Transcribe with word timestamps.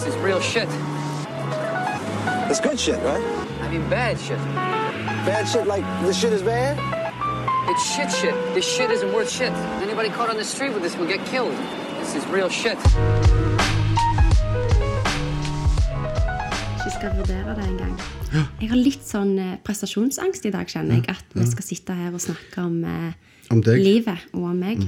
This 0.00 0.14
is 0.16 0.20
real 0.22 0.40
shit. 0.40 0.66
It's 2.48 2.58
good 2.58 2.80
shit, 2.80 2.96
right? 3.04 3.22
I 3.60 3.68
mean, 3.68 3.86
bad 3.90 4.18
shit. 4.18 4.38
Bad 5.28 5.44
shit 5.46 5.66
like 5.66 5.84
this 6.06 6.18
shit 6.18 6.32
is 6.32 6.40
bad? 6.40 6.78
It's 7.68 7.84
shit 7.84 8.10
shit. 8.10 8.32
This 8.54 8.64
shit 8.64 8.90
isn't 8.90 9.12
worth 9.12 9.28
shit. 9.28 9.52
Anybody 9.84 10.08
caught 10.08 10.30
on 10.30 10.38
the 10.38 10.44
street 10.44 10.72
with 10.72 10.82
this 10.82 10.96
will 10.96 11.06
get 11.06 11.20
killed. 11.26 11.52
This 12.00 12.16
is 12.16 12.26
real 12.32 12.48
shit. 12.48 12.78
Ikke 16.80 16.90
skal 16.96 17.12
vurdere 17.20 17.52
det 17.60 17.68
engang. 17.68 17.94
Jeg 18.56 18.72
har 18.72 18.80
litt 18.80 19.04
sånn 19.04 19.36
eh, 19.36 19.54
prestasjonsangst 19.60 20.48
i 20.48 20.56
dag, 20.56 20.64
kjenner 20.64 21.02
jeg. 21.02 21.12
At 21.12 21.36
vi 21.36 21.44
skal 21.52 21.72
sitte 21.74 22.00
her 22.00 22.16
og 22.16 22.24
snakke 22.24 22.64
om, 22.64 22.80
eh, 22.88 23.12
Om 23.52 23.60
livet 23.68 24.30
og 24.32 24.48
om 24.48 24.56
meg. 24.64 24.80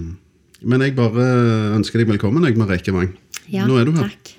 Men 0.64 0.80
jeg 0.88 0.96
bare 0.96 1.32
ønsker 1.76 2.00
deg 2.00 2.16
velkommen, 2.16 2.48
jeg, 2.48 2.56
Mareke 2.56 2.96
Wang. 2.96 3.12
Ja, 3.52 3.68
Nå 3.68 3.76
er 3.76 3.84
du 3.84 3.98
her. 4.00 4.08
Takk. 4.08 4.38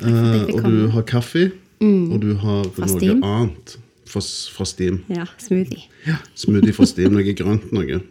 Eh, 0.00 0.54
og 0.54 0.64
du 0.64 0.88
har 0.94 1.02
kaffe, 1.08 1.50
og 1.80 2.18
du 2.22 2.34
har 2.40 2.64
Fra 2.76 2.86
noe 2.86 2.98
Steam. 2.98 3.22
annet 3.24 3.76
fra, 4.10 4.20
fra 4.54 4.64
Steam. 4.68 5.02
Ja, 5.08 5.26
smoothie. 5.38 5.86
Smoothie 6.34 6.74
fra 6.76 6.86
Steam, 6.88 7.14
noe 7.16 7.34
grønt 7.36 7.72
noe. 7.76 8.00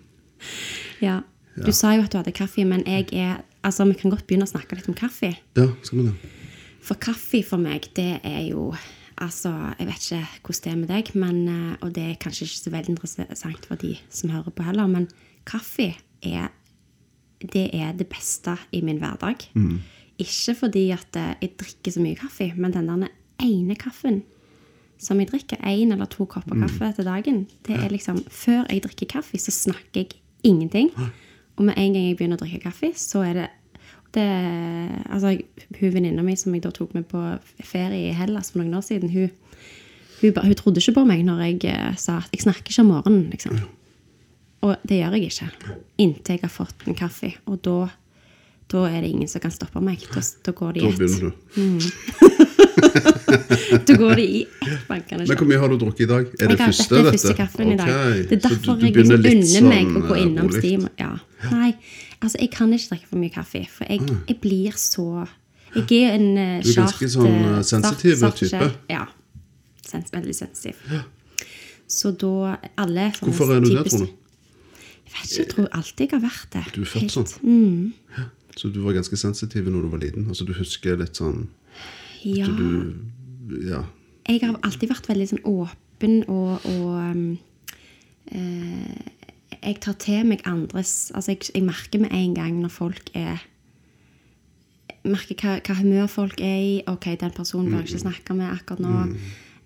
Ja. 0.99 1.21
Du 1.55 1.71
sa 1.75 1.93
jo 1.95 2.03
at 2.03 2.11
du 2.11 2.17
hadde 2.19 2.31
kaffe, 2.35 2.63
men 2.67 2.83
jeg 2.87 3.09
er 3.13 3.41
Altså, 3.63 3.83
vi 3.83 3.93
kan 3.99 4.11
godt 4.11 4.23
begynne 4.23 4.45
å 4.47 4.51
snakke 4.51 4.77
litt 4.77 4.85
om 4.87 4.95
kaffe. 4.95 5.33
Ja, 5.57 5.65
skal 5.83 5.97
vi 5.99 6.03
det? 6.05 6.29
For 6.79 6.95
kaffe 6.95 7.41
for 7.43 7.59
meg, 7.59 7.89
det 7.97 8.21
er 8.23 8.45
jo 8.47 8.69
Altså, 9.19 9.51
jeg 9.75 9.87
vet 9.89 10.05
ikke 10.05 10.27
hvordan 10.47 10.63
det 10.63 10.71
er 10.71 10.77
med 10.79 10.87
deg, 10.93 11.09
men, 11.19 11.39
eh, 11.51 11.73
og 11.83 11.91
det 11.95 12.03
er 12.05 12.19
kanskje 12.23 12.45
ikke 12.47 12.61
så 12.61 12.71
veldig 12.71 12.93
interessant 12.95 13.65
for 13.67 13.75
de 13.81 13.97
som 14.09 14.31
hører 14.31 14.55
på 14.55 14.63
heller, 14.63 14.87
men 14.87 15.09
kaffe 15.43 15.89
er 16.23 16.47
det 17.39 17.65
er 17.75 17.91
det 17.99 18.07
beste 18.11 18.55
i 18.71 18.79
min 18.83 18.99
hverdag. 18.99 19.43
Ikke 20.19 20.55
fordi 20.65 20.89
at 20.95 21.15
eh, 21.19 21.37
jeg 21.41 21.55
drikker 21.61 21.95
så 21.95 22.03
mye 22.03 22.19
kaffe, 22.19 22.51
men 22.57 22.75
den 22.75 22.89
der 22.91 23.15
ene 23.45 23.77
kaffen 23.79 24.23
som 24.99 25.19
jeg 25.21 25.29
drikker, 25.29 25.61
én 25.63 25.93
eller 25.93 26.09
to 26.11 26.25
kopper 26.27 26.57
kaffe 26.59 26.89
til 26.97 27.07
dagen, 27.07 27.45
det 27.63 27.77
er 27.79 27.87
liksom 27.87 28.17
Før 28.27 28.65
jeg 28.67 28.83
drikker 28.83 29.07
kaffe, 29.07 29.39
så 29.39 29.51
snakker 29.51 30.01
jeg 30.01 30.17
ingenting. 30.43 30.91
Og 31.55 31.63
med 31.63 31.77
en 31.77 31.93
gang 31.93 32.09
jeg 32.09 32.17
begynner 32.19 32.35
å 32.35 32.43
drikke 32.43 32.65
kaffe, 32.67 32.91
så 32.99 33.23
er 33.23 33.33
det 33.37 33.47
det, 34.13 34.25
altså, 35.05 35.35
hun 35.79 35.91
venninna 35.93 36.23
mi 36.25 36.33
som 36.39 36.53
jeg 36.55 36.63
da 36.63 36.71
tok 36.73 36.95
med 36.97 37.05
på 37.11 37.19
ferie 37.61 38.09
i 38.09 38.15
Hellas 38.17 38.49
for 38.51 38.63
noen 38.63 38.79
år 38.79 38.85
siden, 38.87 39.11
hun, 39.13 39.29
hun, 40.21 40.39
hun 40.41 40.55
trodde 40.57 40.81
ikke 40.81 40.95
på 40.97 41.03
meg 41.05 41.21
når 41.27 41.43
jeg 41.45 41.59
uh, 41.69 41.91
sa 41.99 42.17
at 42.23 42.33
jeg 42.33 42.47
snakker 42.47 42.73
ikke 42.73 42.85
om 42.87 42.89
morgenen. 42.95 43.27
liksom. 43.29 43.59
Og 44.65 44.75
det 44.83 44.97
gjør 44.99 45.15
jeg 45.15 45.29
ikke. 45.29 45.75
Inntil 46.01 46.35
jeg 46.35 46.43
har 46.43 46.51
fått 46.51 46.87
en 46.87 46.97
kaffe. 46.97 47.31
Og 47.47 47.61
da, 47.63 47.77
da 48.69 48.83
er 48.85 49.01
det 49.01 49.09
ingen 49.09 49.29
som 49.29 49.41
kan 49.41 49.53
stoppe 49.53 49.81
meg. 49.81 50.03
Da, 50.13 50.21
da 50.45 50.53
går 50.55 50.75
det 50.75 50.81
i 50.81 50.89
ett. 50.89 50.99
Da 50.99 51.05
begynner 51.05 51.29
du. 51.29 51.33
Da 53.87 53.93
går 53.93 54.15
det 54.15 54.25
i 54.25 54.41
ett 54.41 54.87
bankende 54.87 55.25
Men 55.27 55.37
hvor 55.37 55.47
mye 55.49 55.59
har 55.61 55.71
du 55.71 55.77
drukket 55.81 56.03
i 56.05 56.07
dag? 56.09 56.29
Er 56.39 56.51
det 56.51 56.55
jeg 56.55 56.69
første, 56.71 56.95
dette 56.95 57.11
første 57.11 57.33
kaffen 57.37 57.73
i 57.73 57.77
dag. 57.77 57.89
Det 58.29 58.37
er 58.37 58.41
derfor 58.45 58.83
jeg 58.83 58.95
liksom 58.95 59.19
unner 59.19 59.67
meg 59.67 59.89
å 59.89 59.93
sånn, 59.93 60.07
gå 60.07 60.17
innom 60.23 60.49
rolig. 60.49 60.61
Steam. 60.63 60.87
Ja. 60.99 61.11
Nei, 61.53 61.69
altså 62.19 62.41
jeg 62.41 62.51
kan 62.55 62.73
ikke 62.75 62.93
drikke 62.93 63.11
for 63.11 63.21
mye 63.21 63.33
kaffe, 63.33 63.63
for 63.73 63.89
jeg, 63.89 64.17
jeg 64.29 64.39
blir 64.43 64.79
så 64.79 65.07
Jeg 65.75 65.99
er 65.99 66.15
en 66.17 66.29
uh, 66.33 66.45
Du 66.65 66.71
er 66.71 66.79
ganske 66.79 67.11
sånn, 67.13 67.35
uh, 67.45 67.59
sensitiv 67.65 68.25
type. 68.39 68.71
Ja. 68.89 69.05
Sens, 69.85 70.09
veldig 70.13 70.35
sensitiv. 70.35 70.81
Så 71.89 72.13
da 72.21 72.55
alle 72.77 73.11
Hvorfor 73.19 73.55
er 73.55 73.63
du 73.65 73.71
det, 73.73 73.85
tror 73.89 74.05
du? 74.05 74.09
Jeg 75.09 75.13
vet 75.13 75.31
ikke, 75.31 75.39
jeg 75.41 75.53
tror 75.53 75.69
alltid 75.73 76.03
jeg 76.05 76.11
har 76.13 76.25
vært 76.25 76.51
det. 76.53 76.65
Du 76.75 76.81
er 76.81 76.89
født 76.89 77.15
sånn? 77.15 77.31
Mm. 77.41 77.93
Ja. 78.17 78.25
Så 78.59 78.71
du 78.73 78.81
var 78.83 78.97
ganske 78.97 79.15
sensitiv 79.19 79.69
når 79.71 79.85
du 79.85 79.91
var 79.93 80.01
liten? 80.03 80.27
Altså 80.27 80.45
Du 80.47 80.53
husker 80.57 80.99
litt 80.99 81.19
sånn 81.19 81.47
Ja. 82.25 82.47
du, 82.47 82.95
Ja. 83.63 83.83
jeg 84.27 84.41
har 84.43 84.59
alltid 84.63 84.89
vært 84.91 85.07
veldig 85.07 85.29
sånn 85.31 85.45
åpen 85.47 86.23
og, 86.27 86.65
og 86.65 86.97
um, 87.15 87.37
eh, 88.31 88.97
Jeg 89.63 89.79
tar 89.81 89.95
til 89.99 90.25
meg 90.27 90.43
andres 90.45 91.11
Altså, 91.15 91.31
jeg, 91.31 91.49
jeg 91.55 91.63
merker 91.63 92.03
med 92.03 92.11
en 92.11 92.35
gang 92.35 92.59
når 92.61 92.69
folk 92.75 93.09
er 93.15 93.39
merker 95.07 95.35
hva, 95.39 95.59
hva 95.63 95.75
humør 95.79 96.09
folk 96.11 96.41
er 96.43 96.57
i. 96.59 96.73
Ok, 96.91 97.05
den 97.21 97.31
personen 97.31 97.71
bør 97.71 97.85
jeg 97.85 97.93
ikke 97.93 98.01
snakke 98.03 98.35
med 98.35 98.51
akkurat 98.51 98.81
nå. 98.83 99.15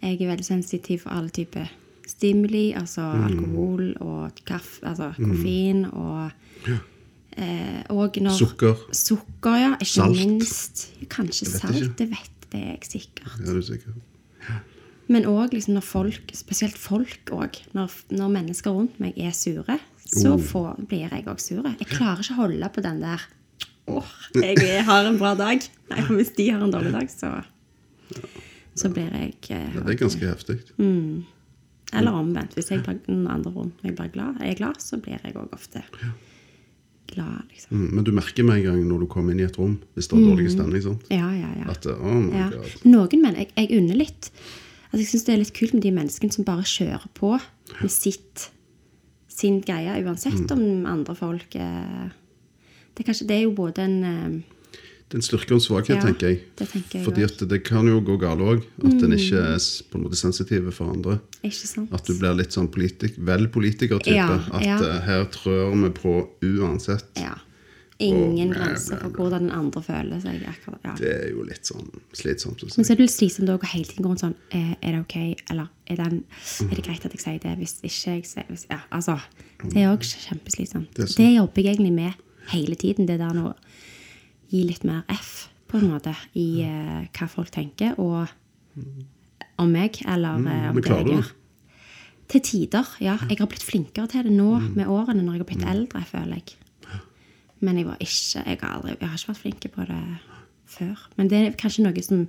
Jeg 0.04 0.22
er 0.22 0.30
veldig 0.30 0.46
sensitiv 0.46 1.00
for 1.04 1.16
alle 1.18 1.34
typer 1.34 1.72
stimuli, 2.08 2.74
altså 2.78 3.02
alkohol 3.02 3.94
og 4.04 4.42
kaffe, 4.46 4.84
altså 4.86 5.14
koffein 5.18 5.86
og 5.90 6.32
eh, 6.68 6.82
Og 7.94 8.18
når 8.22 8.36
Sukker. 8.38 8.76
Sukker, 8.94 9.56
ja. 9.58 9.72
Ikke 9.80 9.90
Salt. 9.94 10.18
minst. 10.20 10.84
Kanskje 11.10 11.48
vet 11.50 11.62
salt. 11.62 11.76
ikke. 11.82 11.96
Det 11.98 12.10
vet 12.12 12.48
det 12.54 12.62
jeg 12.68 12.80
sikkert. 12.92 13.40
Ja, 13.40 13.52
du 13.52 13.58
er 13.58 13.66
sikker? 13.68 13.94
Men 15.12 15.26
òg 15.28 15.52
liksom 15.54 15.74
når 15.76 15.84
folk, 15.84 16.32
spesielt 16.38 16.78
folk 16.80 17.32
òg, 17.36 17.58
når, 17.76 17.92
når 18.16 18.30
mennesker 18.38 18.72
rundt 18.72 19.00
meg 19.04 19.18
er 19.20 19.32
sure, 19.36 19.80
så 20.06 20.34
Oh. 20.36 20.40
får, 20.40 20.86
blir 20.88 21.10
jeg 21.10 21.26
òg 21.28 21.40
sur. 21.42 21.64
Jeg 21.66 21.88
klarer 21.90 22.22
ikke 22.22 22.34
å 22.38 22.42
holde 22.44 22.70
på 22.76 22.82
den 22.86 23.02
der 23.02 23.22
åh, 23.92 24.06
jeg 24.36 24.84
har 24.88 25.06
en 25.10 25.18
bra 25.20 25.34
dag. 25.36 25.60
Nei, 25.90 26.02
for 26.06 26.16
hvis 26.16 26.32
de 26.38 26.50
har 26.54 26.62
en 26.64 26.72
dårlig 26.72 26.94
dag, 26.94 27.10
så, 27.12 27.34
så 28.76 28.90
blir 28.94 29.10
jeg 29.12 29.34
eh, 29.50 29.74
Ja, 29.76 29.82
det 29.84 29.96
er 29.96 30.00
ganske 30.06 30.30
heftig. 30.30 30.60
Eller 31.94 32.12
omvendt. 32.16 32.54
Hvis 32.58 32.72
jeg 32.72 32.82
blir, 32.86 33.02
andre 33.30 33.52
rundt 33.52 33.84
meg 33.84 33.98
blir 33.98 34.14
glad, 34.14 34.40
er 34.42 34.56
glad, 34.56 34.80
så 34.82 34.98
blir 35.04 35.20
jeg 35.24 35.36
òg 35.36 35.52
ofte 35.54 35.84
glad. 37.08 37.44
liksom. 37.52 37.78
Mm, 37.78 37.90
men 37.96 38.04
du 38.04 38.12
merker 38.12 38.44
med 38.48 38.58
en 38.62 38.64
gang 38.72 38.84
når 38.88 39.00
du 39.04 39.08
kommer 39.08 39.32
inn 39.34 39.40
i 39.44 39.48
et 39.48 39.58
rom, 39.60 39.78
hvis 39.96 40.08
det 40.10 40.18
er 40.20 40.28
dårlig 40.30 40.52
stemning. 40.52 40.82
sant? 40.86 41.04
Ja, 41.12 41.30
ja, 41.36 41.50
ja. 41.60 41.70
At 41.72 41.86
oh 41.88 42.20
my 42.22 42.38
Ja. 42.38 42.50
god. 42.50 42.76
Noen 42.86 43.22
menn, 43.22 43.36
jeg, 43.36 43.50
jeg 43.58 43.78
unner 43.82 43.96
litt 43.96 44.32
altså 44.94 45.02
Jeg 45.02 45.08
syns 45.10 45.24
det 45.26 45.34
er 45.34 45.38
litt 45.42 45.54
kult 45.58 45.74
med 45.74 45.82
de 45.82 45.92
menneskene 45.92 46.32
som 46.32 46.46
bare 46.46 46.62
kjører 46.70 47.08
på 47.18 47.32
med 47.82 47.90
sitt, 47.92 48.50
sin 49.28 49.62
greie, 49.66 49.96
uansett 50.06 50.52
om 50.54 50.86
andre 50.86 51.16
folk 51.18 51.56
er 51.56 52.12
det, 52.94 53.02
er 53.02 53.08
kanskje, 53.08 53.26
det 53.26 53.38
er 53.40 53.44
jo 53.48 53.56
både 53.58 53.82
en 53.88 54.04
eh, 54.06 54.36
Det 55.14 55.20
er 55.20 55.22
en 55.22 55.26
styrke 55.30 55.54
og 55.54 55.60
en 55.60 55.62
svakhet, 55.62 55.94
Ja, 55.94 56.02
tenker 56.02 56.28
jeg. 56.32 56.38
det 56.58 56.66
tenker 56.72 56.98
jeg 56.98 57.06
Fordi 57.06 57.22
også. 57.28 57.44
at 57.46 57.50
det 57.52 57.60
kan 57.68 57.86
jo 57.86 58.00
gå 58.02 58.16
galt 58.18 58.42
òg. 58.42 58.64
At 58.82 59.04
en 59.06 59.14
ikke 59.14 59.38
er 59.46 59.60
på 59.92 60.00
en 60.00 60.04
måte 60.08 60.18
sensitiv 60.18 60.72
for 60.74 60.90
andre. 60.90 61.20
Ikke 61.46 61.68
sant? 61.70 61.94
At 61.94 62.08
du 62.10 62.16
blir 62.18 62.34
litt 62.34 62.50
sånn 62.56 62.66
politik, 62.74 63.14
vel 63.22 63.46
politikertype. 63.54 64.10
Ja, 64.18 64.40
at 64.58 64.66
ja. 64.66 64.80
eh, 64.82 65.02
her 65.06 65.26
trør 65.30 65.70
vi 65.84 65.92
på 66.00 66.16
uansett. 66.42 67.06
Ja. 67.22 67.36
Ingen 68.02 68.50
Åh, 68.50 68.56
grenser 68.58 68.98
for 69.04 69.14
hvordan 69.22 69.46
den 69.46 69.52
andre 69.54 69.82
føler 69.86 70.20
seg. 70.20 70.42
akkurat, 70.50 70.80
ja. 70.84 70.96
Det 70.98 71.12
er 71.14 71.30
jo 71.30 71.44
litt 71.46 71.70
sånn 71.70 71.86
slitsomt. 72.18 72.64
Men 72.66 72.84
så 72.84 72.92
er 72.92 72.96
det 72.98 73.06
litt 73.06 73.14
slitsomt 73.14 73.50
å 73.54 73.60
hele 73.70 73.86
tiden 73.86 74.04
gå 74.04 74.10
rundt 74.10 74.24
sånn 74.26 74.34
eh, 74.50 74.74
Er 74.82 74.98
det 74.98 75.02
ok? 75.06 75.16
Eller 75.54 75.70
er, 75.88 75.96
den, 76.02 76.24
er 76.66 76.74
det 76.74 76.84
greit 76.90 77.06
at 77.06 77.14
jeg 77.14 77.22
sier 77.22 77.38
det 77.46 77.54
hvis 77.62 77.78
ikke 77.86 78.18
jeg 78.18 78.26
sier 78.26 78.66
Ja, 78.74 78.82
altså. 78.90 79.20
Det 79.62 79.78
er 79.78 79.94
òg 79.94 80.02
kjempeslitsomt. 80.10 80.90
Det 80.98 81.06
Det, 81.16 81.30
jobber 81.38 81.62
jeg 81.62 81.76
egentlig 81.78 81.94
med 81.94 82.14
hele 82.50 82.76
tiden. 82.76 83.06
Det 83.06 83.20
der 83.22 83.38
å 83.46 83.54
gi 84.54 84.64
litt 84.68 84.86
mer 84.88 85.04
F, 85.12 85.50
på 85.72 85.82
en 85.82 85.90
måte, 85.90 86.14
i 86.38 86.64
uh, 86.68 87.02
hva 87.10 87.28
folk 87.32 87.50
tenker, 87.54 87.98
og 87.98 88.30
om 89.62 89.72
meg, 89.74 90.00
eller 90.10 90.38
mm, 90.38 90.52
om 90.72 90.82
det 90.82 90.92
jeg 90.92 91.10
gjør. 91.12 91.32
Til 92.34 92.42
tider, 92.42 92.92
ja. 93.04 93.18
Jeg 93.30 93.38
har 93.42 93.50
blitt 93.52 93.66
flinkere 93.66 94.10
til 94.10 94.28
det 94.28 94.34
nå 94.34 94.50
med 94.74 94.90
årene, 94.90 95.22
når 95.22 95.38
jeg 95.38 95.44
har 95.44 95.50
blitt 95.52 95.66
eldre, 95.70 96.04
føler 96.10 96.40
jeg. 96.40 96.56
Men 97.64 97.80
jeg 97.80 97.88
var 97.88 97.98
ikke 98.04 98.44
Jeg 98.44 98.58
har, 98.62 98.76
aldri, 98.76 98.96
jeg 99.00 99.08
har 99.10 99.18
ikke 99.18 99.32
vært 99.32 99.42
flink 99.42 99.68
på 99.72 99.86
det 99.88 100.04
før. 100.74 101.08
Men 101.16 101.30
det 101.32 101.40
er 101.40 101.58
kanskje 101.60 101.86
noe 101.86 102.04
som 102.04 102.26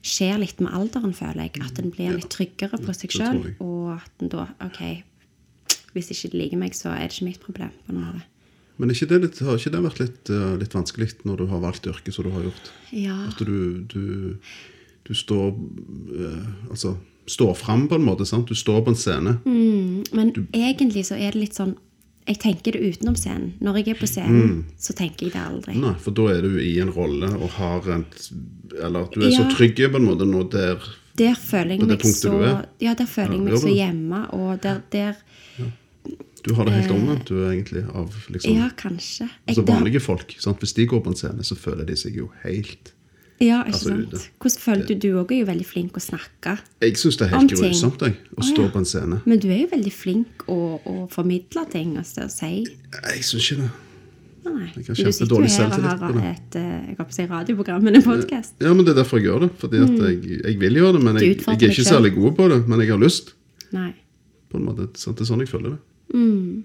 skjer 0.00 0.38
litt 0.40 0.60
med 0.62 0.72
alderen, 0.76 1.14
føler 1.16 1.48
jeg. 1.48 1.62
At 1.66 1.80
en 1.82 1.92
blir 1.92 2.16
litt 2.16 2.30
tryggere 2.32 2.80
på 2.80 2.94
seg 2.96 3.10
det 3.10 3.18
sjøl. 3.18 3.40
Og 3.60 3.96
at 3.98 4.24
en 4.24 4.32
da 4.32 4.46
OK, 4.64 4.80
hvis 5.96 6.12
ikke 6.14 6.32
de 6.32 6.42
liker 6.44 6.60
meg, 6.60 6.76
så 6.76 6.94
er 6.94 7.08
det 7.08 7.16
ikke 7.16 7.28
mitt 7.28 7.42
problem. 7.44 7.74
på 7.86 7.94
en 7.94 8.00
måte. 8.04 8.24
Men 8.80 8.94
ikke 8.94 9.10
det 9.10 9.20
litt, 9.26 9.38
har 9.44 9.60
ikke 9.60 9.72
det 9.74 9.84
vært 9.84 10.00
litt, 10.00 10.32
eh, 10.32 10.56
litt 10.60 10.74
vanskelig 10.76 11.10
når 11.28 11.42
du 11.42 11.46
har 11.52 11.62
valgt 11.62 11.88
yrke 11.90 12.12
som 12.14 12.26
du 12.26 12.32
har 12.32 12.48
gjort? 12.48 12.72
Ja. 12.96 13.18
At 13.28 13.42
du, 13.44 13.84
du, 13.90 14.36
du 15.04 15.12
står 15.16 15.52
eh, 15.52 16.44
Altså 16.70 16.96
står 17.30 17.54
fram 17.54 17.88
på 17.88 17.94
en 17.94 18.02
måte. 18.04 18.26
sant? 18.26 18.48
Du 18.48 18.54
står 18.54 18.82
på 18.82 18.90
en 18.90 18.96
scene. 18.98 19.36
Mm. 19.44 20.02
Men 20.12 20.32
egentlig 20.52 21.06
så 21.06 21.14
er 21.14 21.32
det 21.36 21.44
litt 21.44 21.60
sånn 21.60 21.76
Jeg 22.28 22.38
tenker 22.42 22.76
det 22.76 22.80
utenom 22.84 23.16
scenen. 23.18 23.54
Når 23.64 23.80
jeg 23.80 23.94
er 23.94 23.98
på 23.98 24.06
scenen, 24.06 24.64
så 24.78 24.94
tenker 24.94 25.26
jeg 25.26 25.32
det 25.34 25.40
aldri. 25.40 25.74
Nei, 25.80 25.94
for 25.98 26.14
da 26.14 26.26
er 26.30 26.44
du 26.44 26.58
i 26.62 26.76
en 26.82 26.92
rolle 26.94 27.30
og 27.32 27.48
har 27.56 27.88
en 27.90 28.04
Eller 28.76 29.08
du 29.14 29.24
er 29.24 29.34
så 29.34 29.46
trygg 29.50 29.80
på 29.90 29.98
en 29.98 30.06
måte 30.06 30.28
nå 30.28 30.44
der 30.52 30.84
Der 31.18 31.34
føler 31.34 31.76
jeg 31.76 31.88
meg 31.88 32.04
så? 32.06 32.34
Ja, 32.78 32.94
der 32.94 33.08
føler 33.08 33.34
jeg 33.34 33.40
Ja, 33.40 33.46
meg 33.48 33.62
så 33.62 33.72
hjemme, 33.74 34.20
og 34.36 34.62
der, 34.62 34.82
der 34.92 35.18
Du 36.42 36.54
har 36.54 36.64
det 36.64 36.72
helt 36.72 36.90
omvendt, 36.94 37.26
du 37.28 37.34
egentlig, 37.48 37.82
av 37.94 38.14
liksom 38.32 38.54
Ja, 38.56 38.70
kanskje. 38.76 39.26
Jeg, 39.28 39.30
Altså 39.48 39.64
det 39.64 39.68
har- 39.74 39.80
vanlige 39.80 40.00
folk. 40.00 40.34
sant? 40.38 40.58
Hvis 40.60 40.74
de 40.74 40.86
går 40.86 41.02
på 41.04 41.08
en 41.12 41.16
scene, 41.16 41.44
så 41.44 41.56
føler 41.56 41.84
de 41.86 41.96
seg 41.96 42.14
jo 42.16 42.30
helt 42.44 42.92
Ja, 43.40 43.62
ikke 43.64 43.72
Altså, 43.72 43.88
sant? 43.88 44.30
Hvordan 44.40 44.60
føler 44.60 44.86
du 44.86 44.94
Du 44.94 45.08
òg 45.24 45.32
er 45.32 45.38
jo 45.40 45.46
veldig 45.46 45.66
flink 45.66 45.92
å 45.92 46.00
snakke. 46.00 46.58
Jeg 46.82 46.92
syns 46.96 47.16
det 47.16 47.26
er 47.32 47.38
helt 47.38 47.50
grusomt 47.50 48.00
jeg, 48.00 48.16
å 48.36 48.42
stå 48.42 48.62
ja. 48.62 48.68
på 48.68 48.78
en 48.78 48.84
scene. 48.84 49.20
Men 49.24 49.38
du 49.38 49.48
er 49.48 49.60
jo 49.62 49.68
veldig 49.76 49.92
flink 49.92 50.44
å, 50.48 50.80
å 50.84 51.10
formidle 51.10 51.64
ting 51.70 51.96
og 51.98 52.04
så 52.04 52.24
å 52.26 52.30
si. 52.30 52.66
Jeg 52.66 53.22
syns 53.24 53.52
ikke 53.52 53.62
det. 53.62 53.70
Nei. 54.44 54.72
Jeg 54.76 54.86
har 54.86 54.94
kjempedårlig 54.96 55.48
og 55.48 55.52
selvtillit 55.52 55.98
på 56.00 56.06
har 56.06 56.12
det. 56.12 56.22
et 56.36 56.56
eh, 56.56 56.86
jeg 56.88 56.96
håper 56.96 57.12
å 57.12 57.16
si 57.16 57.26
radioprogram, 57.26 57.82
men 57.82 57.96
en 57.96 58.02
podkast. 58.02 58.54
Ja, 58.60 58.72
men 58.72 58.84
det 58.86 58.92
er 58.96 59.02
derfor 59.02 59.20
jeg 59.20 59.26
gjør 59.28 59.40
det. 59.44 59.50
Fordi 59.60 59.82
at 59.84 59.90
jeg, 60.00 60.40
jeg 60.44 60.58
vil 60.60 60.74
gjøre 60.80 60.92
det, 60.96 61.02
men 61.04 61.14
Mm. 61.16 61.20
Jeg, 61.20 61.36
jeg 61.44 61.62
er 61.68 61.74
ikke 61.74 61.84
særlig 61.84 62.14
god 62.14 62.36
på 62.36 62.48
det. 62.48 62.68
Men 62.68 62.80
jeg 62.80 62.88
har 62.90 62.98
lyst. 62.98 63.34
Nei. 63.72 63.94
på 64.50 64.56
en 64.58 64.64
måte. 64.64 64.88
Sant? 64.98 65.16
Det 65.16 65.22
er 65.22 65.28
sånn 65.32 65.40
jeg 65.44 65.48
føler 65.48 65.70
det. 65.70 65.78
Mm. 66.14 66.64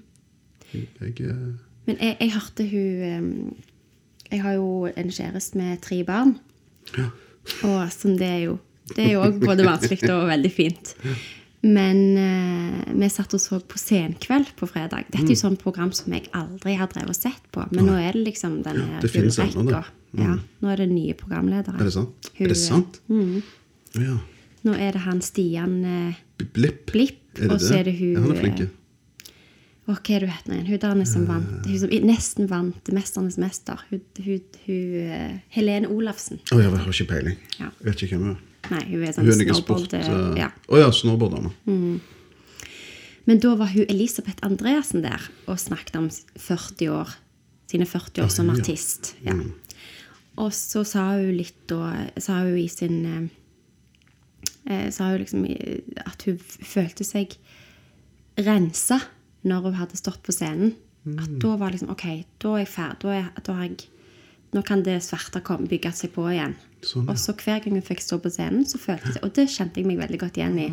Jeg, 0.73 0.87
jeg, 1.01 1.29
eh, 1.29 1.53
Men 1.85 1.97
jeg, 2.01 2.17
jeg 2.19 2.31
hørte 2.33 2.65
hun 2.71 3.55
Jeg 4.31 4.41
har 4.41 4.53
jo 4.57 4.85
en 4.89 5.11
kjæreste 5.13 5.55
med 5.59 5.81
tre 5.85 6.03
barn. 6.03 6.35
Ja. 6.97 7.09
Og 7.63 7.91
som 7.93 8.15
det 8.17 8.27
er 8.27 8.39
jo 8.47 8.59
Det 8.95 9.05
er 9.05 9.11
jo 9.13 9.21
òg 9.25 9.39
både 9.43 9.65
vanskelig 9.65 10.09
og 10.13 10.27
veldig 10.29 10.51
fint. 10.53 10.95
Men 11.65 12.01
eh, 12.21 12.93
vi 12.93 13.07
satt 13.09 13.33
og 13.33 13.41
så 13.41 13.57
på 13.65 13.77
Senkveld 13.81 14.51
på 14.57 14.67
fredag. 14.69 15.05
Dette 15.09 15.17
er 15.23 15.25
Mm. 15.25 15.29
jo 15.33 15.35
sånn 15.39 15.57
program 15.57 15.91
som 15.91 16.13
jeg 16.13 16.27
aldri 16.33 16.75
har 16.77 16.87
drevet 16.87 17.09
og 17.09 17.15
sett 17.17 17.41
på. 17.51 17.65
Men 17.71 17.85
nå 17.87 17.93
er 17.97 18.13
det 18.13 18.25
liksom 18.27 18.59
den 18.63 18.77
ennå, 18.83 19.01
gullrekka. 19.01 19.83
Mm. 20.13 20.21
Ja, 20.21 20.35
nå 20.61 20.69
er 20.71 20.77
det 20.77 20.89
nye 20.91 21.13
programledere. 21.17 21.79
er 21.79 21.83
det 21.89 21.93
sant? 21.93 22.29
Hun- 22.37 22.45
er 22.45 22.49
det 22.49 22.57
sant? 22.57 22.99
Ja. 23.95 24.17
Nå 24.65 24.73
er 24.77 24.91
det 24.91 25.01
han 25.01 25.21
Stian 25.21 25.83
eh, 25.85 26.13
Blipp. 26.53 26.85
Blipp, 26.91 27.41
og 27.49 27.59
så 27.59 27.79
er 27.79 27.83
det 27.85 27.97
hun 27.99 28.13
Ja, 28.13 28.19
han 28.21 28.31
er 28.31 28.41
flink. 28.41 28.69
Eh, 29.87 29.91
Åh, 29.91 29.99
hva 30.01 30.15
er 30.15 30.19
hun 30.25 30.29
heter 30.33 30.53
igjen? 30.53 30.67
Hun 30.67 30.79
der 30.79 31.05
som 31.05 31.27
vant 31.27 31.65
Hun 31.67 31.79
som 31.79 31.89
nesten 31.89 32.47
vant 32.49 32.89
'Mesternes 32.89 33.37
mester'. 33.37 33.79
Hun, 33.91 34.01
hun, 34.25 34.41
hun 34.65 34.95
eh, 35.11 35.37
Helene 35.49 35.87
Olafsen. 35.89 36.39
Å, 36.51 36.59
jeg 36.59 36.71
har 36.71 36.87
ikke 36.89 37.07
peiling. 37.13 37.37
Ja. 37.59 37.69
Jeg 37.79 37.85
vet 37.85 38.01
ikke 38.03 38.17
hvem 38.17 38.27
hun 38.27 38.35
er. 38.35 38.41
Nei, 38.71 38.83
hun 38.89 39.03
er 39.03 39.11
sånn 39.13 39.31
snowboard... 39.31 39.85
sport. 39.85 39.93
eh, 39.93 40.09
Å 40.09 40.77
Ja. 40.81 40.91
snowboarddame. 40.91 41.51
Mm. 41.67 41.99
Men 43.27 43.39
da 43.39 43.55
var 43.55 43.67
hun 43.73 43.85
Elisabeth 43.89 44.41
Andreassen 44.45 45.01
der 45.01 45.21
og 45.47 45.57
snakket 45.59 45.95
om 45.97 46.09
40 46.09 46.89
år, 46.93 47.09
sine 47.69 47.85
40 47.85 48.23
år 48.23 48.29
som 48.29 48.47
Ja, 48.47 48.53
ja. 48.53 48.59
artist. 48.59 49.15
Og 50.37 50.51
så 50.51 50.83
sa 50.85 51.11
hun 51.15 51.31
litt 51.37 51.67
da 51.67 52.07
Sa 52.19 52.41
hun 52.43 52.57
i 52.57 52.67
sin 52.67 53.05
eh, 54.67 54.73
eh, 54.85 54.89
Sa 54.91 55.09
hun 55.11 55.19
liksom 55.21 55.45
at 56.05 56.21
hun 56.27 56.37
følte 56.37 57.03
seg 57.07 57.37
rensa 58.37 58.99
når 59.45 59.69
hun 59.69 59.79
hadde 59.79 59.99
stått 59.99 60.23
på 60.25 60.33
scenen. 60.35 60.75
At 61.05 61.29
da 61.41 61.51
var 61.61 61.73
liksom 61.73 61.91
OK, 61.93 62.05
da 62.41 62.55
er 62.55 62.63
jeg 62.63 62.71
ferdig. 62.73 63.01
Da, 63.03 63.11
er, 63.13 63.27
da 63.45 63.59
har 63.59 63.69
jeg 63.69 63.91
Nå 64.55 64.61
kan 64.63 64.85
det 64.85 65.01
svarte 65.03 65.41
komme, 65.43 65.67
bygge 65.67 65.89
seg 65.91 66.13
på 66.13 66.23
igjen. 66.31 66.53
Sånn, 66.85 67.03
ja. 67.03 67.11
Og 67.11 67.17
så 67.19 67.33
hver 67.35 67.57
gang 67.59 67.73
hun 67.75 67.83
fikk 67.83 67.99
stå 67.99 68.21
på 68.23 68.29
scenen, 68.31 68.63
så 68.69 68.79
følte 68.79 69.11
jeg 69.11 69.23
Og 69.25 69.33
det 69.35 69.49
kjente 69.51 69.81
jeg 69.81 69.89
meg 69.89 69.97
veldig 69.99 70.19
godt 70.21 70.37
igjen 70.39 70.55
i. 70.61 70.67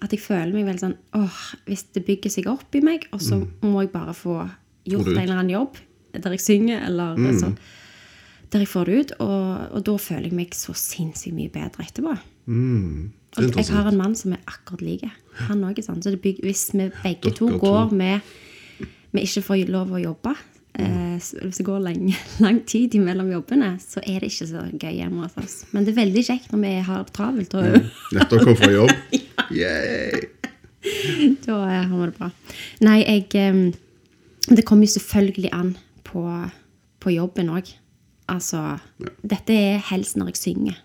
At 0.00 0.14
jeg 0.14 0.22
føler 0.22 0.54
meg 0.54 0.64
veldig 0.70 0.80
sånn 0.80 0.96
åh, 1.18 1.40
Hvis 1.66 1.84
det 1.92 2.06
bygger 2.06 2.32
seg 2.32 2.48
opp 2.48 2.78
i 2.78 2.80
meg, 2.80 3.04
og 3.12 3.20
så 3.20 3.42
må 3.66 3.84
jeg 3.84 3.92
bare 3.92 4.14
få 4.16 4.38
gjort 4.88 5.12
en 5.12 5.18
eller 5.18 5.42
annen 5.42 5.52
jobb 5.52 5.82
der 6.12 6.34
jeg 6.36 6.44
synger, 6.44 6.82
eller 6.88 7.20
sånn, 7.40 7.54
der 8.52 8.64
jeg 8.64 8.68
får 8.68 8.88
det 8.88 8.96
ut. 8.96 9.12
Og, 9.24 9.44
og 9.76 9.84
da 9.88 9.96
føler 10.06 10.28
jeg 10.28 10.38
meg 10.38 10.56
så 10.56 10.74
sinnssykt 10.76 11.36
mye 11.36 11.52
bedre 11.52 11.84
etterpå. 11.84 12.16
Mm. 12.46 13.12
Og 13.36 13.56
jeg 13.56 13.68
har 13.72 13.88
en 13.88 13.96
mann 13.96 14.14
som 14.18 14.34
er 14.36 14.42
akkurat 14.46 14.82
like. 14.84 15.10
Han 15.48 15.64
òg. 15.64 15.80
sant? 15.84 16.04
Så 16.04 16.10
det 16.12 16.20
bygger, 16.20 16.44
hvis 16.44 16.70
vi 16.74 16.90
begge 17.02 17.32
to 17.32 17.48
Dere 17.48 17.58
to. 17.58 17.66
går 17.66 17.94
med 17.96 18.20
vi 19.12 19.26
ikke 19.26 19.44
får 19.44 19.68
lov 19.68 19.92
å 19.92 20.00
jobbe, 20.00 20.32
eh, 20.80 21.16
hvis 21.20 21.60
det 21.60 21.66
går 21.66 21.82
lang, 21.84 22.06
lang 22.44 22.60
tid 22.68 22.94
imellom 22.96 23.32
jobbene, 23.32 23.74
så 23.80 24.00
er 24.00 24.22
det 24.22 24.32
ikke 24.32 24.48
så 24.48 24.64
gøy 24.72 24.94
hjemme 24.96 25.26
hos 25.26 25.36
oss. 25.40 25.56
Men 25.72 25.84
det 25.84 25.92
er 25.92 26.00
veldig 26.00 26.24
kjekt 26.28 26.52
når 26.52 26.62
vi 26.64 26.72
har 26.88 27.10
travelt. 27.12 27.56
Og, 27.60 27.90
Nettopp 28.16 28.46
kom 28.48 28.56
fra 28.56 28.72
jobb. 28.72 28.94
Yay! 29.60 30.24
Da 31.44 31.58
eh, 31.68 31.84
har 31.86 31.92
vi 31.92 32.08
det 32.08 32.16
bra. 32.16 32.30
Nei, 32.82 32.98
jeg 33.04 33.28
eh, 33.38 33.60
Det 34.48 34.64
kommer 34.66 34.88
jo 34.88 34.96
selvfølgelig 34.96 35.52
an 35.54 35.76
på, 36.08 36.24
på 36.98 37.12
jobben 37.14 37.52
òg. 37.52 37.68
Altså 38.32 38.78
Dette 39.22 39.54
er 39.54 39.84
helst 39.92 40.16
når 40.16 40.32
jeg 40.32 40.40
synger. 40.40 40.80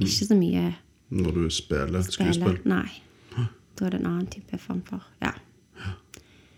Ikke 0.00 0.28
så 0.28 0.36
mye 0.36 0.68
Når 1.10 1.32
du 1.34 1.44
spiller 1.50 2.02
spille. 2.06 2.32
skuespill. 2.34 2.58
Nei. 2.70 2.88
Da 3.78 3.86
er 3.86 3.90
det 3.94 4.00
en 4.00 4.06
annen 4.10 4.26
type 4.30 4.58
form 4.60 4.82
for 4.86 5.02
Ja. 5.22 5.32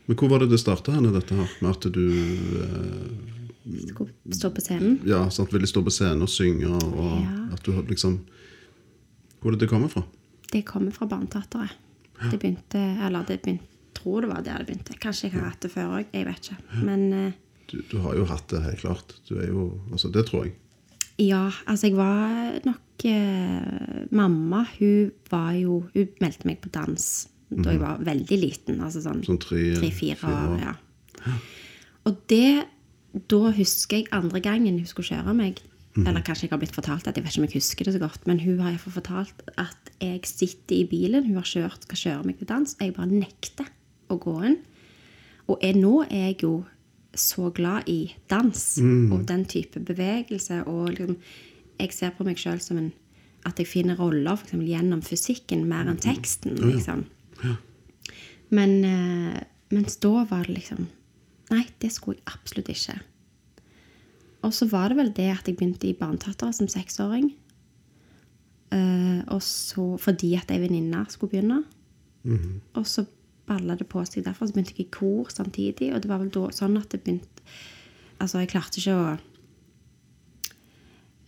Men 0.06 0.16
hvor 0.18 0.28
var 0.32 0.38
det 0.42 0.50
det 0.50 0.58
starta 0.60 0.92
henne, 0.92 1.12
dette 1.14 1.34
her? 1.38 1.48
Med 1.62 1.70
at 1.70 1.86
du 1.94 2.02
eh, 2.62 3.86
Skulle 3.88 4.10
stå 4.34 4.50
på 4.50 4.60
scenen. 4.64 4.96
ja, 5.06 5.20
sant, 5.30 5.52
ville 5.54 5.66
stå 5.70 5.82
på 5.86 5.90
scenen 5.94 6.22
og 6.26 6.28
synge, 6.28 6.66
og 6.66 7.20
Ja. 7.22 7.48
at 7.54 7.62
du 7.62 7.72
liksom 7.82 8.18
Hvor 9.40 9.48
er 9.52 9.56
det 9.56 9.60
det 9.60 9.68
kommer 9.70 9.88
fra? 9.88 10.02
Det 10.52 10.64
kommer 10.66 10.90
fra 10.92 11.06
Barneteatret. 11.06 11.70
Det 12.30 12.38
begynte 12.40 12.78
Eller 13.06 13.24
det 13.26 13.42
begynte 13.42 13.64
tror 13.94 14.20
det 14.22 14.28
var 14.30 14.42
der 14.42 14.58
det 14.58 14.66
begynte. 14.66 14.98
Kanskje 14.98 15.22
jeg 15.30 15.32
har 15.32 15.50
hatt 15.50 15.60
det 15.60 15.70
før 15.70 15.98
òg. 16.00 16.06
Jeg 16.12 16.26
vet 16.26 16.50
ikke. 16.50 16.84
Men 16.84 17.12
eh, 17.12 17.32
Du, 17.70 17.80
du 17.90 17.98
har 17.98 18.14
jo 18.16 18.24
hatt 18.24 18.48
det, 18.48 18.62
helt 18.62 18.80
klart. 18.80 19.14
Du 19.28 19.36
er 19.38 19.46
jo, 19.48 19.80
altså 19.92 20.10
Det 20.12 20.26
tror 20.26 20.44
jeg. 20.44 20.54
Ja, 21.20 21.50
altså 21.68 21.88
jeg 21.90 21.96
var 21.98 22.60
nok 22.64 23.04
eh, 23.04 24.06
Mamma, 24.10 24.62
hun 24.78 25.10
var 25.30 25.52
jo 25.58 25.82
Hun 25.94 26.08
meldte 26.22 26.46
meg 26.48 26.60
på 26.64 26.70
dans 26.72 27.28
da 27.52 27.68
jeg 27.74 27.82
var 27.82 27.98
veldig 28.00 28.36
liten. 28.40 28.78
Altså 28.80 29.02
sånn 29.04 29.18
Sånn 29.26 29.36
tre- 29.42 29.74
tre-fire 29.76 30.16
år. 30.24 30.54
Ja. 30.62 31.34
Og 32.08 32.16
det 32.32 32.64
Da 33.28 33.50
husker 33.52 33.98
jeg 34.00 34.08
andre 34.16 34.40
gangen 34.40 34.78
hun 34.80 34.86
skulle 34.88 35.10
kjøre 35.10 35.34
meg 35.36 35.60
Eller 36.00 36.22
kanskje 36.24 36.46
jeg 36.48 36.50
har 36.54 36.58
blitt 36.62 36.72
fortalt 36.72 37.06
at 37.06 37.14
jeg 37.20 37.24
vet 37.26 37.34
ikke 37.34 37.42
om 37.42 37.48
jeg 37.50 37.58
husker 37.60 37.84
det 37.84 37.92
så 37.92 38.00
godt, 38.00 38.26
men 38.26 38.40
hun 38.40 38.58
har 38.64 38.70
iallfall 38.72 38.94
fortalt 38.96 39.42
at 39.60 39.90
jeg 40.00 40.22
sitter 40.24 40.78
i 40.78 40.86
bilen, 40.88 41.26
hun 41.26 41.36
har 41.36 41.44
kjørt, 41.44 41.82
skal 41.84 42.00
kjøre 42.00 42.24
meg 42.24 42.38
til 42.38 42.48
dans, 42.48 42.72
og 42.72 42.80
jeg 42.86 42.94
bare 42.96 43.12
nekter 43.12 43.68
å 44.08 44.16
gå 44.16 44.32
inn. 44.48 44.56
Og 45.52 45.58
jeg, 45.60 45.76
nå 45.76 45.92
er 46.08 46.30
jeg 46.32 46.38
jo 46.46 46.54
så 47.14 47.50
glad 47.54 47.88
i 47.90 48.14
dans 48.30 48.78
og 49.12 49.26
den 49.28 49.44
type 49.44 49.80
bevegelse. 49.80 50.62
Og 50.66 50.94
liksom, 50.94 51.16
jeg 51.78 51.92
ser 51.92 52.14
på 52.16 52.24
meg 52.24 52.40
sjøl 52.40 52.60
som 52.62 52.80
en 52.80 52.92
at 53.42 53.58
jeg 53.58 53.66
finner 53.66 53.98
roller 53.98 54.36
for 54.38 54.46
eksempel, 54.46 54.68
gjennom 54.70 55.00
fysikken 55.02 55.64
mer 55.66 55.88
enn 55.90 55.98
teksten. 55.98 56.54
liksom. 56.62 57.06
Men 58.54 58.74
eh, 58.86 59.40
mens 59.74 59.96
da 60.02 60.26
var 60.28 60.46
det 60.46 60.60
liksom 60.60 60.86
Nei, 61.52 61.66
det 61.82 61.90
skulle 61.92 62.16
jeg 62.16 62.32
absolutt 62.32 62.68
ikke. 62.72 62.94
Og 64.46 64.54
så 64.56 64.64
var 64.70 64.88
det 64.88 64.96
vel 64.96 65.10
det 65.12 65.26
at 65.34 65.48
jeg 65.50 65.58
begynte 65.58 65.90
i 65.90 65.96
Barneteatret 65.98 66.56
som 66.56 66.68
seksåring. 66.70 67.26
Uh, 68.72 69.20
og 69.28 69.42
så 69.44 69.84
fordi 70.00 70.30
at 70.38 70.48
ei 70.54 70.62
venninne 70.62 71.02
skulle 71.12 71.34
begynne. 71.34 71.58
Og 72.78 72.86
så 72.88 73.04
balla 73.48 73.76
det 73.78 73.88
på 73.90 74.04
seg 74.06 74.26
derfor. 74.26 74.48
Så 74.48 74.56
begynte 74.56 74.76
jeg 74.76 74.86
i 74.86 74.94
kor 74.94 75.30
samtidig. 75.32 75.92
Og 75.94 76.02
det 76.02 76.10
var 76.10 76.22
vel 76.22 76.32
da 76.34 76.48
sånn 76.54 76.78
at 76.80 76.90
det 76.94 77.04
begynte 77.04 77.28
Altså, 78.22 78.38
jeg 78.38 78.52
klarte 78.52 78.78
ikke 78.78 78.92
å 78.94 79.06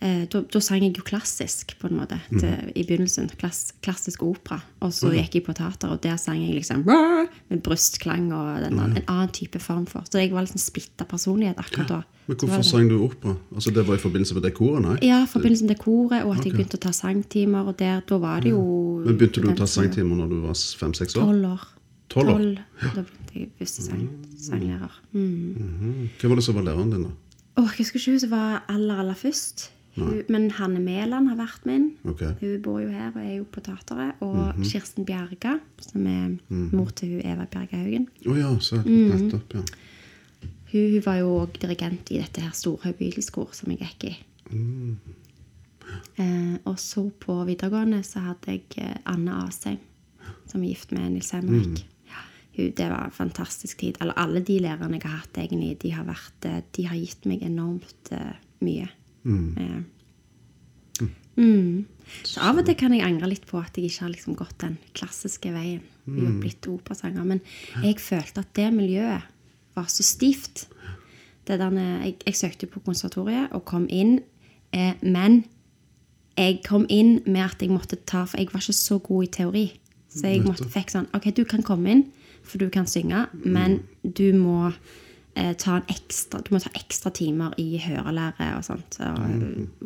eh, 0.05 0.25
da, 0.31 0.43
da 0.47 0.61
sang 0.63 0.85
jeg 0.85 0.93
jo 0.95 1.05
klassisk, 1.07 1.75
på 1.81 1.89
en 1.89 1.99
måte, 1.99 2.21
til, 2.31 2.71
i 2.71 2.85
begynnelsen. 2.87 3.31
Klass, 3.41 3.73
klassisk 3.83 4.23
opera. 4.23 4.61
Og 4.85 4.93
så 4.95 5.11
gikk 5.15 5.41
jeg 5.41 5.47
på 5.49 5.57
teater, 5.59 5.91
og 5.91 6.03
der 6.05 6.15
sang 6.21 6.39
jeg 6.43 6.55
liksom 6.59 6.85
med 6.87 7.63
brystklang 7.67 8.29
og 8.31 8.63
den, 8.63 8.79
en 8.85 9.01
annen 9.01 9.35
type 9.35 9.59
form 9.63 9.89
for. 9.91 10.07
Så 10.07 10.23
jeg 10.23 10.31
var 10.35 10.47
liksom 10.47 10.63
splitta 10.63 11.09
personlighet 11.09 11.59
akkurat 11.63 11.91
da. 11.91 12.01
Men 12.29 12.39
hvorfor 12.41 12.65
sang 12.65 12.89
du 12.89 12.97
opera? 13.05 13.35
Altså 13.53 13.71
Det 13.75 13.83
var 13.85 13.99
i 13.99 14.01
forbindelse 14.01 14.35
med 14.39 14.47
det 14.47 14.55
koret? 14.57 14.81
nei? 14.87 14.97
Ja, 15.05 15.25
i 15.27 15.29
forbindelse 15.29 15.67
med 15.67 15.75
det 15.75 15.83
koret, 15.83 16.23
og 16.25 16.39
at 16.39 16.47
jeg 16.47 16.55
begynte 16.55 16.79
å 16.79 16.85
ta 16.87 16.93
sangtimer, 16.97 17.69
og 17.69 17.79
der, 17.79 18.01
da 18.09 18.19
var 18.23 18.45
det 18.45 18.55
jo 18.55 18.65
Men 19.05 19.19
Begynte 19.19 19.43
du 19.45 19.51
å 19.53 19.57
ta 19.59 19.69
sangtimer 19.69 20.23
når 20.23 20.31
du 20.33 20.39
var 20.47 20.57
fem-seks 20.57 21.19
år? 21.19 21.27
Tolv 21.27 21.51
år. 21.57 21.67
Tolv 22.15 22.31
år? 22.33 22.43
Da 22.95 23.03
begynte 23.03 23.35
jeg 23.41 23.51
første 23.59 23.83
sang, 23.89 24.09
sanglærer. 24.39 24.99
Mm. 25.13 26.09
Hvem 26.21 26.31
var 26.31 26.37
det 26.41 26.45
som 26.47 26.55
var 26.59 26.63
læreren 26.69 26.91
din, 26.95 27.07
da? 27.09 27.15
Oh, 27.57 27.65
jeg 27.71 27.79
husker 27.85 27.99
ikke 28.01 28.11
hun 28.15 28.21
som 28.25 28.31
var 28.35 28.65
aller, 28.69 29.01
aller 29.03 29.15
først. 29.19 29.71
Hun, 29.95 30.23
men 30.29 30.49
Hanne 30.51 30.81
Mæland 30.83 31.29
har 31.31 31.37
vært 31.39 31.67
min. 31.71 31.85
Okay. 32.11 32.33
Hun 32.41 32.57
bor 32.65 32.81
jo 32.83 32.89
her 32.91 33.13
og 33.15 33.21
er 33.23 33.37
jo 33.37 33.45
på 33.55 33.61
teateret. 33.63 34.17
Og 34.27 34.55
Kirsten 34.67 35.07
Bjerga, 35.07 35.53
som 35.85 36.07
er 36.11 36.33
mor 36.75 36.91
til 36.99 37.13
hun 37.15 37.21
Eva 37.31 37.47
Bjerga 37.47 37.79
Haugen. 37.79 38.09
Å 38.27 38.35
ja, 38.39 38.49
så 38.59 38.81
Mm. 38.83 39.13
nettopp. 39.15 39.55
ja. 39.55 39.63
Hun, 40.73 40.91
hun 40.97 41.03
var 41.07 41.17
jo 41.21 41.29
òg 41.45 41.61
dirigent 41.63 42.11
i 42.11 42.19
dette 42.19 42.41
her 42.43 42.51
Storhaug 42.51 42.97
Beatles-kor 42.99 43.53
som 43.55 43.71
jeg 43.71 43.79
gikk 43.85 44.05
i. 44.11 44.17
Eh, 46.19 46.55
og 46.65 46.79
så 46.81 47.05
på 47.21 47.37
videregående 47.47 48.03
så 48.07 48.19
hadde 48.25 48.51
jeg 48.55 48.63
eh, 48.83 48.97
Anne 49.07 49.35
Asheim, 49.45 49.79
som 50.51 50.63
er 50.63 50.73
gift 50.73 50.93
med 50.95 51.13
Nils 51.13 51.31
Henrik. 51.35 51.85
Det 52.55 52.87
var 52.87 53.09
en 53.09 53.15
fantastisk 53.15 53.81
tid. 53.81 53.97
Eller 54.01 54.15
alle 54.21 54.43
de 54.47 54.61
lærerne 54.63 55.01
jeg 55.01 55.09
har 55.09 55.25
hatt, 55.25 55.39
egentlig, 55.39 55.73
de 55.83 55.91
har, 55.95 56.07
vært, 56.07 56.47
eh, 56.47 56.61
de 56.77 56.87
har 56.87 57.01
gitt 57.01 57.27
meg 57.27 57.43
enormt 57.43 58.13
eh, 58.15 58.37
mye. 58.63 58.87
Eh, 59.25 59.81
mm. 61.37 61.85
Så 62.23 62.43
av 62.45 62.61
og 62.61 62.69
til 62.69 62.77
kan 62.79 62.95
jeg 62.95 63.03
angre 63.07 63.31
litt 63.33 63.47
på 63.49 63.59
at 63.59 63.75
jeg 63.75 63.89
ikke 63.89 64.07
har 64.07 64.13
liksom 64.13 64.39
gått 64.39 64.59
den 64.63 64.79
klassiske 64.95 65.51
veien. 65.55 65.83
og 66.05 66.41
blitt 66.41 66.67
operasanger. 66.69 67.25
Men 67.25 67.41
jeg 67.81 67.97
følte 67.97 68.43
at 68.45 68.51
det 68.55 68.67
miljøet 68.75 69.23
var 69.75 69.87
så 69.89 70.05
stivt. 70.05 70.67
Derne, 71.49 72.05
jeg, 72.05 72.19
jeg 72.27 72.37
søkte 72.37 72.67
på 72.67 72.81
konservatoriet 72.85 73.53
og 73.53 73.65
kom 73.65 73.87
inn, 73.89 74.19
eh, 74.73 74.95
men 75.03 75.45
jeg 76.37 76.61
kom 76.67 76.87
inn 76.89 77.23
med 77.27 77.43
at 77.45 77.63
jeg 77.63 77.71
måtte 77.71 77.97
ta 78.07 78.25
For 78.25 78.41
jeg 78.41 78.51
var 78.53 78.61
ikke 78.61 78.77
så 78.77 78.99
god 78.99 79.25
i 79.25 79.33
teori. 79.33 79.65
Så 80.15 80.31
jeg 80.31 80.45
måtte 80.45 80.69
fikk 80.71 80.93
sånn 80.93 81.09
OK, 81.17 81.31
du 81.35 81.43
kan 81.49 81.65
komme 81.67 81.91
inn, 81.91 82.05
for 82.45 82.61
du 82.61 82.69
kan 82.73 82.87
synge, 82.91 83.25
men 83.45 83.81
du 84.05 84.27
må 84.37 84.69
eh, 84.69 85.53
ta 85.61 85.79
en 85.79 85.91
ekstra, 85.91 86.43
du 86.45 86.53
må 86.55 86.61
ta 86.63 86.73
ekstra 86.77 87.13
timer 87.15 87.57
i 87.61 87.79
hørelære 87.83 88.51
og 88.59 88.65
sånt, 88.67 89.01
og, 89.01 89.37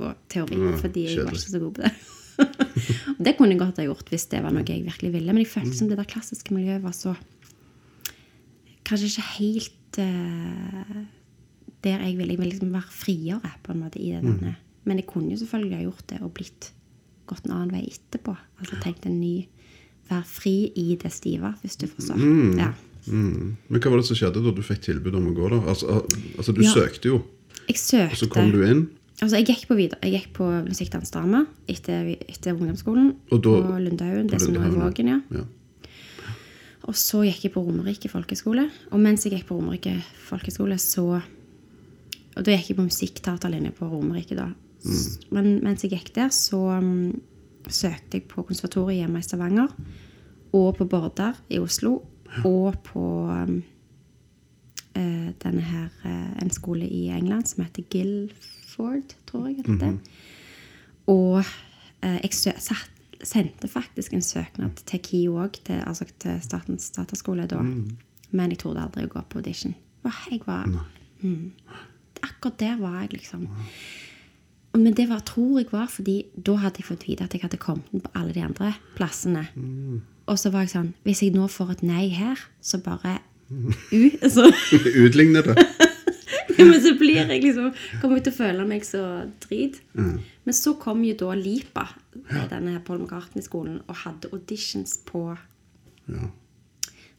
og 0.02 0.14
teori, 0.30 0.58
Mm. 0.58 0.78
Fordi 0.82 1.04
jeg 1.08 1.24
var 1.24 1.36
ikke 1.36 1.52
så 1.56 1.62
god 1.62 1.74
på 1.78 1.86
det. 1.86 1.92
Og 3.18 3.24
det 3.26 3.32
kunne 3.34 3.50
jeg 3.50 3.58
godt 3.58 3.80
ha 3.80 3.84
gjort 3.88 4.10
hvis 4.12 4.28
det 4.30 4.44
var 4.44 4.52
noe 4.54 4.62
jeg 4.62 4.84
virkelig 4.86 5.08
ville, 5.10 5.32
men 5.34 5.42
jeg 5.42 5.50
følte 5.50 5.74
som 5.74 5.88
det 5.90 5.96
der 5.98 6.06
klassiske 6.06 6.54
miljøet 6.54 6.84
var 6.84 6.94
så 6.94 7.16
Kanskje 8.86 9.08
ikke 9.10 9.24
helt 9.34 9.98
eh, 10.00 11.00
der 11.84 12.04
jeg 12.06 12.16
ville. 12.16 12.32
Jeg 12.32 12.38
ville 12.38 12.54
liksom 12.54 12.72
være 12.72 12.94
friere 12.94 13.50
på 13.62 13.74
en 13.74 13.82
måte 13.82 14.00
i 14.00 14.14
det 14.14 14.22
denne. 14.24 14.54
Men 14.88 15.00
jeg 15.00 15.06
kunne 15.10 15.34
jo 15.34 15.40
selvfølgelig 15.42 15.76
ha 15.76 15.82
gjort 15.82 16.06
det 16.08 16.20
og 16.24 16.32
blitt 16.38 16.70
gått 17.28 17.44
en 17.44 17.52
annen 17.58 17.74
vei 17.74 17.82
etterpå. 17.90 18.32
Altså 18.60 18.78
tenkt 18.80 19.04
en 19.06 19.20
ny 19.20 19.34
Være 20.08 20.24
fri 20.24 20.72
i 20.76 20.96
det 20.96 21.10
stive, 21.12 21.54
hvis 21.62 21.76
du 21.76 21.86
forstår. 21.86 22.20
Ja. 22.58 22.72
Mm. 23.08 23.56
Men 23.68 23.80
hva 23.80 23.90
var 23.90 23.98
det 24.02 24.06
som 24.08 24.16
skjedde 24.16 24.42
da 24.44 24.50
du 24.52 24.62
fikk 24.62 24.80
tilbud 24.84 25.14
om 25.16 25.30
å 25.30 25.34
gå 25.36 25.48
der? 25.50 25.60
Altså, 25.68 26.02
altså 26.36 26.52
du 26.54 26.62
Ja. 26.62 26.72
søkte 26.74 27.04
jo, 27.12 27.22
Jeg 27.68 27.76
søkte 27.76 28.12
og 28.12 28.16
så 28.16 28.28
kom 28.30 28.50
du 28.52 28.62
inn. 28.64 28.88
Altså, 29.20 29.36
jeg 29.36 29.46
gikk 29.46 29.66
på, 29.68 29.76
videre, 29.76 29.98
jeg 30.02 30.12
gikk 30.22 30.32
på 30.34 30.46
musikkdansdrama 30.68 31.46
etter, 31.68 32.16
etter 32.28 32.52
ungdomsskolen 32.54 33.14
Og 33.32 33.42
da- 33.42 33.62
på 33.62 33.78
Lundhaugen, 33.82 34.28
det 34.30 34.40
som 34.40 34.54
nå 34.54 34.60
er 34.62 34.70
Vågen, 34.70 35.08
ja. 35.08 35.20
Ja. 35.30 35.44
Og 36.88 36.94
så 36.94 37.20
gikk 37.26 37.42
jeg 37.44 37.52
på 37.52 37.64
Romerike 37.66 38.08
folkeskole. 38.08 38.70
Og 38.92 39.00
mens 39.00 39.24
jeg 39.24 39.32
gikk 39.34 39.48
på 39.50 39.58
Romerike 39.58 40.02
folkeskole, 40.28 40.78
så 40.78 41.22
Og 42.36 42.44
da 42.44 42.52
gikk 42.54 42.68
jeg 42.68 42.76
på 42.76 42.86
musikkteaterlinje 42.86 43.72
på 43.74 43.88
Romerike, 43.90 44.36
da. 44.36 44.52
Mm. 44.84 45.32
Men 45.32 45.60
mens 45.64 45.82
jeg 45.82 45.90
gikk 45.90 46.12
der, 46.14 46.28
så 46.28 46.80
mm, 46.80 47.20
søkte 47.66 48.18
jeg 48.18 48.28
på 48.30 48.44
konservatoriet 48.46 49.02
hjemme 49.02 49.20
i 49.20 49.26
Stavanger. 49.26 49.74
Og 50.56 50.76
på 50.78 50.86
Bordar 50.88 51.40
i 51.50 51.58
Oslo. 51.58 51.98
Og 52.44 52.76
på 52.84 53.02
um, 53.28 53.62
eh, 54.94 55.30
denne 55.42 55.64
her 55.64 55.88
eh, 56.04 56.42
en 56.42 56.52
skole 56.52 56.88
i 56.88 57.08
England 57.14 57.48
som 57.48 57.64
heter 57.64 57.86
Guildford, 57.90 59.16
tror 59.26 59.48
jeg 59.48 59.62
det 59.62 59.74
heter. 59.74 59.98
Og 61.08 61.40
eh, 62.02 62.18
jeg 62.22 62.34
satt, 62.60 62.92
sendte 63.24 63.68
faktisk 63.68 64.12
en 64.14 64.22
søknad 64.22 64.84
til 64.86 65.00
KIO 65.02 65.38
òg, 65.42 65.56
til, 65.64 65.80
altså 65.86 66.06
til 66.20 66.38
Statens 66.44 66.90
dataskole 66.94 67.48
da. 67.50 67.62
Men 68.30 68.52
jeg 68.52 68.60
torde 68.62 68.84
aldri 68.84 69.06
å 69.08 69.12
gå 69.12 69.24
på 69.28 69.40
audition. 69.40 69.74
Jeg 70.30 70.42
var 70.46 70.68
mm, 70.68 71.52
Akkurat 72.22 72.58
der 72.60 72.78
var 72.80 73.00
jeg, 73.02 73.18
liksom. 73.18 73.48
Men 74.78 74.94
det 74.94 75.08
var, 75.10 75.20
tror 75.26 75.58
jeg 75.60 75.68
var 75.72 75.88
fordi 75.90 76.14
da 76.34 76.54
hadde 76.62 76.78
jeg 76.82 76.86
fått 76.88 77.06
vite 77.08 77.24
at 77.26 77.34
jeg 77.34 77.42
hadde 77.42 77.58
kommet 77.60 77.88
inn 77.92 78.04
på 78.04 78.12
alle 78.14 78.32
de 78.36 78.44
andre 78.46 78.72
plassene. 78.96 79.42
Og 80.28 80.38
så 80.38 80.50
var 80.54 80.66
jeg 80.66 80.74
sånn 80.74 80.90
Hvis 81.06 81.22
jeg 81.24 81.32
nå 81.34 81.46
får 81.50 81.70
et 81.78 81.82
nei 81.88 82.06
her, 82.14 82.38
så 82.60 82.78
bare 82.84 83.18
u, 83.96 84.02
så, 84.28 84.44
Utligne 85.04 85.42
det. 85.46 85.56
Men 86.58 86.74
så 86.82 86.92
blir 86.98 87.20
jeg 87.22 87.42
liksom 87.44 87.70
Kommer 88.02 88.18
jeg 88.18 88.26
til 88.28 88.34
å 88.34 88.38
føle 88.38 88.64
meg 88.68 88.84
så 88.86 89.02
drit. 89.44 89.78
Men 89.94 90.56
så 90.56 90.74
kom 90.80 91.02
jo 91.06 91.14
da 91.20 91.32
Lipa, 91.38 91.86
denne 92.50 92.74
her 92.76 92.82
Paul 92.84 93.02
McCartney-skolen, 93.04 93.80
og 93.86 94.02
hadde 94.04 94.30
auditions 94.34 94.98
på 95.08 95.30
Ja. 96.08 96.28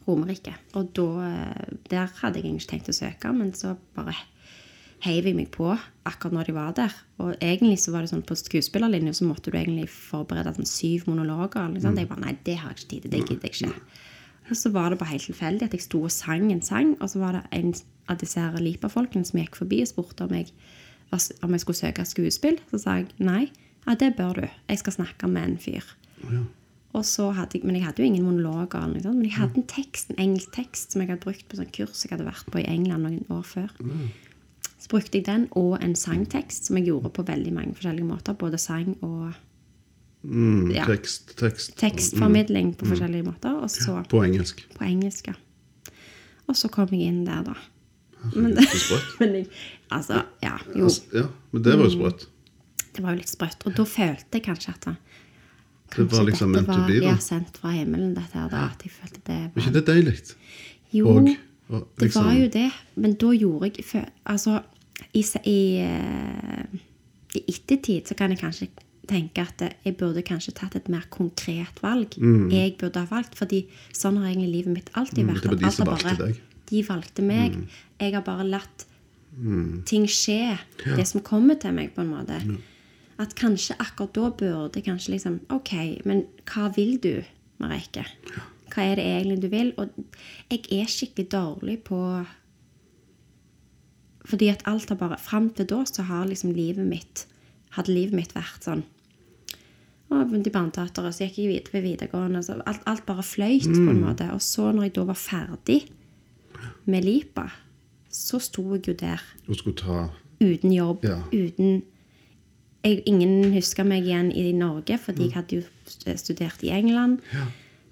Romerike. 0.08 0.54
Og 0.78 0.88
da 0.96 1.04
eh, 1.28 1.74
Der 1.92 2.08
hadde 2.22 2.40
jeg 2.40 2.46
egentlig 2.48 2.70
tenkt 2.70 2.88
å 2.90 2.96
søke, 2.96 3.30
men 3.36 3.52
så 3.54 3.74
bare 3.94 4.14
heiv 5.04 5.28
jeg 5.28 5.36
meg 5.36 5.48
på 5.54 5.70
akkurat 6.08 6.34
når 6.36 6.50
de 6.50 6.54
var 6.56 6.74
der. 6.76 6.94
Og 7.22 7.32
egentlig 7.38 7.78
så 7.82 7.94
var 7.94 8.04
det 8.04 8.12
sånn 8.12 8.26
på 8.26 8.36
skuespillerlinja 8.38 9.14
så 9.16 9.28
måtte 9.28 9.52
du 9.52 9.58
egentlig 9.58 9.88
forberede 9.92 10.52
sånn 10.56 10.68
syv 10.68 11.06
monologer. 11.10 11.70
Liksom. 11.72 11.96
Jeg 11.98 12.10
bare, 12.10 12.24
nei, 12.26 12.36
det 12.46 12.58
har 12.60 12.74
jeg 12.74 12.80
ikke 12.80 12.90
tid 12.92 13.06
til. 13.06 13.14
Det 13.14 13.22
gidder 13.24 13.48
jeg 13.48 13.56
ikke. 13.56 13.98
Og 14.50 14.58
så 14.58 14.72
var 14.74 14.90
det 14.90 14.98
bare 14.98 15.12
helt 15.14 15.28
tilfeldig 15.28 15.68
at 15.68 15.74
jeg 15.76 15.86
sto 15.86 16.02
og 16.02 16.12
sang 16.12 16.48
en 16.50 16.62
sang, 16.66 16.96
og 16.98 17.10
så 17.12 17.20
var 17.22 17.36
det 17.38 17.42
en 17.54 17.74
av 18.10 18.18
disse 18.18 18.42
her 18.42 18.58
Lipa-folkene 18.58 19.28
som 19.28 19.38
gikk 19.38 19.60
forbi 19.60 19.82
og 19.84 19.90
spurte 19.92 20.26
om 20.26 20.32
jeg, 20.34 20.50
om 21.44 21.52
jeg 21.54 21.62
skulle 21.62 21.78
søke 21.78 22.06
skuespill. 22.08 22.58
Så 22.72 22.82
sa 22.82 22.96
jeg 22.98 23.12
nei. 23.22 23.44
Ja, 23.86 23.94
det 23.94 24.16
bør 24.18 24.40
du. 24.42 24.48
Jeg 24.68 24.80
skal 24.82 24.98
snakke 24.98 25.30
med 25.30 25.52
en 25.52 25.60
fyr. 25.62 25.86
Og 26.90 27.04
så 27.06 27.28
hadde 27.30 27.60
jeg, 27.60 27.64
men 27.64 27.76
jeg 27.78 27.84
hadde 27.86 28.02
jo 28.02 28.08
ingen 28.10 28.26
monologer. 28.26 28.88
liksom, 28.90 29.14
Men 29.14 29.28
jeg 29.28 29.36
hadde 29.38 29.62
en 29.62 29.68
tekst, 29.70 30.10
en 30.10 30.18
engelsk 30.18 30.50
tekst 30.52 30.92
som 30.92 31.00
jeg 31.00 31.12
hadde 31.12 31.22
brukt 31.22 31.46
på 31.48 31.56
sånn 31.60 31.70
kurs 31.70 32.02
jeg 32.02 32.10
hadde 32.10 32.26
vært 32.26 32.50
på 32.50 32.58
i 32.58 32.66
England 32.66 33.06
noen 33.06 33.22
år 33.30 33.46
før. 33.46 33.70
Så 34.80 34.88
brukte 34.88 35.18
jeg 35.18 35.26
den 35.26 35.48
og 35.52 35.78
en 35.84 35.94
sangtekst 35.94 36.66
som 36.70 36.76
jeg 36.78 36.86
gjorde 36.88 37.10
på 37.12 37.22
veldig 37.28 37.52
mange 37.52 37.74
forskjellige 37.76 38.06
måter. 38.08 38.32
Både 38.34 38.58
sang 38.58 38.96
og 39.02 39.32
Mm, 40.22 40.70
Ja. 40.74 40.84
Tekst, 40.84 41.30
tekst. 41.38 41.76
tekstformidling 41.80 42.74
på 42.76 42.84
forskjellige 42.86 43.24
måter. 43.24 43.66
Så 43.68 44.02
På 44.10 44.20
engelsk. 44.22 44.66
på 44.76 44.84
engelsk. 44.84 45.26
ja. 45.28 45.32
Og 46.46 46.54
så 46.56 46.68
kom 46.68 46.88
jeg 46.92 47.00
inn 47.08 47.24
der, 47.24 47.42
da. 47.42 47.54
Men, 48.36 48.52
sprøtt. 48.56 49.14
men 49.20 49.32
jeg, 49.34 49.46
altså, 49.90 50.22
ja, 50.42 50.58
jo. 50.76 50.84
Altså, 50.84 51.02
ja, 51.14 51.22
men 51.52 51.62
det 51.62 51.78
var 51.78 51.84
jo 51.84 51.90
sprøtt. 51.90 52.26
Det 52.96 53.02
var 53.02 53.10
jo 53.14 53.16
litt 53.16 53.28
sprøtt. 53.32 53.64
Og 53.66 53.74
da 53.78 53.84
følte 53.84 54.26
jeg 54.36 54.42
kanskje 54.42 54.68
at 54.74 54.84
det, 54.84 54.96
Det 55.96 56.04
var 56.12 56.24
liksom 56.28 56.52
dette 56.52 56.66
var- 56.68 56.86
be, 56.86 57.16
sendt 57.20 57.56
fra 57.56 57.70
himmelen, 57.70 58.14
dette 58.14 58.32
her. 58.34 58.48
da, 58.50 58.64
At 58.74 58.82
jeg 58.84 58.92
følte 58.92 59.20
det 59.24 59.54
Var 59.54 59.62
ikke 59.62 59.72
det 59.72 59.86
deilig? 59.86 60.34
Jo, 60.92 61.08
Og, 61.08 61.16
og 61.16 61.24
det 61.24 62.14
var 62.14 62.24
liksom- 62.24 62.42
jo 62.42 62.48
det. 62.48 62.72
Men 62.96 63.14
da 63.14 63.26
gjorde 63.32 63.70
jeg 63.94 64.08
Altså, 64.26 64.62
i, 65.12 65.24
i, 65.48 65.60
eh, 65.84 66.78
i 67.38 67.42
ettertid 67.52 68.10
så 68.10 68.16
kan 68.18 68.32
jeg 68.34 68.42
kanskje 68.42 68.70
tenke 69.10 69.42
at 69.42 69.64
eh, 69.66 69.74
jeg 69.86 69.96
burde 70.00 70.24
kanskje 70.26 70.54
tatt 70.58 70.76
et 70.78 70.90
mer 70.92 71.06
konkret 71.12 71.82
valg. 71.84 72.14
Jeg 72.52 72.76
burde 72.80 73.02
ha 73.02 73.10
valgt, 73.10 73.36
fordi 73.38 73.64
sånn 73.96 74.20
har 74.20 74.30
egentlig 74.30 74.60
livet 74.60 74.76
mitt 74.78 74.92
alltid 74.98 75.26
vært. 75.26 75.44
Mm. 75.44 75.50
det 75.50 75.50
var 75.50 75.62
de 75.64 75.74
som 75.74 75.86
har 75.86 75.96
valgte 75.96 76.16
deg. 76.24 76.38
Mm. 76.38 76.46
De 76.70 76.84
valgte 76.86 77.26
meg. 77.26 77.56
Jeg 77.98 78.14
har 78.14 78.26
bare 78.26 78.46
latt 78.46 78.86
ting 79.86 80.06
skje. 80.10 80.58
Det 80.84 81.06
som 81.08 81.22
kommer 81.26 81.58
til 81.60 81.74
meg, 81.74 81.94
på 81.94 82.04
en 82.04 82.12
måte. 82.12 82.38
At 83.20 83.34
kanskje 83.38 83.76
akkurat 83.82 84.14
da 84.16 84.30
burde 84.32 84.82
kanskje 84.84 85.14
liksom 85.16 85.40
Ok, 85.52 85.74
men 86.08 86.24
hva 86.48 86.70
vil 86.76 86.96
du, 87.02 87.20
Mareike? 87.60 88.06
Hva 88.70 88.86
er 88.86 89.00
det 89.00 89.04
egentlig 89.04 89.40
du 89.42 89.48
vil? 89.52 89.72
Og 89.82 89.90
jeg 90.50 90.62
er 90.78 90.90
skikkelig 90.90 91.28
dårlig 91.32 91.80
på 91.84 91.98
Fordi 94.30 94.48
at 94.52 94.62
alt 94.70 94.88
har 94.92 94.96
bare 95.00 95.18
Fram 95.18 95.50
til 95.50 95.66
da 95.66 95.82
så 95.88 96.02
har 96.06 96.26
liksom 96.30 96.52
livet 96.54 96.86
mitt 96.86 97.26
Hadde 97.76 97.94
livet 97.94 98.14
mitt 98.16 98.34
vært 98.34 98.64
sånn 98.66 98.82
og 100.10 100.24
begynte 100.26 100.50
i 100.50 100.54
barneteateret, 100.56 101.14
så 101.14 101.22
gikk 101.22 101.36
jeg 101.38 101.50
videre 101.52 101.72
ved 101.76 101.84
videregående. 101.84 102.40
Så 102.42 102.56
alt, 102.66 102.80
alt 102.90 103.04
bare 103.06 103.22
fløyt, 103.22 103.68
på 103.70 103.92
en 103.92 104.00
måte. 104.02 104.26
Og 104.34 104.40
så, 104.42 104.72
når 104.74 104.88
jeg 104.88 104.94
da 104.96 105.04
var 105.06 105.18
ferdig 105.20 105.76
med 106.90 107.06
Lipa, 107.06 107.44
så 108.10 108.40
sto 108.42 108.64
jeg 108.74 108.88
jo 108.88 108.94
der 108.98 109.22
Og 109.46 109.54
skulle 109.60 109.78
ta 109.78 110.08
uten 110.42 110.72
jobb, 110.74 111.04
Ja. 111.06 111.20
uten 111.30 111.82
jeg, 112.82 113.02
Ingen 113.06 113.52
huska 113.54 113.84
meg 113.84 114.02
igjen 114.08 114.32
i 114.32 114.50
Norge, 114.52 114.98
fordi 114.98 115.28
jeg 115.28 115.32
hadde 115.36 115.56
jo 115.60 116.16
studert 116.16 116.62
i 116.66 116.72
England. 116.74 117.20
Ja. 117.32 117.46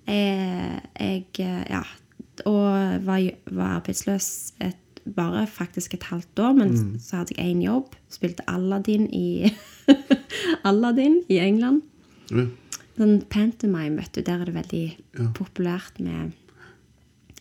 jeg 0.09 1.25
jeg 1.39 1.67
Ja. 1.71 1.83
Og 2.47 3.05
var, 3.07 3.31
var 3.51 3.81
arbeidsløs 3.81 4.53
et, 4.61 4.77
bare 5.17 5.47
faktisk 5.51 5.95
et 5.95 6.09
halvt 6.11 6.39
år, 6.45 6.53
men 6.59 6.75
så 7.01 7.23
hadde 7.23 7.37
jeg 7.37 7.55
én 7.55 7.63
jobb. 7.65 7.95
Spilte 8.13 8.47
Aladdin 8.51 9.09
i 9.15 9.51
Aladdin 10.69 11.23
i 11.29 11.41
England. 11.43 11.83
ja. 12.31 12.49
Sånn 12.99 13.21
pantomime, 13.31 13.95
vet 14.01 14.17
du. 14.17 14.25
Der 14.27 14.41
er 14.43 14.49
det 14.49 14.57
veldig 14.57 15.31
populært 15.39 16.01
med 16.03 16.33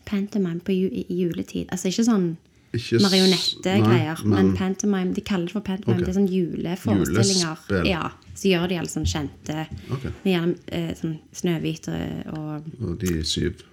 pantomime 0.05 0.61
på 0.61 0.75
ju, 0.75 0.89
i 0.93 1.05
juletid. 1.09 1.65
Altså 1.73 1.89
ikke 1.89 2.05
sånn 2.05 2.27
marionettegreier, 2.75 4.21
men, 4.23 4.35
men 4.35 4.51
pantomime. 4.57 5.15
De 5.15 5.23
kaller 5.25 5.49
det 5.49 5.55
for 5.55 5.65
pantomime. 5.65 5.97
Okay. 5.97 6.05
Det 6.05 6.13
er 6.13 6.19
sånn 6.19 6.29
juleforestillinger. 6.29 7.63
Julespill. 7.71 7.89
Ja, 7.89 8.11
Så 8.37 8.51
gjør 8.51 8.67
de 8.69 8.77
alle 8.83 8.91
sånn 8.91 9.07
kjente 9.09 9.65
okay. 9.95 10.13
med 10.21 10.31
gjerne 10.35 10.77
eh, 10.77 10.91
sånn 10.99 11.17
Snøhvit 11.41 11.89
og 11.89 12.69
Og 12.85 12.93
de 13.01 13.17
syv. 13.25 13.65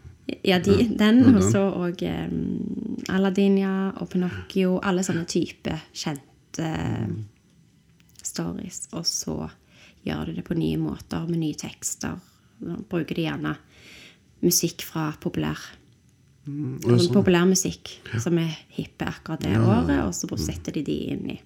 Ja, 0.42 0.58
de, 0.58 0.88
den, 0.96 1.20
Ja, 1.20 1.34
og 1.36 1.42
så 1.52 1.60
òg 1.84 2.00
um, 2.08 2.96
Aladdin, 3.12 3.58
ja, 3.60 3.90
og 4.00 4.08
Pinocchio. 4.14 4.78
Alle 4.82 5.04
sånne 5.04 5.26
type 5.28 5.80
kjente 5.92 6.30
Mm. 6.64 7.24
stories. 8.22 8.88
Og 8.92 9.04
så 9.06 9.50
gjør 10.06 10.26
de 10.26 10.36
det 10.36 10.44
på 10.46 10.54
nye 10.54 10.78
måter, 10.78 11.26
med 11.28 11.38
nye 11.42 11.54
tekster. 11.58 12.20
Bruker 12.60 13.14
de 13.14 13.24
gjerne 13.26 13.56
musikk 14.44 14.84
fra 14.86 15.08
populær 15.20 15.58
mm, 16.46 16.78
sånn 16.84 17.12
populærmusikk 17.14 17.90
ja. 18.12 18.20
som 18.22 18.38
er 18.38 18.52
hippe 18.76 19.08
akkurat 19.08 19.42
det 19.42 19.56
året, 19.58 19.98
og 20.04 20.14
så 20.14 20.28
setter 20.40 20.72
de 20.78 20.82
de 20.86 20.98
inn 21.14 21.26
i 21.34 21.40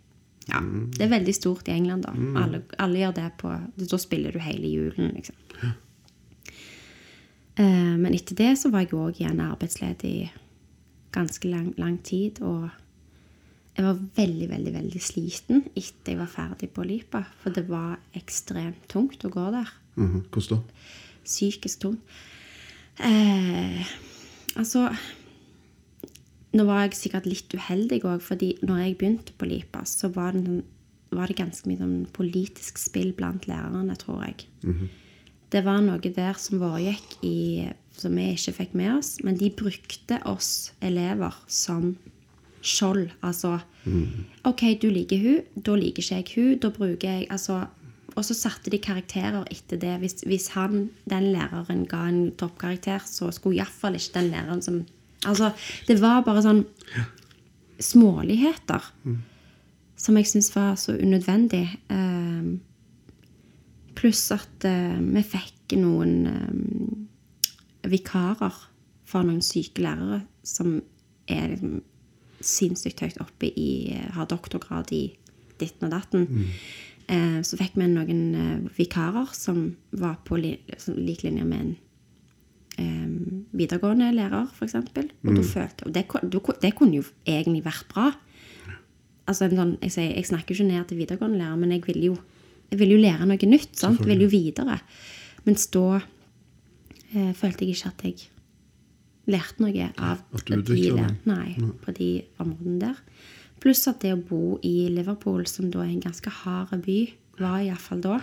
Ja. 0.49 0.61
Mm. 0.61 0.91
Det 0.97 1.03
er 1.05 1.11
veldig 1.13 1.35
stort 1.35 1.69
i 1.69 1.73
England, 1.73 2.07
da. 2.07 2.13
Alle, 2.43 2.63
alle 2.79 2.99
gjør 3.03 3.15
det 3.19 3.27
på 3.37 3.51
Da 3.77 3.99
spiller 4.01 4.33
du 4.33 4.39
hele 4.41 4.67
julen, 4.67 5.11
liksom. 5.15 5.37
Eh, 5.63 5.75
men 7.65 8.15
etter 8.15 8.37
det 8.39 8.53
så 8.61 8.71
var 8.71 8.85
jeg 8.85 8.93
òg 8.95 9.19
igjen 9.21 9.41
arbeidsledig 9.43 10.31
ganske 11.15 11.49
lang, 11.51 11.73
lang 11.79 11.97
tid, 12.05 12.39
og 12.43 12.69
jeg 13.79 13.85
var 13.87 13.99
veldig, 14.17 14.49
veldig 14.51 14.73
veldig 14.75 15.01
sliten 15.03 15.65
etter 15.75 16.13
jeg 16.13 16.19
var 16.21 16.31
ferdig 16.31 16.69
på 16.75 16.85
Lipa, 16.87 17.25
for 17.43 17.51
det 17.55 17.65
var 17.69 17.97
ekstremt 18.19 18.87
tungt 18.89 19.25
å 19.25 19.31
gå 19.31 19.51
der 19.55 19.69
Mhm. 19.99 20.25
Hvordan 20.31 20.59
da? 20.63 20.63
psykisk 21.25 21.81
tungt. 21.81 22.01
Eh, 23.01 23.85
altså 24.57 24.89
Nå 26.55 26.65
var 26.65 26.87
jeg 26.87 26.95
sikkert 26.97 27.27
litt 27.27 27.53
uheldig 27.53 27.99
òg, 28.05 28.23
fordi 28.23 28.55
når 28.63 28.79
jeg 28.79 28.99
begynte 28.99 29.33
på 29.37 29.47
LIPA, 29.47 29.83
så 29.85 30.09
var 30.15 30.33
det, 30.33 30.63
var 31.13 31.27
det 31.29 31.37
ganske 31.37 31.67
mye 31.69 31.77
sånn 31.83 32.07
politisk 32.11 32.79
spill 32.79 33.13
blant 33.13 33.45
lærerne, 33.47 33.95
tror 34.01 34.25
jeg. 34.25 34.47
Det 35.53 35.65
var 35.65 35.81
noe 35.85 36.13
der 36.13 36.37
som 36.41 36.61
foregikk 36.61 37.19
i 37.25 37.69
som 37.99 38.15
vi 38.15 38.29
ikke 38.35 38.55
fikk 38.61 38.77
med 38.79 38.93
oss, 38.99 39.17
men 39.27 39.39
de 39.41 39.49
brukte 39.51 40.21
oss 40.29 40.71
elever 40.85 41.35
som 41.51 41.97
skjold. 42.63 43.09
Altså 43.27 43.57
OK, 44.47 44.63
du 44.83 44.89
liker 44.93 45.23
hun, 45.23 45.65
da 45.65 45.75
liker 45.79 46.05
ikke 46.05 46.19
jeg 46.19 46.29
hun, 46.35 46.59
da 46.63 46.71
bruker 46.75 47.09
jeg 47.09 47.29
altså 47.33 47.65
Og 48.19 48.25
så 48.27 48.35
satte 48.35 48.71
de 48.73 48.81
karakterer 48.83 49.45
etter 49.47 49.79
det. 49.79 49.93
Hvis, 50.03 50.17
hvis 50.27 50.49
han, 50.57 50.89
den 51.07 51.29
læreren 51.31 51.85
ga 51.87 52.01
en 52.09 52.33
toppkarakter, 52.35 53.05
så 53.07 53.29
skulle 53.31 53.61
iallfall 53.61 53.95
ikke 53.95 54.17
den 54.17 54.31
læreren 54.33 54.63
som 54.63 54.81
Altså, 55.27 55.51
det 55.87 56.01
var 56.01 56.25
bare 56.27 56.43
sånn 56.43 56.65
småligheter 57.83 58.85
som 59.99 60.19
jeg 60.19 60.29
syns 60.31 60.51
var 60.55 60.77
så 60.79 60.97
unødvendig. 60.99 61.65
Eh, 61.91 62.51
pluss 63.99 64.29
at 64.35 64.67
eh, 64.69 64.99
vi 65.03 65.25
fikk 65.27 65.77
noen 65.79 66.15
eh, 66.31 67.89
vikarer 67.91 68.57
for 69.09 69.27
noen 69.27 69.43
syke 69.45 69.83
lærere 69.83 70.23
som 70.47 70.79
er 71.29 71.55
liksom 71.55 71.81
sinnssykt 72.39 73.01
høyt 73.03 73.17
oppe 73.23 73.49
i 73.59 73.97
Har 74.15 74.29
doktorgrad 74.31 74.93
i 74.95 75.09
ditten 75.59 75.89
og 75.89 75.97
datten. 75.97 76.29
Eh, 77.09 77.41
så 77.41 77.57
fikk 77.57 77.79
vi 77.81 77.89
noen 77.89 78.23
eh, 78.37 78.71
vikarer 78.77 79.31
som 79.33 79.63
var 79.97 80.19
på 80.29 80.37
li 80.41 80.53
som 80.77 80.97
lik 81.01 81.25
linje 81.25 81.45
med 81.49 81.63
en 81.63 81.71
eh, 82.77 83.13
videregående 83.57 84.11
lærer, 84.13 84.51
f.eks. 84.53 84.77
Og 84.77 85.31
mm. 85.33 85.43
følte 85.49 85.89
og 85.89 85.95
det, 85.97 86.05
det 86.63 86.75
kunne 86.77 87.01
jo 87.01 87.07
egentlig 87.25 87.65
vært 87.65 87.89
bra. 87.95 88.11
Altså, 89.29 89.49
en 89.49 89.57
sånn, 89.57 89.73
jeg, 89.81 89.93
jeg 89.97 90.29
snakker 90.29 90.55
ikke 90.55 90.69
ned 90.69 90.89
til 90.89 91.01
videregående 91.01 91.41
lærer, 91.41 91.57
men 91.61 91.73
jeg 91.75 91.87
ville 91.89 92.13
jo, 92.13 92.19
vil 92.77 92.91
jo 92.97 92.99
lære 93.01 93.27
noe 93.29 93.49
nytt. 93.49 93.77
Sant? 93.79 94.03
Vil 94.07 94.21
jo 94.27 94.29
videre. 94.33 94.81
Mens 95.47 95.67
da 95.73 96.01
eh, 97.15 97.33
følte 97.39 97.65
jeg 97.65 97.77
ikke 97.77 97.93
at 97.93 98.05
jeg 98.05 98.29
lærte 99.29 99.61
noe 99.65 99.91
av 99.97 100.21
At 100.35 100.45
du 100.49 100.61
de 100.75 100.91
deg. 100.97 101.15
Nei, 101.29 101.55
på 101.85 101.95
de 101.97 102.11
områdene 102.41 102.79
der. 102.81 103.01
Pluss 103.61 103.87
at 103.91 104.01
det 104.05 104.13
å 104.15 104.21
bo 104.23 104.59
i 104.63 104.89
Liverpool, 104.93 105.47
som 105.51 105.71
da 105.73 105.81
er 105.83 105.91
en 105.95 106.01
ganske 106.05 106.31
hard 106.43 106.77
by, 106.85 106.99
var 107.41 107.61
iallfall 107.65 108.01
da. 108.05 108.19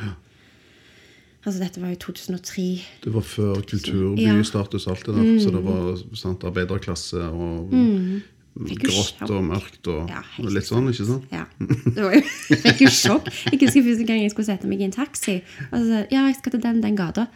Altså, 1.45 1.59
dette 1.61 1.81
var 1.81 1.91
jo 1.93 1.99
2003. 2.07 2.63
Det 3.03 3.11
var 3.13 3.21
før 3.21 3.55
Ja. 3.57 3.61
kulturbystatus 3.69 4.87
og 4.87 4.95
alt 4.95 5.05
det 5.05 5.15
der. 5.15 5.39
Så 5.43 5.51
det 5.53 5.61
var 5.63 5.99
sant, 6.17 6.43
arbeiderklasse 6.43 7.21
og 7.21 7.69
jo 7.71 8.21
grått 8.55 9.23
og 9.27 9.41
mørkt 9.43 9.89
og, 9.91 10.09
Ja, 10.09 10.21
og 10.39 10.51
litt 10.55 10.67
sånn, 10.67 10.87
ikke 10.91 11.07
sant? 11.09 11.25
Ja. 11.33 11.43
Det 11.59 11.99
var 11.99 12.13
jo, 12.15 12.21
jeg 12.53 12.61
fikk 12.63 12.83
jo 12.85 12.91
sjokk. 12.93 13.27
Jeg 13.51 13.59
husker 13.65 13.83
første 13.89 14.07
gang 14.07 14.21
jeg 14.23 14.31
skulle 14.33 14.47
sette 14.47 14.69
meg 14.71 14.83
i 14.83 14.87
en 14.87 14.95
taxi. 14.95 15.41
Og 15.71 15.77
så 15.81 16.03
ja, 16.13 16.23
jeg 16.29 16.37
skal 16.39 16.55
til 16.55 16.63
den, 16.63 16.79
den 16.85 16.95
gata. 16.99 17.27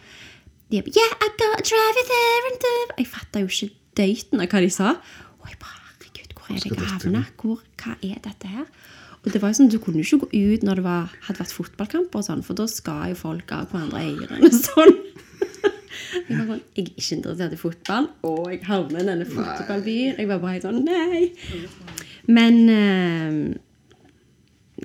De 0.70 0.80
bare, 0.80 0.94
yeah, 0.96 1.12
I 1.20 1.28
got 1.36 1.66
drive 1.66 2.06
there 2.08 2.48
and 2.52 2.62
there. 2.64 2.96
Jeg 3.02 3.10
fatta 3.10 3.42
jo 3.42 3.50
ikke 3.50 3.70
døyten 4.00 4.40
av 4.40 4.48
hva 4.52 4.62
de 4.64 4.70
sa. 4.72 4.94
Og 5.42 5.50
jeg 5.50 5.60
bare, 5.60 5.82
herregud, 5.90 6.34
hvor 6.38 6.54
er 6.54 6.62
det 6.64 6.72
gavene? 6.72 6.86
jeg 6.86 6.96
havna? 6.96 7.22
Hvor, 7.42 7.62
hva 7.82 7.96
er 8.06 8.24
dette 8.24 8.52
her? 8.54 8.66
Og 9.20 9.34
det 9.34 9.42
var 9.42 9.52
jo 9.52 9.58
sånn, 9.58 9.68
Du 9.72 9.76
kunne 9.82 10.00
jo 10.00 10.06
ikke 10.06 10.30
gå 10.30 10.44
ut 10.54 10.62
når 10.64 10.80
det 10.80 10.84
var, 10.86 11.16
hadde 11.26 11.42
vært 11.42 11.52
fotballkamper, 11.52 12.22
og 12.22 12.24
sånn, 12.24 12.44
for 12.46 12.56
da 12.56 12.64
skal 12.70 13.10
jo 13.12 13.18
folk 13.20 13.52
av 13.52 13.68
hverandre 13.74 14.00
øynene. 14.08 14.52
Sånn. 14.56 14.96
Jeg 16.28 16.36
var 16.38 16.46
sånn, 16.46 16.60
jeg 16.76 16.84
er 16.86 16.90
ikke 16.96 17.16
interessert 17.16 17.52
i 17.52 17.60
fotball, 17.60 18.06
og 18.28 18.50
jeg 18.52 18.60
havner 18.68 19.00
i 19.02 19.06
denne 19.08 19.26
fotballbyen. 19.26 20.18
Jeg 20.18 20.28
var 20.30 20.38
bare 20.42 20.52
helt 20.56 20.66
sånn 20.68 20.84
Nei. 20.84 21.32
Men 22.30 22.60
eh, 22.70 23.58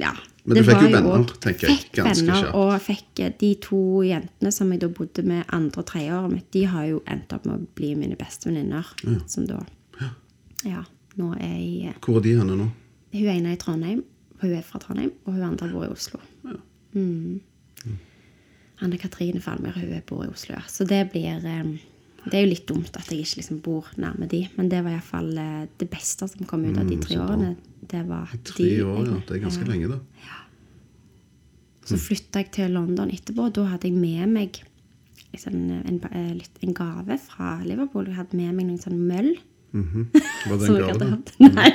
ja. 0.01 0.13
Men 0.45 0.57
du 0.59 0.61
fikk 0.63 0.81
jo 0.81 0.89
venner, 0.93 1.05
også- 1.19 1.39
tenker 1.41 1.67
jeg, 1.67 1.77
Fikk 1.79 1.91
ganske 1.99 2.25
venner, 2.25 2.41
kjapt. 2.43 2.55
Og 2.55 2.81
fikk 2.85 3.19
eh, 3.25 3.31
de 3.39 3.51
to 3.65 3.79
jentene 4.05 4.51
som 4.53 4.71
jeg 4.73 4.81
da 4.83 4.87
bodde 4.93 5.23
med 5.25 5.45
andre 5.49 5.81
og 5.81 5.87
tredjeåret 5.89 6.31
mitt, 6.33 6.49
de 6.53 6.63
har 6.69 6.85
jo 6.89 6.99
endt 7.07 7.33
opp 7.33 7.45
med 7.49 7.55
å 7.59 7.67
bli 7.75 7.93
mine 7.95 8.15
beste 8.19 8.49
venninner. 8.49 8.85
Som 9.27 9.47
da 9.49 9.61
Ja. 10.65 10.83
Nå 11.17 11.31
er 11.39 11.55
jeg 11.55 11.93
Hvor 12.01 12.17
er 12.17 12.21
de 12.25 12.35
henne 12.35 12.57
nå? 12.59 12.69
Hun 13.13 13.27
ene 13.31 13.47
er 13.53 13.53
i 13.55 13.57
Trondheim, 13.61 14.03
hun 14.41 14.51
er 14.53 14.61
fra 14.61 14.79
Trondheim, 14.79 15.11
og 15.25 15.33
hun 15.33 15.43
andre 15.43 15.69
bor 15.71 15.85
i 15.85 15.87
Oslo. 15.93 16.19
Mm. 16.93 17.39
Anne 18.83 18.97
Katrine 18.99 19.41
Falmer, 19.43 19.75
hun 19.77 20.01
bor 20.07 20.25
i 20.25 20.31
Oslo. 20.31 20.57
Så 20.67 20.87
det 20.87 21.05
blir 21.13 21.45
eh, 21.45 21.75
Det 22.25 22.33
er 22.33 22.43
jo 22.43 22.51
litt 22.51 22.67
dumt 22.67 22.97
at 22.97 23.11
jeg 23.11 23.23
ikke 23.23 23.39
liksom 23.41 23.61
bor 23.63 23.87
nærme 24.01 24.27
de, 24.27 24.41
men 24.57 24.69
det 24.71 24.81
var 24.83 24.97
iallfall 24.97 25.31
eh, 25.37 25.63
det 25.79 25.87
beste 25.91 26.27
som 26.31 26.47
kom 26.49 26.65
ut 26.65 26.77
av 26.81 26.89
de 26.89 26.97
tre 26.99 27.15
så 27.15 27.23
årene. 27.27 27.55
Det 27.85 28.01
var 28.07 28.31
Tre 28.43 28.65
de 28.65 28.83
år, 28.83 29.03
ja. 29.05 29.17
Det 29.27 29.37
er 29.37 29.43
ganske 29.43 29.65
ja. 29.65 29.71
lenge, 29.71 29.91
da. 29.93 30.41
Så 31.85 31.99
flytta 32.01 32.41
jeg 32.41 32.49
til 32.55 32.71
London 32.73 33.11
etterpå, 33.13 33.45
og 33.45 33.53
da 33.53 33.67
hadde 33.69 33.91
jeg 33.91 33.99
med 33.99 34.31
meg 34.33 34.57
liksom, 35.35 35.57
en, 35.85 35.99
eh, 36.09 36.47
en 36.65 36.73
gave 36.73 37.19
fra 37.21 37.59
Liverpool. 37.63 38.09
Jeg 38.09 38.17
hadde 38.17 38.39
med 38.39 38.55
meg 38.57 38.71
noen 38.71 38.81
sånn 38.81 38.97
møll. 39.05 39.35
Var 40.49 40.57
det 40.57 40.71
en 40.71 40.79
gave? 40.81 41.11
da? 41.11 41.49
Nei. 41.59 41.69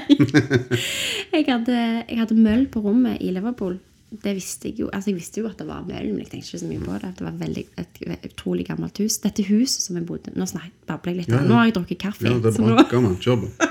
jeg, 1.31 1.45
hadde, 1.47 1.79
jeg 2.09 2.19
hadde 2.19 2.41
møll 2.41 2.67
på 2.73 2.83
rommet 2.85 3.23
i 3.23 3.31
Liverpool. 3.37 3.79
Det 4.11 4.33
visste 4.35 4.69
jeg 4.69 4.81
jo. 4.81 4.89
Altså, 4.93 5.13
jeg 5.13 5.21
visste 5.21 5.41
jo 5.41 5.47
at 5.47 5.59
det 5.61 5.69
var 5.69 5.85
møll, 5.87 6.09
men 6.11 6.25
jeg 6.25 6.33
tenkte 6.33 6.51
ikke 6.51 6.63
så 6.65 6.67
mye 6.67 6.83
på 6.83 6.97
det. 6.99 7.11
Det 7.19 7.27
var 7.27 7.37
veldig, 7.39 7.63
et 7.79 8.25
utrolig 8.27 8.67
gammelt 8.67 8.99
hus. 8.99 9.21
Dette 9.23 9.45
huset 9.47 9.85
som 9.85 9.99
jeg 10.01 10.07
bodde 10.09 10.33
Nå 10.35 10.47
snak- 10.51 10.73
babler 10.89 11.13
jeg 11.13 11.21
litt. 11.21 11.29
Ja, 11.31 11.43
ja. 11.45 11.47
Nå 11.47 11.55
har 11.55 11.69
jeg 11.69 11.77
drukket 11.79 12.01
kaffe. 12.03 12.27
Ja, 12.27 12.39
det 12.43 12.51
er 12.51 12.57
så 12.59 12.67
bra. 12.67 13.15
kjør 13.23 13.45
på. 13.45 13.69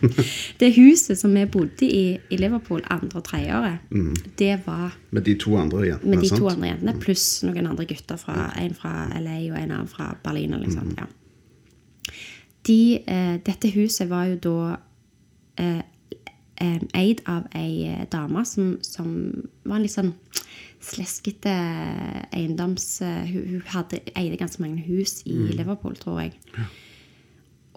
det 0.60 0.70
huset 0.74 1.18
som 1.20 1.34
vi 1.36 1.44
bodde 1.46 1.86
i 1.86 2.18
i 2.30 2.36
Liverpool 2.40 2.82
andre 2.90 3.20
og 3.20 3.24
tredje 3.24 3.52
året, 3.52 3.78
det 4.38 4.60
var 4.66 4.96
Med 5.10 5.22
de 5.24 5.34
to 5.34 5.56
andre 5.56 5.86
jentene, 5.86 6.10
med 6.10 6.22
de 6.22 6.28
sant? 6.28 6.40
to 6.40 6.48
andre 6.48 6.68
jentene, 6.68 6.94
pluss 7.00 7.42
noen 7.44 7.66
andre 7.66 7.84
gutter. 7.84 8.16
Fra, 8.16 8.50
en 8.58 8.74
fra 8.74 8.94
LA 9.20 9.38
og 9.52 9.58
en 9.60 9.70
annen 9.70 9.88
fra 9.88 10.16
Berlin. 10.24 10.54
Eller 10.54 10.66
mm. 10.66 10.96
ja. 10.98 11.06
De, 12.66 13.02
eh, 13.06 13.36
dette 13.46 13.70
huset 13.74 14.08
var 14.10 14.26
jo 14.32 14.36
da 14.36 14.76
eh, 15.62 15.82
eh, 16.60 16.80
eid 16.96 17.22
av 17.30 17.48
ei 17.56 17.88
eh, 17.88 18.04
dame 18.12 18.44
som, 18.48 18.76
som 18.84 19.08
var 19.64 19.78
en 19.78 19.86
litt 19.86 19.94
sånn 19.94 20.14
sleskete 20.80 21.52
eiendoms... 22.32 22.86
eh, 23.04 23.24
hun, 23.30 23.48
hun 23.54 23.64
hadde, 23.72 24.02
eide 24.14 24.38
ganske 24.40 24.62
mange 24.62 24.84
hus 24.86 25.20
i 25.28 25.36
Liverpool, 25.52 25.96
tror 26.00 26.22
jeg. 26.24 26.34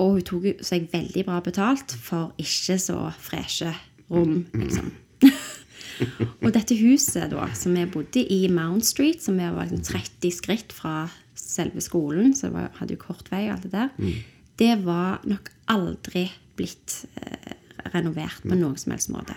Og 0.02 0.18
hun 0.18 0.28
tok 0.28 0.48
seg 0.66 0.88
veldig 0.94 1.26
bra 1.28 1.40
betalt 1.46 1.96
for 2.02 2.34
ikke 2.42 2.80
så 2.82 3.00
freshe 3.22 3.74
rom, 4.10 4.44
liksom. 4.58 4.92
og 6.44 6.50
dette 6.56 6.76
huset 6.80 7.32
da, 7.32 7.48
som 7.56 7.76
vi 7.78 7.86
bodde 7.92 8.24
i 8.34 8.48
Mount 8.52 8.88
Street, 8.88 9.22
som 9.24 9.38
vi 9.40 9.48
var 9.48 9.70
liksom 9.70 9.84
30 9.94 10.34
skritt 10.34 10.74
fra 10.76 11.06
selve 11.38 11.82
skolen, 11.84 12.34
så 12.38 12.50
var, 12.54 12.72
hadde 12.80 12.98
jo 12.98 13.04
kort 13.04 13.30
vei 13.32 13.46
og 13.48 13.58
alt 13.58 13.68
det 13.68 13.74
der, 13.76 14.24
det 14.62 14.74
var 14.86 15.24
nok 15.30 15.50
aldri 15.74 16.28
blitt 16.58 17.04
eh, 17.22 17.54
renovert 17.94 18.42
på 18.44 18.56
noen 18.56 18.78
som 18.80 18.94
helst 18.96 19.12
måte. 19.14 19.36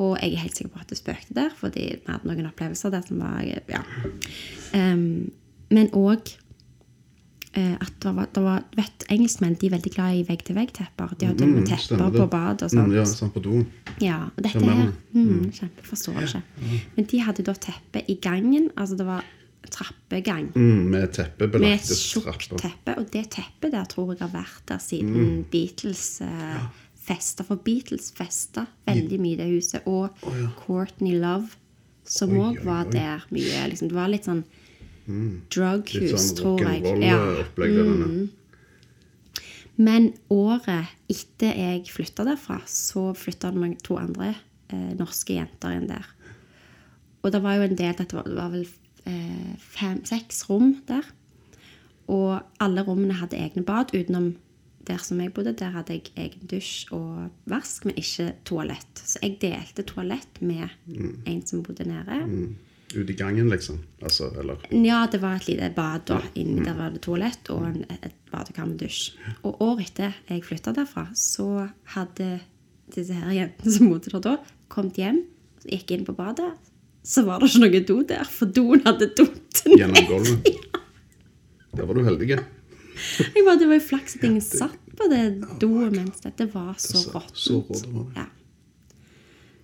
Og 0.00 0.16
jeg 0.22 0.32
er 0.32 0.44
helt 0.46 0.56
sikker 0.56 0.72
på 0.72 0.80
at 0.80 0.92
det 0.92 0.98
spøkte 0.98 1.34
der, 1.36 1.50
fordi 1.56 1.88
vi 2.00 2.08
hadde 2.12 2.28
noen 2.28 2.48
opplevelser 2.48 2.94
der 2.94 3.02
som 3.06 3.20
var 3.20 3.42
ja. 3.44 3.82
Um, 4.72 5.28
men 5.72 5.90
òg 5.96 6.32
uh, 7.56 7.76
at 7.76 7.92
det 8.00 8.14
var, 8.16 8.30
det 8.32 8.44
var 8.44 8.64
vet, 8.76 9.04
Engelskmenn 9.12 9.58
de 9.60 9.68
er 9.68 9.74
veldig 9.74 9.92
glad 9.92 10.16
i 10.16 10.24
vegg-til-vegg-tepper. 10.28 11.12
De 11.20 11.28
har 11.28 11.36
til 11.36 11.48
og 11.48 11.52
med 11.52 11.66
Mm, 11.66 11.68
tepper 11.68 12.16
på 12.16 12.26
bad 12.32 12.64
og 12.64 12.72
sånt. 12.72 12.88
Mm, 12.88 12.96
ja, 12.96 13.04
samt 13.04 13.34
på 13.34 13.44
doen. 13.44 13.66
Ja, 14.00 14.18
og 14.32 14.40
dette 14.42 14.64
her 14.64 14.92
mm, 15.12 15.52
Kjempe, 15.52 15.84
forstår 15.84 16.24
ikke. 16.24 16.42
Men 16.96 17.04
de 17.12 17.20
hadde 17.20 17.44
da 17.44 17.54
teppe 17.68 18.04
i 18.08 18.16
gangen. 18.22 18.70
Altså 18.76 18.96
det 18.96 19.06
var 19.06 19.24
trappegang 19.70 20.50
Mm, 20.54 20.90
med 20.90 20.90
med 20.90 21.02
et 21.02 21.60
med 21.60 21.78
tjukt 21.78 22.48
teppe. 22.58 22.96
Og 22.98 23.12
det 23.12 23.30
teppet 23.30 23.72
der 23.72 23.84
tror 23.84 24.12
jeg 24.12 24.20
har 24.20 24.32
vært 24.32 24.64
der 24.68 24.78
siden 24.78 25.44
Beatles 25.50 26.20
eh, 26.20 26.56
festa. 27.02 27.44
For 27.46 27.60
Beatles 27.62 28.10
festa 28.16 28.66
veldig 28.88 29.18
mye 29.22 29.36
i 29.36 29.40
det 29.40 29.48
huset. 29.52 29.86
Og 29.90 30.14
Courtney 30.62 31.18
Love, 31.18 31.56
som 32.08 32.34
òg 32.38 32.62
var 32.66 32.90
der 32.92 33.26
mye. 33.34 33.66
Liksom, 33.72 33.90
det 33.92 33.98
var 33.98 34.12
litt 34.12 34.28
sånn 34.28 34.44
Litt 35.02 35.50
drughus, 35.50 36.12
sånn 36.14 36.36
tror 36.38 36.60
jeg. 36.62 36.84
rock'n'roll-opplegg. 36.86 37.74
Ja. 37.74 37.86
Mm. 37.90 38.30
Men 39.82 40.12
året 40.30 40.92
etter 41.10 41.56
jeg 41.56 41.88
flytta 41.90 42.26
derfra, 42.28 42.60
så 42.68 43.08
flytta 43.16 43.50
det 43.54 43.70
to 43.86 43.96
andre 43.98 44.34
eh, 44.70 44.92
norske 44.98 45.34
jenter 45.38 45.74
inn 45.78 45.88
der. 45.90 46.06
Og 47.22 47.32
det 47.32 47.40
var 47.42 47.56
jo 47.56 47.66
en 47.66 47.78
del 47.78 47.94
Det 47.98 48.12
var, 48.12 48.28
det 48.28 48.36
var 48.36 48.52
vel 48.52 48.66
eh, 49.08 49.56
fem, 49.58 50.04
seks 50.04 50.44
rom 50.50 50.76
der. 50.86 51.06
Og 52.12 52.42
alle 52.60 52.84
rommene 52.84 53.16
hadde 53.16 53.38
egne 53.38 53.64
bad, 53.64 53.94
utenom 53.94 54.34
der 54.88 54.98
som 55.02 55.20
jeg 55.22 55.32
bodde. 55.34 55.52
Der 55.58 55.70
hadde 55.76 55.96
jeg 55.96 56.10
egen 56.16 56.48
dusj 56.50 56.90
og 56.96 57.30
vask, 57.50 57.84
men 57.86 57.96
ikke 58.00 58.32
toalett. 58.48 59.02
Så 59.06 59.20
jeg 59.22 59.38
delte 59.42 59.84
toalett 59.88 60.40
med 60.42 60.68
en 61.26 61.40
som 61.46 61.62
bodde 61.66 61.86
nede. 61.88 62.20
Ute 62.92 63.12
i 63.14 63.16
gangen, 63.16 63.48
liksom? 63.48 63.78
Altså, 64.02 64.26
eller 64.38 64.58
Ja, 64.70 65.06
det 65.10 65.22
var 65.22 65.36
et 65.38 65.46
lite 65.48 65.70
bad 65.76 66.02
da. 66.10 66.18
Inni 66.36 66.64
der 66.66 66.74
var 66.76 66.90
det 66.92 67.00
toalett 67.06 67.48
og 67.54 67.64
en, 67.70 67.84
et 67.88 68.12
badekar 68.32 68.66
med 68.68 68.82
dusj. 68.82 69.14
Og 69.48 69.62
året 69.64 69.86
etter 69.88 70.18
jeg 70.28 70.44
flytta 70.44 70.74
derfra, 70.76 71.06
så 71.16 71.68
hadde 71.94 72.34
disse 72.92 73.16
her 73.16 73.32
jentene 73.32 73.72
som 73.72 73.88
bodde 73.88 74.12
der 74.12 74.20
da, 74.26 74.34
kommet 74.68 75.00
hjem, 75.00 75.22
så 75.62 75.70
gikk 75.72 75.94
inn 75.96 76.04
på 76.04 76.12
badet, 76.18 76.50
så 77.02 77.24
var 77.26 77.40
det 77.40 77.48
ikke 77.48 77.62
noe 77.64 77.80
do 77.88 77.96
der, 78.12 78.28
for 78.28 78.46
doen 78.52 78.82
hadde 78.84 79.08
datt 79.16 79.62
gjennom 79.66 80.06
gulvet. 80.10 80.52
Ja. 81.72 81.78
Der 81.80 81.86
var 81.88 81.96
du 81.96 82.02
heldig. 82.04 82.36
Jeg 83.34 83.44
bare, 83.46 83.58
det 83.60 83.68
var 83.70 83.78
jo 83.78 83.84
flaks 83.88 84.16
at 84.18 84.24
ingen 84.28 84.44
satt 84.44 84.78
på 84.98 85.08
det 85.10 85.22
doet 85.62 85.94
mens 85.96 86.20
dette 86.24 86.46
var 86.52 86.74
så 86.82 87.00
råttent. 87.14 88.16
Ja. 88.16 88.26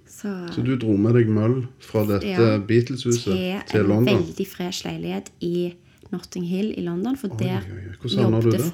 Så, 0.08 0.32
Så 0.54 0.62
du 0.66 0.72
dro 0.80 0.96
med 0.98 1.14
deg 1.14 1.28
møll 1.30 1.60
fra 1.84 2.02
dette 2.08 2.26
Ja, 2.26 2.56
Beatles-huset 2.58 3.28
til 3.28 3.60
til, 3.70 3.90
en 3.94 4.08
veldig 4.08 4.46
fresh 4.50 4.86
leilighet 4.88 5.28
i 5.44 5.74
Notting 6.10 6.46
Hill 6.48 6.72
i 6.74 6.82
London. 6.82 7.16
For 7.20 7.28
der 7.38 7.60
oi, 7.68 7.92
oi. 7.92 8.14
jobbet? 8.16 8.72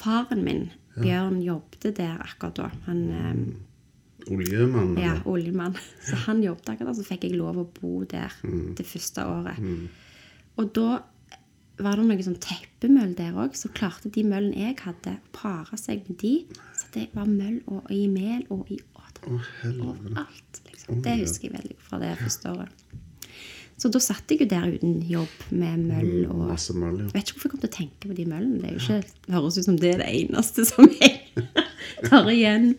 Faren 0.00 0.42
min, 0.46 0.64
Bjørn, 0.96 1.38
jobbet 1.44 1.92
der 2.00 2.16
akkurat 2.24 2.56
da. 2.58 2.70
Han 2.88 3.02
eh, 3.14 4.32
Oljemann? 4.32 4.96
ja, 4.98 5.14
oljemann. 5.26 5.76
Så 6.08 6.16
han 6.26 6.42
jobbet 6.42 6.72
akkurat 6.74 6.90
der, 6.94 6.98
så 7.02 7.06
fikk 7.06 7.28
jeg 7.28 7.38
lov 7.38 7.60
å 7.62 7.68
bo 7.80 8.02
der 8.10 8.32
Mm. 8.42 8.74
det 8.76 8.86
første 8.86 9.24
året. 9.28 9.60
Og 10.58 10.72
da 10.74 11.02
var 11.84 11.98
det 11.98 12.06
noen 12.06 12.24
sånn 12.24 12.40
teppemøll 12.42 13.14
der 13.18 13.36
òg, 13.40 13.56
så 13.58 13.70
klarte 13.74 14.12
de 14.12 14.24
møllene 14.26 14.68
jeg 14.68 14.78
hadde, 14.84 15.16
å 15.16 15.34
pare 15.36 15.78
seg 15.80 16.06
med 16.08 16.20
de. 16.22 16.34
Så 16.78 16.90
det 16.96 17.08
var 17.16 17.28
møll 17.30 17.60
og, 17.66 17.82
og 17.84 17.94
i 17.94 18.06
mel 18.10 18.44
og 18.52 18.70
i 18.72 18.80
å, 18.80 19.00
det 19.20 19.76
var 19.76 19.88
overalt. 19.92 20.60
Liksom. 20.66 21.02
Det 21.04 21.16
husker 21.20 21.50
jeg 21.50 21.56
veldig 21.58 21.78
fra 21.84 22.00
det 22.00 22.14
første 22.20 22.52
året. 22.54 22.84
Så 23.80 23.88
da 23.88 24.00
satt 24.02 24.28
jeg 24.28 24.42
jo 24.42 24.48
der 24.48 24.74
uten 24.74 24.98
jobb 25.08 25.44
med 25.56 25.84
møll 25.88 26.26
og 26.28 26.42
Masse 26.50 26.74
møll, 26.76 26.98
ja. 27.00 27.06
Vet 27.14 27.30
ikke 27.30 27.38
hvorfor 27.38 27.48
jeg 27.48 27.52
kom 27.54 27.62
til 27.62 27.70
å 27.70 27.76
tenke 27.76 28.10
på 28.10 28.16
de 28.18 28.26
møllene. 28.28 28.60
Det 28.60 28.74
ikke, 28.76 28.98
det 29.24 29.34
høres 29.36 29.56
ut 29.56 29.68
som 29.70 29.78
det 29.80 29.92
er 29.94 30.02
det 30.02 30.08
eneste 30.18 30.66
som 30.68 30.90
jeg 30.98 31.46
tar 32.10 32.28
igjen. 32.32 32.74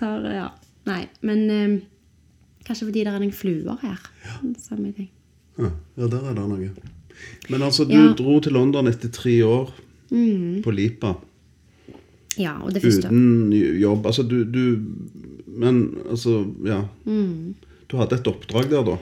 Tar, 0.00 0.28
ja. 0.34 0.50
Nei, 0.88 1.00
men 1.24 1.46
um, 1.48 1.78
kanskje 2.68 2.90
fordi 2.90 3.06
det 3.06 3.14
er 3.14 3.24
noen 3.24 3.32
fluer 3.36 3.80
her. 3.80 4.04
Samme 4.60 4.92
ting. 4.96 5.08
Ja, 5.56 5.72
ja, 5.96 6.10
der 6.12 6.20
er 6.20 6.36
det 6.36 6.46
noe. 6.52 6.70
Men 7.48 7.62
altså, 7.62 7.84
du 7.84 7.94
Ja. 7.94 8.08
Mm. 8.10 8.16
dro 8.16 8.40
til 8.40 8.52
London 8.52 8.86
etter 8.90 9.08
tre 9.12 9.44
år 9.44 9.72
på 10.62 10.70
Lipa. 10.74 11.14
Ja, 12.38 12.58
og 12.62 12.74
det 12.74 12.82
første 12.82 13.08
Uten 13.08 13.52
jobb. 13.80 14.06
Altså, 14.06 14.22
du, 14.22 14.44
du 14.44 14.82
Men 15.46 15.96
altså, 16.10 16.44
ja. 16.64 16.82
Mm. 17.06 17.54
Du 17.88 17.96
hadde 17.96 18.18
et 18.18 18.26
oppdrag 18.28 18.68
der, 18.70 18.82
da? 18.84 18.96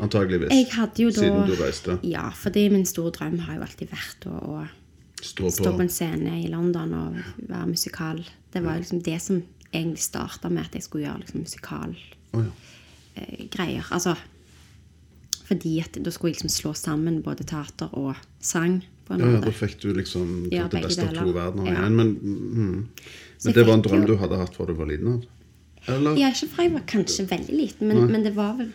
Antageligvis. 0.00 0.50
Jeg 0.52 0.66
hadde 0.72 1.02
jo 1.02 1.10
da 1.12 1.20
Siden 1.20 1.46
du 1.48 1.54
reiste. 1.60 1.98
Ja, 2.04 2.30
fordi 2.36 2.68
min 2.72 2.86
store 2.88 3.10
drøm 3.16 3.38
har 3.46 3.56
jo 3.56 3.64
alltid 3.64 3.88
vært 3.92 4.26
å, 4.28 4.36
å 4.60 4.66
Stå 5.20 5.44
på, 5.44 5.50
stå 5.52 5.72
på 5.76 5.82
en 5.84 5.92
scene 5.92 6.38
i 6.40 6.48
London 6.48 6.94
og 6.96 7.16
være 7.44 7.66
musikal. 7.68 8.22
Det 8.52 8.62
var 8.64 8.78
liksom 8.80 9.02
det 9.04 9.18
som 9.20 9.42
egentlig 9.70 10.00
starta 10.00 10.48
med 10.48 10.64
at 10.64 10.74
jeg 10.78 10.86
skulle 10.86 11.04
gjøre 11.04 11.20
liksom 11.20 11.40
Å, 11.40 11.42
ja. 11.44 12.44
musikalgreier. 13.20 13.90
Altså 13.92 14.16
fordi 15.50 15.80
at 15.82 15.98
da 15.98 16.10
skulle 16.14 16.30
jeg 16.32 16.38
liksom 16.40 16.52
slå 16.54 16.72
sammen 16.78 17.20
både 17.26 17.42
teater 17.50 17.90
og 17.98 18.16
sang. 18.40 18.80
på 19.10 19.14
en 19.16 19.20
Ja, 19.20 19.26
ja, 19.26 19.32
måte. 19.40 19.44
da 19.50 19.50
fikk 19.58 19.80
du 19.82 19.88
liksom 19.92 20.26
Ja, 20.52 20.68
det 20.70 20.82
beste 20.84 21.02
av 21.08 21.14
to 21.18 21.32
verdener 21.34 21.66
Ja. 21.66 21.72
igjen. 21.80 21.96
Men, 21.96 22.14
mm, 22.14 22.88
men 23.44 23.52
det 23.56 23.66
var 23.66 23.74
en 23.74 23.82
drøm 23.82 24.00
jo- 24.06 24.06
du 24.06 24.16
hadde 24.20 24.36
hatt 24.38 24.54
fra 24.54 24.66
du 24.66 24.72
var 24.74 24.86
liten? 24.86 25.08
av? 25.14 25.24
Eller? 25.88 26.16
Ja, 26.16 26.28
ikke 26.30 26.48
fra 26.48 26.62
jeg 26.62 26.72
var 26.72 26.80
kanskje 26.86 27.26
veldig 27.26 27.56
liten, 27.56 27.88
men, 27.88 28.06
men 28.12 28.22
det 28.22 28.34
var 28.36 28.54
vel 28.56 28.70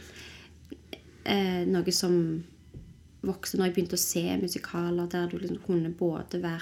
eh, 1.25 1.63
noe 1.65 1.91
som 1.91 2.43
vokste 3.25 3.57
når 3.57 3.69
jeg 3.69 3.75
begynte 3.77 3.97
å 3.97 4.01
se 4.01 4.23
musikaler 4.41 5.07
der 5.09 5.27
du 5.31 5.37
liksom 5.39 5.61
kunne 5.65 5.93
både 5.97 6.41
være 6.41 6.61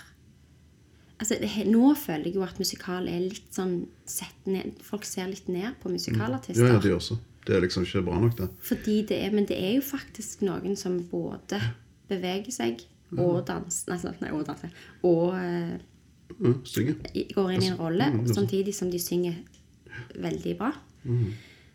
Altså, 1.19 1.37
Nå 1.69 1.95
føler 1.95 2.25
jeg 2.25 2.35
jo 2.35 2.41
at 2.43 2.57
musikal 2.59 3.07
er 3.07 3.19
litt 3.29 3.53
sånn 3.55 3.85
sett 4.05 4.45
ned 4.45 4.73
Folk 4.83 5.05
ser 5.05 5.27
litt 5.29 5.47
ned 5.47 5.75
på 5.81 5.89
musikalartister. 5.93 6.67
Ja, 6.67 6.73
ja, 6.73 6.79
de 6.79 6.89
også. 6.97 7.17
Det 7.45 7.55
er 7.57 7.61
liksom 7.65 7.83
ikke 7.83 8.01
bra 8.07 8.19
nok, 8.23 8.37
det. 8.37 8.49
Fordi 8.63 9.01
det 9.09 9.17
er, 9.25 9.31
men 9.35 9.45
det 9.49 9.57
er 9.59 9.73
jo 9.75 9.81
faktisk 9.83 10.41
noen 10.47 10.77
som 10.79 10.99
både 11.11 11.59
beveger 12.09 12.51
seg 12.55 12.83
og 13.17 13.43
danser 13.45 13.91
Nei, 13.91 13.97
sånn, 14.01 14.15
nei 14.21 14.31
og 14.33 14.45
danser. 14.47 14.71
Og 15.05 15.35
eh, 15.37 15.75
synger. 16.65 16.95
Går 17.35 17.51
inn 17.57 17.63
i 17.67 17.71
en 17.73 17.77
rolle, 17.77 18.07
Mm, 18.13 18.23
er 18.25 18.33
samtidig 18.33 18.73
som 18.75 18.89
de 18.91 18.99
synger 18.99 19.35
veldig 20.15 20.57
bra. 20.57 20.71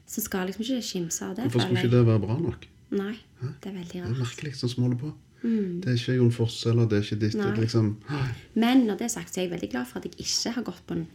Så 0.09 0.25
skal 0.25 0.49
liksom 0.49 0.65
ikke 0.65 0.83
skimse 0.83 1.25
av 1.27 1.37
det. 1.37 1.45
Hvorfor 1.51 1.69
skulle 1.69 1.85
ikke 1.85 1.97
det 1.97 2.07
være 2.09 2.21
bra 2.25 2.39
nok? 2.41 2.67
Nei, 2.91 3.15
det 3.61 3.69
er 3.71 3.75
veldig 3.77 4.01
rart. 4.03 4.09
Det 4.09 4.17
er 4.17 4.23
merkelig 4.25 4.55
sånn 4.57 4.71
som 4.73 4.85
holder 4.87 5.03
på. 5.03 5.13
Det 5.43 5.87
er 5.93 5.99
ikke 6.01 6.15
Jon 6.17 6.33
Fosse 6.35 6.71
eller 6.73 6.89
det 6.91 6.99
er 6.99 7.05
ikke 7.05 7.21
ditt. 7.27 7.59
liksom, 7.61 7.93
Men 8.59 8.87
når 8.89 8.97
det 8.99 9.05
er 9.07 9.13
sagt, 9.13 9.31
så 9.35 9.41
er 9.41 9.45
jeg 9.47 9.53
veldig 9.53 9.71
glad 9.71 9.87
for 9.87 10.01
at 10.01 10.09
jeg 10.09 10.17
ikke 10.25 10.55
har 10.57 10.65
gått 10.67 10.81
på 10.89 10.97
en 10.97 11.07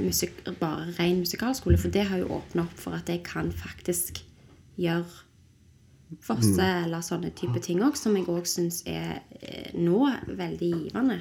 musik, 0.00 0.38
bare 0.60 0.88
ren 0.98 1.18
musikalskole, 1.20 1.78
for 1.78 1.92
det 1.92 2.06
har 2.08 2.22
jo 2.22 2.30
åpna 2.38 2.64
opp 2.64 2.78
for 2.80 2.96
at 2.96 3.10
jeg 3.12 3.22
kan 3.26 3.52
faktisk 3.52 4.22
gjøre 4.80 5.26
Fosse 6.18 6.64
eller 6.84 7.04
sånne 7.06 7.28
type 7.38 7.60
ting 7.62 7.84
òg, 7.86 7.94
som 7.94 8.16
jeg 8.18 8.26
òg 8.26 8.48
syns 8.50 8.80
er 8.90 9.20
eh, 9.38 9.68
nå 9.78 10.08
veldig 10.26 10.70
givende. 10.72 11.20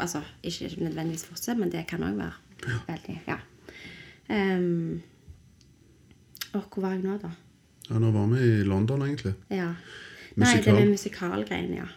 Altså 0.00 0.22
ikke 0.40 0.70
nødvendigvis 0.80 1.26
Fosse, 1.28 1.52
men 1.58 1.68
det 1.72 1.84
kan 1.90 2.04
òg 2.06 2.16
være 2.16 2.78
veldig 2.88 3.18
Ja. 3.28 3.36
Um, 4.30 5.02
og 6.54 6.62
hvor 6.70 6.84
var 6.84 6.94
jeg 6.94 7.02
nå, 7.04 7.16
da? 7.18 7.30
Ja, 7.90 7.98
Nå 7.98 8.10
var 8.14 8.28
vi 8.30 8.40
i 8.40 8.64
London, 8.64 9.02
egentlig. 9.02 9.34
Ja. 9.50 9.72
Nei, 10.38 10.46
Musikal. 10.46 10.76
det 10.76 10.82
er 10.82 10.90
musikalgreiene, 10.90 11.76
ja. 11.82 11.88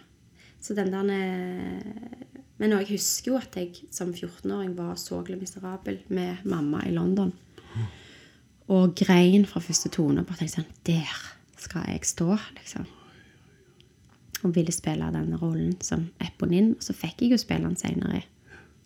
Så 0.60 0.74
den 0.74 0.90
der 0.92 1.10
eh, 1.14 2.33
Men 2.58 2.70
jeg 2.76 2.86
husker 2.92 3.32
jo 3.32 3.38
at 3.40 3.56
jeg 3.58 3.72
som 3.90 4.12
14-åring 4.14 4.76
var 4.78 4.94
sågelig 5.00 5.40
miserabel 5.40 5.98
med 6.08 6.44
mamma 6.46 6.84
i 6.86 6.92
London. 6.94 7.32
Og 8.70 8.94
grein 8.96 9.42
fra 9.46 9.60
første 9.60 9.90
tone. 9.92 10.22
på 10.24 10.30
Bare 10.32 10.38
tenkte 10.46 10.60
sånn 10.62 10.70
Der 10.86 11.16
skal 11.60 11.82
jeg 11.90 12.04
stå, 12.08 12.36
liksom. 12.56 12.86
Og 14.44 14.54
ville 14.54 14.72
spille 14.72 15.10
denne 15.12 15.36
rollen 15.40 15.74
som 15.84 16.06
Eponin. 16.22 16.72
Og 16.78 16.82
så 16.84 16.94
fikk 16.96 17.22
jeg 17.24 17.34
jo 17.34 17.40
spille 17.42 17.66
den 17.66 17.76
senere 17.80 18.22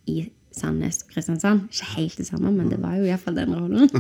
i 0.09 0.31
Sandnes 0.55 1.03
og 1.05 1.13
Kristiansand. 1.13 1.69
Ikke 1.71 1.91
helt 1.99 2.17
det 2.19 2.27
samme, 2.27 2.51
men 2.55 2.71
det 2.73 2.81
var 2.83 2.97
jo 2.99 3.05
iallfall 3.07 3.37
den 3.37 3.55
rollen. 3.55 3.91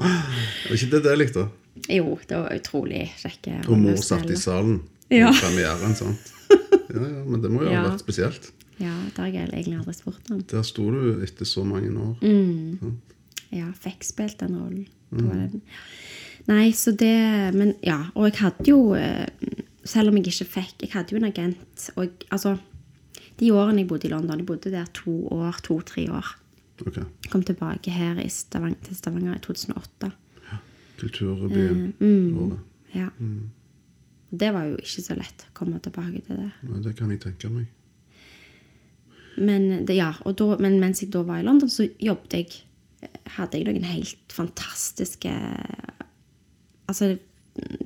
Var 0.00 0.76
ikke 0.76 0.90
det 0.94 1.00
deilig, 1.04 1.26
da? 1.34 1.46
jo, 1.90 2.12
det 2.28 2.36
var 2.38 2.54
utrolig 2.54 3.00
kjekke 3.18 3.56
Og 3.68 3.78
mor 3.80 3.96
satt 4.00 4.28
i 4.30 4.36
salen 4.38 4.78
Ja. 5.10 5.30
i 5.32 5.40
premieren. 5.40 5.94
sant? 5.98 6.30
Ja, 6.90 7.02
ja, 7.06 7.22
Men 7.22 7.42
det 7.42 7.50
må 7.52 7.62
jo 7.62 7.70
ha 7.70 7.84
vært 7.86 8.02
spesielt. 8.02 8.50
Ja, 8.80 8.94
det 9.12 9.20
har 9.20 9.28
jeg 9.28 9.50
egentlig 9.50 9.76
aldri 9.78 9.94
spurt 9.94 10.30
om. 10.32 10.40
Der 10.50 10.64
sto 10.66 10.86
du 10.90 11.20
etter 11.24 11.48
så 11.48 11.62
mange 11.68 11.90
år. 11.92 12.14
Mm. 12.24 12.96
Ja, 13.52 13.68
fikk 13.76 14.06
spilt 14.06 14.40
den 14.40 14.56
rollen. 14.56 14.86
Mm. 15.10 15.60
Nei, 16.46 16.70
så 16.72 16.92
det 16.94 17.50
Men 17.56 17.74
ja. 17.82 17.98
Og 18.14 18.28
jeg 18.28 18.36
hadde 18.38 18.66
jo 18.68 18.94
eh, 18.94 19.26
Selv 19.82 20.12
om 20.12 20.18
jeg 20.20 20.30
ikke 20.30 20.46
fikk 20.52 20.84
Jeg 20.84 20.92
hadde 20.94 21.14
jo 21.14 21.18
en 21.18 21.26
agent. 21.26 21.88
Og 21.96 22.04
jeg, 22.04 22.12
altså 22.30 22.54
De 23.40 23.50
årene 23.50 23.82
jeg 23.82 23.90
bodde 23.90 24.06
i 24.06 24.12
London 24.12 24.38
Jeg 24.38 24.46
bodde 24.46 24.70
der 24.70 24.86
to 24.94 25.16
år, 25.34 25.58
to-tre 25.66 26.06
år. 26.14 26.36
Ok. 26.86 27.02
Kom 27.28 27.42
tilbake 27.44 27.92
her 27.92 28.20
i 28.22 28.28
Stavanger, 28.32 28.78
til 28.86 28.96
Stavanger 28.96 29.34
i 29.36 29.42
2008. 29.44 30.10
Ja. 30.46 30.60
Kulturbyen. 31.00 31.94
Mm. 31.98 32.38
Året. 32.38 32.62
Ja. 32.94 33.08
Og 33.20 33.59
det 34.30 34.52
var 34.54 34.68
jo 34.68 34.78
ikke 34.78 35.02
så 35.02 35.16
lett 35.18 35.44
å 35.48 35.52
komme 35.58 35.80
tilbake 35.82 36.22
til 36.26 36.38
det. 36.38 36.50
Nei, 36.68 36.80
det 36.84 36.94
kan 36.98 37.10
jeg 37.10 37.22
tenke 37.24 37.50
meg. 37.52 37.68
Men, 39.40 39.86
det, 39.86 39.96
ja, 39.96 40.10
da, 40.24 40.48
men 40.60 40.78
mens 40.82 41.02
jeg 41.02 41.12
da 41.14 41.22
var 41.26 41.40
i 41.40 41.46
London, 41.46 41.70
så 41.70 41.88
jobbet 41.98 42.36
jeg 42.36 42.66
Hadde 43.32 43.56
jeg 43.56 43.64
noen 43.64 43.86
helt 43.88 44.34
fantastiske 44.34 45.30
Altså, 46.90 47.14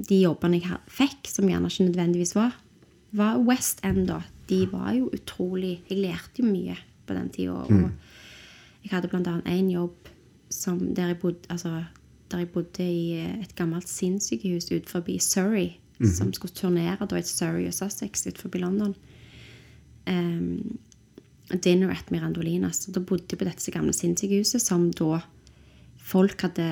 de 0.09 0.17
jobbene 0.19 0.59
jeg 0.59 0.79
fikk, 0.91 1.29
som 1.31 1.47
gjerne 1.47 1.69
ikke 1.71 1.87
nødvendigvis 1.87 2.33
var, 2.35 2.57
var 3.15 3.39
West 3.47 3.85
End, 3.87 4.09
da. 4.09 4.23
De 4.49 4.65
var 4.73 4.91
jo 4.97 5.11
utrolig 5.15 5.77
Jeg 5.91 6.01
lærte 6.01 6.43
jo 6.43 6.49
mye 6.49 6.75
på 7.07 7.15
den 7.15 7.29
tida. 7.31 7.61
Og 7.69 8.83
jeg 8.83 8.95
hadde 8.97 9.13
blant 9.13 9.31
annet 9.31 9.53
én 9.53 9.71
jobb 9.71 10.11
som, 10.51 10.81
der, 10.97 11.13
jeg 11.13 11.21
bodde, 11.23 11.47
altså, 11.53 11.85
der 12.33 12.43
jeg 12.43 12.51
bodde 12.57 12.89
i 12.89 13.21
et 13.21 13.55
gammelt 13.55 13.89
sinnssykehus 13.89 14.73
utenfor 14.73 14.99
forbi 14.99 15.19
Surrey. 15.99 16.15
Som 16.17 16.33
skulle 16.35 16.57
turnere 16.57 17.07
da 17.07 17.21
i 17.21 17.27
Surrey 17.27 17.69
og 17.71 17.77
Sussex 17.77 18.27
ut 18.27 18.41
forbi 18.41 18.63
London. 18.63 18.95
Um, 20.07 20.79
Dinner 21.53 21.93
at 21.93 22.11
Mirandolinas. 22.11 22.87
Og 22.89 22.97
da 22.97 23.05
bodde 23.05 23.29
de 23.31 23.39
på 23.39 23.47
dette 23.47 23.73
gamle 23.75 23.93
sinnssykehuset, 23.95 24.63
som 24.63 24.89
da 24.97 25.21
folk 26.05 26.45
hadde, 26.45 26.65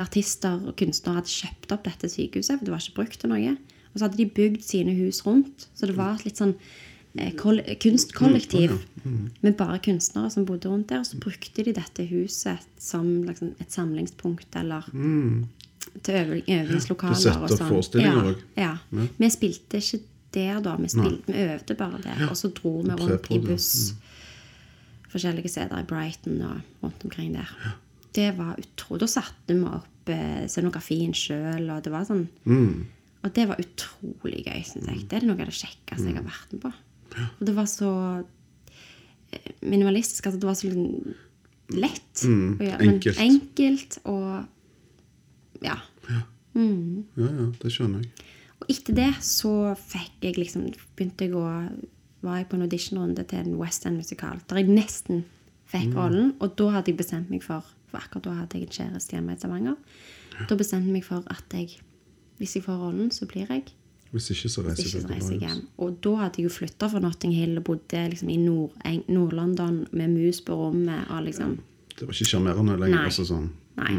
artister 0.00 0.60
og 0.60 0.76
kunstnere 0.80 1.20
hadde 1.20 1.32
kjøpt 1.32 1.74
opp 1.74 1.88
dette 1.88 2.08
sykehuset, 2.12 2.58
for 2.58 2.66
det 2.66 2.74
var 2.74 2.84
ikke 2.84 2.98
brukt 3.00 3.20
til 3.20 3.32
noe. 3.32 3.56
Og 3.90 3.98
så 3.98 4.06
hadde 4.06 4.20
de 4.20 4.28
bygd 4.38 4.62
sine 4.64 4.94
hus 5.00 5.24
rundt, 5.26 5.66
så 5.74 5.88
det 5.90 5.96
var 5.98 6.14
et 6.16 6.28
litt 6.28 6.40
sånn 6.40 6.54
eh, 7.18 7.32
kunstkollektiv 7.82 8.76
med 9.42 9.56
bare 9.58 9.80
kunstnere 9.82 10.30
som 10.32 10.46
bodde 10.48 10.70
rundt 10.70 10.92
der. 10.92 11.02
Og 11.02 11.08
så 11.10 11.20
brukte 11.20 11.66
de 11.66 11.74
dette 11.76 12.06
huset 12.12 12.68
som 12.80 13.08
liksom, 13.26 13.56
et 13.58 13.74
samlingspunkt 13.74 14.56
eller 14.60 14.86
øving, 14.94 15.48
Til 16.06 16.42
øvingslokaler 16.46 17.18
sette 17.18 17.38
og 17.38 17.48
opp 17.48 17.56
sånn. 17.58 17.68
forestillinger 17.68 18.30
ja, 18.56 18.70
ja. 18.94 19.06
Vi 19.18 19.30
spilte 19.34 19.80
ikke 19.82 20.00
der 20.30 20.60
da, 20.62 20.76
vi, 20.78 20.88
spilte, 20.92 21.26
vi 21.26 21.42
øvde 21.50 21.74
bare 21.74 21.98
der. 22.04 22.22
Og 22.30 22.36
så 22.38 22.52
dro 22.54 22.76
vi 22.84 22.94
rundt 22.94 23.30
i 23.34 23.40
buss 23.42 23.48
buss 23.48 23.72
forskjellige 25.10 25.50
steder 25.50 25.82
i 25.82 25.86
Brighton 25.88 26.38
og 26.46 26.84
rundt 26.84 27.04
omkring 27.04 27.34
der. 27.34 27.50
Det 28.14 28.30
var 28.38 28.58
utrolig. 28.58 29.00
Da 29.02 29.08
satte 29.10 29.54
vi 29.54 29.66
opp 29.66 30.10
eh, 30.12 30.46
scenografien 30.50 31.14
sjøl, 31.16 31.66
og 31.70 31.84
det 31.84 31.92
var 31.94 32.06
sånn 32.08 32.28
Mm. 32.44 32.86
Og 33.20 33.34
det 33.36 33.42
var 33.50 33.58
utrolig 33.60 34.46
gøy, 34.46 34.62
syns 34.64 34.86
jeg. 34.88 35.02
Det 35.10 35.18
er 35.18 35.26
noe 35.28 35.36
av 35.36 35.50
det 35.50 35.56
kjekkeste 35.58 36.06
jeg 36.06 36.16
har 36.16 36.24
vært 36.24 36.54
med 36.54 36.62
på. 36.62 36.70
Og 37.26 37.42
det 37.44 37.54
var 37.58 37.66
så 37.68 37.90
eh, 39.34 39.50
minimalistisk. 39.60 40.30
Altså, 40.30 40.40
det 40.40 40.48
var 40.48 40.56
så 40.56 40.70
lett. 41.76 42.22
Mm. 42.24 42.54
enkelt. 42.80 43.20
enkelt 43.20 43.98
og 44.08 44.46
ja. 45.64 45.78
Ja, 47.16 47.30
ja, 47.30 47.48
det 47.62 47.72
skjønner 47.72 48.02
jeg. 48.02 48.28
Og 48.60 48.72
etter 48.74 48.96
det 48.96 49.10
så 49.24 49.52
fikk 49.78 50.26
jeg 50.26 50.36
liksom 50.36 50.66
begynte 50.96 51.28
jeg 51.28 51.36
å 51.38 51.44
var 52.20 52.36
jeg 52.36 52.50
på 52.50 52.58
en 52.58 52.66
auditionrunde 52.66 53.22
til 53.24 53.38
en 53.40 53.54
West 53.56 53.86
End-musikal 53.88 54.42
der 54.50 54.60
jeg 54.60 54.68
nesten 54.68 55.22
fikk 55.70 55.94
rollen. 55.96 56.34
Og 56.42 56.52
da 56.58 56.66
hadde 56.74 56.92
jeg 56.92 56.98
bestemt 57.00 57.30
meg 57.32 57.44
for 57.46 57.64
For 57.90 57.98
akkurat 57.98 58.22
da 58.22 58.32
hadde 58.38 58.58
jeg 58.58 58.68
en 58.68 58.74
kjæreste 58.76 59.16
hjemme 59.16 59.34
i 59.34 59.38
Stavanger. 59.40 59.78
Da 60.46 60.54
bestemte 60.54 60.86
jeg 60.86 60.94
meg 60.94 61.02
for 61.02 61.24
at 61.26 61.56
jeg 61.56 61.80
hvis 62.40 62.54
jeg 62.56 62.64
får 62.64 62.78
rollen, 62.80 63.10
så 63.12 63.26
blir 63.28 63.50
jeg. 63.50 63.66
Hvis 64.10 64.30
ikke, 64.32 64.48
så 64.48 64.62
reiser 64.64 64.86
ikke, 64.86 65.00
så 65.02 65.08
reiser 65.10 65.34
jeg 65.34 65.42
hjem. 65.42 65.58
Og 65.84 65.98
da 66.02 66.12
hadde 66.22 66.40
jeg 66.40 66.46
jo 66.46 66.52
flytta 66.54 66.88
fra 66.88 67.02
Notting 67.02 67.34
Hill 67.36 67.58
og 67.60 67.64
bodde 67.66 68.04
liksom 68.14 68.30
i 68.32 68.38
Nord-London 68.40 69.10
Nord-London 69.12 69.76
med 69.92 70.14
mus 70.14 70.40
på 70.46 70.56
rommet. 70.56 71.04
og 71.10 71.26
liksom 71.26 71.58
Det 71.98 72.06
var 72.08 72.14
ikke 72.14 72.30
sjarmerende 72.30 72.78
lenger. 72.80 72.96
Nei. 72.96 73.10
altså 73.10 73.26
sånn. 73.28 73.50
Nei. 73.76 73.98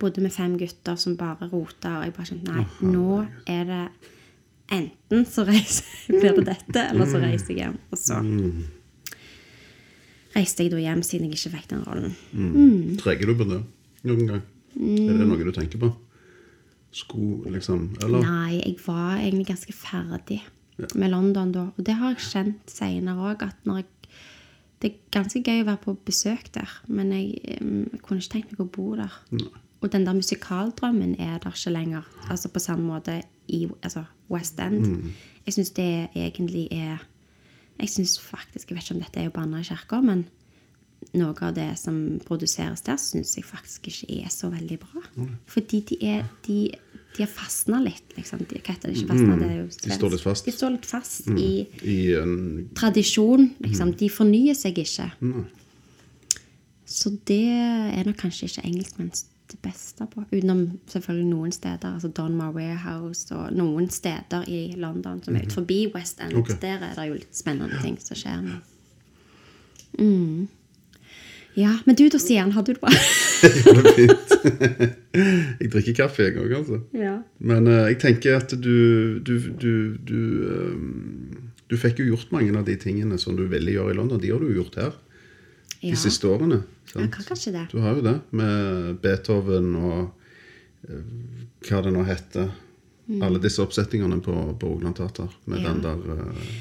Bodde 0.00 0.22
med 0.24 0.32
fem 0.34 0.56
gutter 0.58 0.96
som 1.00 1.16
bare 1.16 1.48
rota, 1.52 1.98
og 2.00 2.06
jeg 2.08 2.14
bare 2.16 2.28
skjønte 2.30 2.54
nei, 2.54 2.64
nå 2.82 3.18
er 3.50 3.68
det 3.68 3.82
enten 4.74 5.26
så 5.28 5.44
reiser, 5.46 5.84
blir 6.18 6.34
det 6.40 6.46
dette, 6.48 6.86
eller 6.90 7.06
så 7.10 7.20
reiser 7.22 7.52
jeg 7.54 7.60
hjem. 7.62 7.76
Og 7.94 8.00
så 8.00 8.18
reiste 10.34 10.64
jeg 10.64 10.72
da 10.72 10.80
hjem 10.82 11.04
siden 11.06 11.28
jeg 11.28 11.38
ikke 11.38 11.54
fikk 11.58 11.68
den 11.70 11.84
rollen. 11.86 12.16
Trenger 13.00 13.30
du 13.30 13.36
på 13.38 13.46
det 13.52 13.60
noen 14.08 14.26
gang? 14.32 14.42
Er 14.74 15.20
det 15.20 15.28
noe 15.30 15.46
du 15.46 15.52
tenker 15.54 15.78
på? 15.84 15.92
Sko, 16.94 17.42
liksom? 17.50 17.88
Eller? 18.02 18.22
Nei, 18.22 18.60
jeg 18.60 18.76
var 18.86 19.16
egentlig 19.18 19.48
ganske 19.50 19.74
ferdig 19.74 20.40
med 20.94 21.10
London 21.10 21.52
da. 21.54 21.64
Og 21.74 21.86
det 21.86 21.96
har 21.98 22.14
jeg 22.14 22.22
kjent 22.28 22.70
senere 22.70 23.30
òg, 23.32 23.42
at 23.46 23.66
jeg 23.66 23.90
Det 24.82 24.90
er 24.90 24.96
ganske 25.14 25.40
gøy 25.40 25.62
å 25.62 25.66
være 25.70 25.80
på 25.80 25.92
besøk 26.04 26.50
der, 26.52 26.68
men 26.92 27.08
jeg, 27.14 27.38
jeg 27.46 28.00
kunne 28.04 28.20
ikke 28.20 28.32
tenkt 28.34 28.50
meg 28.52 28.60
å 28.60 28.66
bo 28.68 28.90
der. 28.98 29.14
Og 29.84 29.92
den 29.92 30.06
der 30.06 30.16
musikaldrømmen 30.16 31.14
er 31.20 31.38
der 31.38 31.52
ikke 31.52 31.70
lenger. 31.70 32.06
Altså 32.30 32.48
på 32.48 32.58
samme 32.58 32.86
måte 32.88 33.18
i 33.48 33.66
altså 33.82 34.04
West 34.30 34.60
End. 34.60 35.12
Jeg 35.46 35.54
syns 35.54 35.70
det 35.76 36.08
egentlig 36.16 36.68
er 36.72 37.04
Jeg 37.80 37.88
syns 37.90 38.20
faktisk 38.20 38.70
Jeg 38.70 38.76
vet 38.76 38.84
ikke 38.84 38.94
om 38.94 39.02
dette 39.02 39.20
er 39.20 39.28
å 39.28 39.34
banne 39.34 39.60
i 39.60 39.66
kirka, 39.66 40.00
men 40.00 40.24
noe 41.12 41.34
av 41.42 41.52
det 41.54 41.66
som 41.76 42.18
produseres 42.24 42.80
der, 42.86 42.96
syns 42.96 43.34
jeg 43.36 43.44
faktisk 43.44 43.90
ikke 43.90 44.22
er 44.24 44.30
så 44.32 44.48
veldig 44.48 44.78
bra. 44.80 45.02
Fordi 45.46 45.80
de 45.90 45.98
er 46.06 46.22
de, 46.46 46.70
de 47.16 47.22
har 47.26 47.28
fastna 47.28 47.82
litt, 47.82 48.14
liksom. 48.16 48.46
De, 48.48 48.62
hva 48.62 48.72
heter 48.72 48.88
det? 48.88 49.02
Ikke 49.02 49.10
fastna, 49.12 49.36
det 49.42 49.50
er 49.50 49.58
jo 49.58 49.66
De 49.66 49.98
står 49.98 50.14
litt 50.14 50.24
fast. 50.24 50.46
De 50.46 50.54
står 50.54 50.74
litt 50.78 50.88
fast 50.88 51.28
i 51.34 51.50
I 51.82 51.98
en 52.22 52.70
tradisjon, 52.78 53.50
liksom. 53.66 53.92
De 54.00 54.08
fornyer 54.08 54.56
seg 54.56 54.80
ikke. 54.80 55.10
Så 56.86 57.12
det 57.28 57.42
er 57.52 58.08
nok 58.08 58.16
kanskje 58.22 58.48
ikke 58.48 58.64
engelskmenn 58.70 59.12
det 59.50 59.60
beste 59.62 60.06
på. 60.10 60.24
Utenom 60.32 60.64
selvfølgelig 60.88 61.28
noen 61.28 61.52
steder, 61.52 61.94
altså 61.94 62.08
Donmar 62.08 62.52
Warehouse 62.56 63.34
og 63.36 63.52
noen 63.56 63.90
steder 63.92 64.48
i 64.48 64.74
London 64.80 65.20
som 65.24 65.36
er 65.36 65.46
ut 65.46 65.56
forbi 65.56 65.84
West 65.94 66.22
End. 66.24 66.36
Okay. 66.40 66.56
Der 66.62 66.84
er 66.88 66.96
det 66.96 67.08
jo 67.10 67.18
litt 67.18 67.36
spennende 67.36 67.80
ting 67.82 67.98
som 68.00 68.18
skjer. 68.18 68.40
nå. 68.44 68.60
Mm. 70.00 70.46
Ja, 71.54 71.76
men 71.86 71.94
du 71.94 72.08
da, 72.10 72.18
Stian, 72.18 72.50
har 72.56 72.64
du 72.66 72.72
det 72.72 72.80
bra? 72.82 72.90
Det 73.44 73.50
er 73.70 73.90
fint. 73.94 74.32
jeg 75.60 75.70
drikker 75.70 75.94
kaffe, 76.00 76.24
jeg 76.26 76.38
òg, 76.40 76.54
altså. 76.56 76.80
ja. 76.98 77.18
Men 77.38 77.68
uh, 77.68 77.84
jeg 77.92 78.00
tenker 78.02 78.40
at 78.40 78.50
du 78.56 79.20
du, 79.22 79.34
du, 79.60 79.72
du, 80.08 80.20
um, 80.50 81.52
du 81.70 81.76
fikk 81.78 82.00
jo 82.02 82.08
gjort 82.08 82.32
mange 82.34 82.56
av 82.58 82.64
de 82.66 82.74
tingene 82.80 83.20
som 83.22 83.36
du 83.38 83.44
ville 83.52 83.76
gjøre 83.76 83.94
i 83.94 83.98
London. 84.00 84.18
De 84.22 84.32
har 84.32 84.42
du 84.42 84.48
jo 84.50 84.64
gjort 84.64 84.80
her 84.80 84.96
de 85.84 85.94
Ja. 85.94 86.00
siste 86.04 86.28
årene. 86.30 86.62
Sant? 86.90 87.10
hva 87.16 87.24
kanskje 87.30 87.52
det? 87.54 87.64
Du 87.72 87.80
har 87.84 87.94
jo 87.96 88.02
det, 88.04 88.16
med 88.32 89.00
Beethoven 89.02 89.72
og 89.76 90.12
eh, 90.88 91.00
hva 91.68 91.82
det 91.84 91.92
nå 91.94 92.04
heter. 92.06 92.52
Mm. 93.08 93.20
Alle 93.22 93.40
disse 93.42 93.60
oppsetningene 93.60 94.20
på, 94.24 94.32
på 94.60 94.70
Ogland 94.76 94.96
Teater. 94.96 95.28
Med 95.46 95.60
Ja. 95.60 95.72
den 95.72 95.82
der 95.82 95.96
uh... 95.96 96.54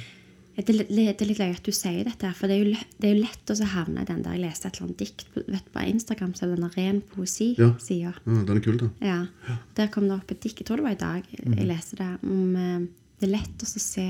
Det 0.56 0.66
det 0.70 0.86
er 0.86 1.26
litt 1.26 1.40
løye 1.40 1.56
at 1.56 1.66
du 1.66 1.72
sier 1.74 2.04
dette, 2.06 2.30
for 2.38 2.46
det 2.48 2.60
er 2.60 2.60
jo, 2.62 2.74
det 3.02 3.08
er 3.10 3.16
jo 3.16 3.22
lett 3.24 3.50
å 3.50 3.56
havne 3.72 4.04
i 4.04 4.06
den 4.06 4.20
der 4.22 4.36
Jeg 4.36 4.42
leste 4.44 4.68
et 4.68 4.76
eller 4.76 4.86
annet 4.86 5.00
dikt 5.02 5.24
på, 5.34 5.42
vet, 5.50 5.72
på 5.74 5.86
Instagram, 5.90 6.34
så 6.38 6.44
er 6.46 6.52
det 6.52 6.58
denne 6.60 6.70
ren 6.76 7.00
poesi-sida. 7.02 7.72
ja, 7.90 8.12
Den 8.46 8.58
er 8.58 8.62
kul, 8.62 8.78
da. 8.78 8.90
Ja. 9.02 9.56
Der 9.80 9.88
kom 9.90 10.06
det 10.08 10.14
opp 10.20 10.30
et 10.30 10.44
dikt, 10.46 10.60
jeg 10.62 10.68
tror 10.68 10.78
det 10.78 10.86
var 10.86 10.94
i 10.94 11.02
dag, 11.02 11.24
jeg 11.34 11.66
leste 11.66 11.98
det, 11.98 12.12
om 12.22 12.56
eh, 12.56 12.86
det 13.20 13.30
er 13.30 13.34
lett 13.34 13.66
å 13.66 13.66
se 13.66 14.06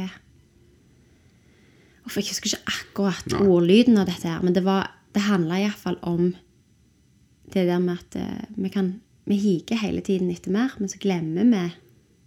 Uff, 2.06 2.18
Jeg 2.20 2.28
husker 2.34 2.52
ikke 2.52 2.74
akkurat 2.76 3.34
ordlyden 3.40 3.98
av 4.02 4.10
dette, 4.12 4.28
her, 4.28 4.44
men 4.44 4.52
det, 4.52 4.66
var, 4.68 4.90
det 5.14 5.24
handler 5.28 5.62
iallfall 5.62 5.98
om 6.02 6.34
det 7.54 7.68
der 7.70 7.80
med 7.80 8.02
at 8.02 8.16
eh, 8.20 8.46
vi 8.58 8.70
kan 8.74 9.00
Vi 9.26 9.38
higer 9.40 9.80
hele 9.80 10.02
tiden 10.04 10.28
etter 10.34 10.52
mer, 10.52 10.74
men 10.80 10.90
så 10.92 10.98
glemmer 11.00 11.46
vi 11.48 11.62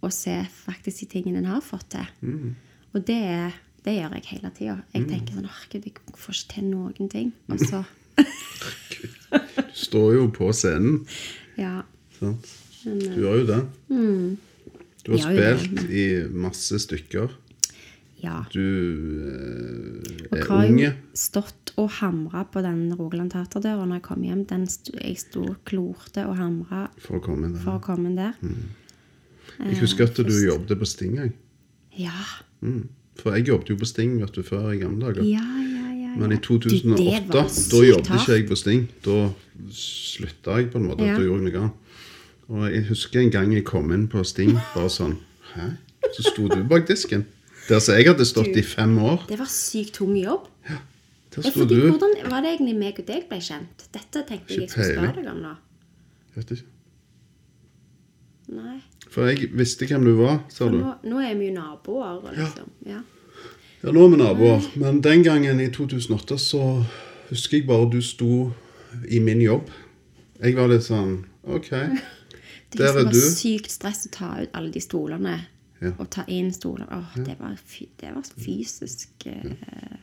å 0.01 0.09
se 0.09 0.33
faktisk 0.49 1.03
de 1.03 1.07
tingene 1.11 1.43
en 1.43 1.51
har 1.51 1.61
fått 1.61 1.91
til. 1.93 2.07
Og 2.95 3.03
det, 3.05 3.53
det 3.85 3.93
gjør 3.99 4.15
jeg 4.17 4.25
hele 4.31 4.49
tida. 4.55 4.77
Jeg 4.95 5.05
tenker 5.05 5.35
sånn 5.37 5.45
gud, 5.69 5.85
jeg 5.85 5.93
får 6.17 6.39
ikke 6.39 6.53
til 6.55 6.65
noen 6.71 7.11
ting. 7.13 7.29
Og 7.53 7.61
så 7.61 7.83
Du 9.29 9.77
står 9.77 10.15
jo 10.15 10.25
på 10.33 10.49
scenen. 10.57 11.03
Ja. 11.59 11.83
Sant? 12.17 12.49
Du 12.81 13.21
gjør 13.21 13.43
jo 13.43 13.45
det. 13.45 13.61
Du 15.05 15.11
har 15.13 15.21
spilt 15.21 15.37
det, 15.37 15.53
spilt 15.61 15.93
i 15.93 16.05
masse 16.33 16.79
stykker. 16.81 17.37
Ja. 18.23 18.41
Du 18.53 18.61
eh, 18.61 20.27
Og 20.31 20.37
er 20.39 20.47
har 20.49 20.95
stått 21.13 21.73
og 21.77 21.91
hamra 21.99 22.43
på 22.49 22.63
den 22.65 22.89
Rogaland 22.97 23.31
Teaterdøra 23.35 23.85
når 23.85 23.99
jeg 23.99 24.05
kom 24.07 24.23
hjem. 24.25 24.43
Den 24.49 24.65
sto, 24.71 24.95
jeg 24.97 25.19
sto 25.21 25.43
og 25.45 25.57
klorte 25.67 26.25
og 26.25 26.37
hamra 26.39 26.87
For 27.01 27.19
å 27.19 27.23
komme 27.23 27.49
inn 27.49 27.57
for 27.57 27.75
der. 27.75 27.77
å 27.77 27.83
komme 27.85 28.09
inn 28.09 28.17
der. 28.17 28.37
Jeg 29.57 29.81
husker 29.83 30.09
at 30.09 30.17
du 30.17 30.33
jobbet 30.33 30.79
på 30.79 30.89
Sting. 30.89 31.17
Jeg. 31.21 31.35
Ja. 31.97 32.25
Mm. 32.65 32.87
For 33.17 33.37
jeg 33.37 33.47
jobbet 33.51 33.69
jo 33.73 33.77
på 33.77 33.89
Sting 33.89 34.17
vet 34.21 34.33
du, 34.33 34.43
før 34.45 34.71
i 34.73 34.81
gamle 34.81 35.05
dager. 35.05 35.25
Ja, 35.25 35.45
ja, 35.61 35.93
ja. 35.93 36.13
Men 36.17 36.33
i 36.33 36.41
2008 36.41 36.97
du, 36.97 37.37
da 37.37 37.83
jobbet 37.85 38.13
ikke 38.17 38.33
jeg 38.39 38.49
på 38.49 38.57
Sting. 38.57 38.87
Da 39.05 39.17
slutta 39.73 40.57
jeg 40.57 40.71
på 40.73 40.81
en 40.81 40.89
måte. 40.89 41.05
Da 41.05 41.21
gjorde 41.21 41.45
jeg 41.45 41.53
noe 41.53 41.63
annet. 41.67 41.83
Og 42.47 42.61
jeg 42.71 42.85
husker 42.87 43.19
en 43.21 43.33
gang 43.33 43.53
jeg 43.53 43.65
kom 43.67 43.91
inn 43.91 44.05
på 44.09 44.23
Sting, 44.25 44.55
bare 44.73 44.89
sånn 44.89 45.17
Hæ? 45.53 45.73
Så 46.15 46.23
sto 46.31 46.45
du 46.47 46.61
bak 46.69 46.85
disken. 46.87 47.25
Der 47.67 47.81
som 47.83 47.97
jeg 47.97 48.07
hadde 48.07 48.25
stått 48.25 48.55
i 48.55 48.63
fem 48.63 48.93
år. 49.03 49.25
Det 49.27 49.37
var 49.39 49.49
sykt 49.51 49.97
tung 49.99 50.15
jobb. 50.17 50.47
Der 51.37 51.51
sto 51.51 51.65
du. 51.69 51.75
hvordan 51.91 52.15
var 52.31 52.41
det 52.41 52.55
egentlig 52.55 52.75
meg 52.79 52.99
og 53.01 53.05
deg 53.05 53.27
ble 53.29 53.37
kjent? 53.43 53.83
Dette 53.93 54.23
tenkte 54.25 54.55
jeg 54.55 54.63
jeg 54.65 54.71
skulle 54.71 54.93
spørre 54.95 55.21
deg 55.21 55.31
om 55.33 55.41
nå. 55.43 55.51
Vet 56.37 56.53
ikke. 56.55 56.69
Nei. 58.57 58.77
For 59.11 59.27
jeg 59.27 59.49
visste 59.57 59.87
hvem 59.89 60.05
du 60.07 60.13
var, 60.21 60.39
sa 60.49 60.69
du. 60.71 60.79
nå, 60.79 60.93
nå 61.03 61.19
er 61.23 61.35
vi 61.35 61.49
jo 61.49 61.57
naboer, 61.57 62.21
liksom. 62.31 62.71
Ja. 62.87 63.01
Ja, 63.83 63.91
nå 63.93 64.05
er 64.05 64.13
vi 64.13 64.19
naboer. 64.21 64.69
Men 64.79 65.01
den 65.05 65.23
gangen 65.27 65.59
i 65.61 65.67
2008 65.73 66.37
så 66.41 66.61
husker 67.29 67.59
jeg 67.59 67.67
bare 67.67 67.89
du 67.91 67.99
sto 68.01 68.47
i 69.11 69.19
min 69.23 69.43
jobb. 69.43 69.69
Jeg 70.41 70.55
var 70.57 70.71
litt 70.71 70.87
sånn 70.87 71.19
OK. 71.43 71.71
Det, 72.67 72.81
Der 72.81 72.97
er 72.97 73.05
liksom 73.07 73.13
var 73.13 73.35
sykt 73.37 73.71
stress 73.71 74.01
å 74.09 74.09
ta 74.11 74.29
ut 74.43 74.55
alle 74.57 74.73
de 74.73 74.81
stolene. 74.83 75.37
Ja. 75.81 75.93
Og 75.97 76.09
ta 76.13 76.23
inn 76.27 76.49
stoler. 76.53 76.87
Åh, 76.91 77.17
det, 77.25 77.35
var 77.39 77.57
det 78.01 78.13
var 78.15 78.29
fysisk 78.41 79.27
eh, 79.29 79.97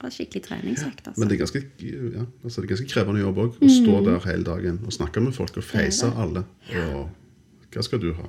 var 0.00 0.12
skikkelig 0.12 0.42
treningsøkt, 0.44 1.06
altså. 1.06 1.20
Men 1.20 1.28
det 1.28 1.36
er 1.36 1.42
ganske, 1.44 1.62
ja, 1.80 2.24
altså 2.44 2.60
det 2.60 2.66
er 2.66 2.72
ganske 2.74 2.88
krevende 2.92 3.22
jobb 3.22 3.40
òg. 3.44 3.56
Å 3.60 3.70
stå 3.72 4.02
der 4.06 4.28
hele 4.28 4.46
dagen 4.46 4.82
og 4.84 4.94
snakke 4.96 5.22
med 5.24 5.36
folk 5.36 5.56
og 5.56 5.64
face 5.64 6.10
alle. 6.12 6.44
Og 6.76 7.72
hva 7.72 7.84
skal 7.84 8.02
du 8.02 8.12
ha? 8.18 8.28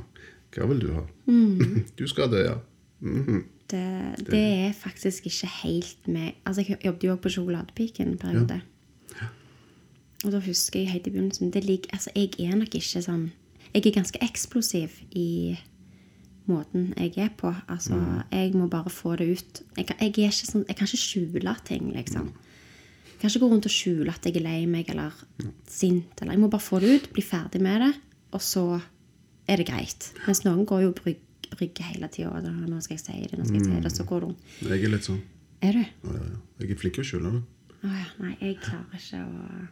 Hva 0.55 0.69
vil 0.71 0.81
du 0.81 0.89
ha? 0.95 1.05
Du 1.99 2.07
skal 2.07 2.31
det, 2.31 2.47
ja. 2.47 2.57
Mhm. 2.99 3.43
det, 3.69 3.83
det 4.25 4.39
er 4.41 4.71
faktisk 4.73 5.27
ikke 5.29 5.47
helt 5.61 6.07
med 6.07 6.31
Altså, 6.45 6.63
jeg 6.65 6.79
jobbet 6.85 7.03
jo 7.03 7.11
også 7.11 7.21
på 7.21 7.29
Sjokoladepiken 7.29 8.07
en 8.07 8.17
periode. 8.17 8.61
Og 10.25 10.31
da 10.33 10.39
husker 10.41 10.79
jeg 10.79 10.89
helt 10.89 11.07
i 11.07 11.11
begynnelsen 11.13 11.51
det 11.53 11.63
ligger, 11.63 11.91
altså, 11.93 12.09
Jeg 12.15 12.33
er 12.39 12.55
nok 12.57 12.73
ikke 12.73 13.01
sånn 13.05 13.31
Jeg 13.73 13.85
er 13.85 13.93
ganske 13.99 14.23
eksplosiv 14.25 14.95
i 15.11 15.57
måten 16.49 16.93
jeg 16.97 17.13
er 17.17 17.29
på. 17.37 17.53
Altså, 17.69 17.97
Jeg 18.31 18.53
må 18.55 18.67
bare 18.71 18.89
få 18.93 19.15
det 19.19 19.27
ut. 19.37 19.61
Jeg 19.77 19.87
jeg 19.99 20.13
ikke 20.15 20.31
sånn, 20.31 20.65
jeg 20.67 20.75
kan 20.77 20.87
ikke 20.87 21.03
skjule 21.03 21.55
ting, 21.65 21.91
liksom. 21.93 22.31
Jeg 23.07 23.19
kan 23.21 23.29
ikke 23.31 23.39
gå 23.45 23.49
rundt 23.51 23.65
og 23.65 23.71
skjule 23.73 24.13
at 24.13 24.25
jeg 24.25 24.35
er 24.37 24.45
lei 24.45 24.65
meg 24.69 24.89
eller 24.89 25.11
sint. 25.67 26.21
Eller, 26.21 26.33
jeg 26.33 26.39
må 26.41 26.49
bare 26.53 26.61
få 26.61 26.79
det 26.79 26.91
ut, 26.95 27.07
bli 27.13 27.23
ferdig 27.25 27.61
med 27.61 27.81
det, 27.81 27.93
og 28.31 28.41
så 28.41 28.65
er 29.47 29.57
det 29.57 29.67
greit. 29.69 30.11
Mens 30.27 30.43
noen 30.45 30.65
går 30.69 30.81
jo 30.85 30.91
og 30.93 30.99
brygge 31.01 31.23
brygger 31.57 31.85
hele 31.93 32.07
tida. 32.11 32.41
Nå 32.43 32.81
skal 32.83 32.97
jeg 32.97 33.03
si 33.05 33.13
det, 33.31 33.37
nå 33.39 33.45
skal 33.47 33.55
jeg 33.61 33.65
si 33.69 33.81
det, 33.85 33.91
så 33.95 34.03
går 34.03 34.25
du 34.25 34.33
Jeg 34.67 34.83
er 34.83 34.89
litt 34.91 35.05
sånn. 35.07 35.21
Er 35.63 35.71
du? 35.73 35.79
Ja, 35.79 36.11
ja, 36.13 36.25
ja. 36.27 36.39
Jeg 36.59 36.71
er 36.71 36.79
flink 36.81 36.97
til 36.97 37.05
å 37.05 37.07
skjule 37.07 37.31
det. 37.31 37.41
Å 37.87 37.91
ja, 37.93 38.07
nei, 38.19 38.33
jeg 38.41 38.57
klarer 38.59 38.99
ikke 38.99 39.21
å 39.23 39.67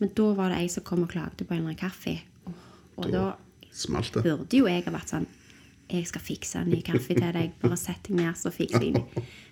Men 0.00 0.10
da 0.18 0.26
var 0.34 0.50
det 0.50 0.58
ei 0.58 0.68
som 0.68 0.82
kom 0.84 1.04
og 1.06 1.12
klagde 1.12 1.46
på 1.46 1.54
en 1.54 1.60
eller 1.62 1.70
annen 1.70 1.78
kaffe. 1.80 2.16
Og 2.44 2.98
Og 3.06 3.12
da 3.12 3.22
Smalt 3.72 4.12
det. 4.12 4.24
burde 4.26 4.58
jo 4.58 4.66
jeg 4.66 4.84
ha 4.84 4.90
vært 4.92 5.08
sånn 5.14 5.26
Jeg 5.92 6.06
skal 6.08 6.20
fikse 6.24 6.58
en 6.58 6.68
ny 6.72 6.78
kaffe 6.82 7.12
til 7.14 7.32
deg. 7.34 7.50
Bare 7.60 7.76
sett 7.76 8.02
deg 8.08 8.16
ned, 8.16 8.34
så 8.40 8.50
fikser 8.50 8.80
jeg 8.82 8.94
den. 8.94 9.04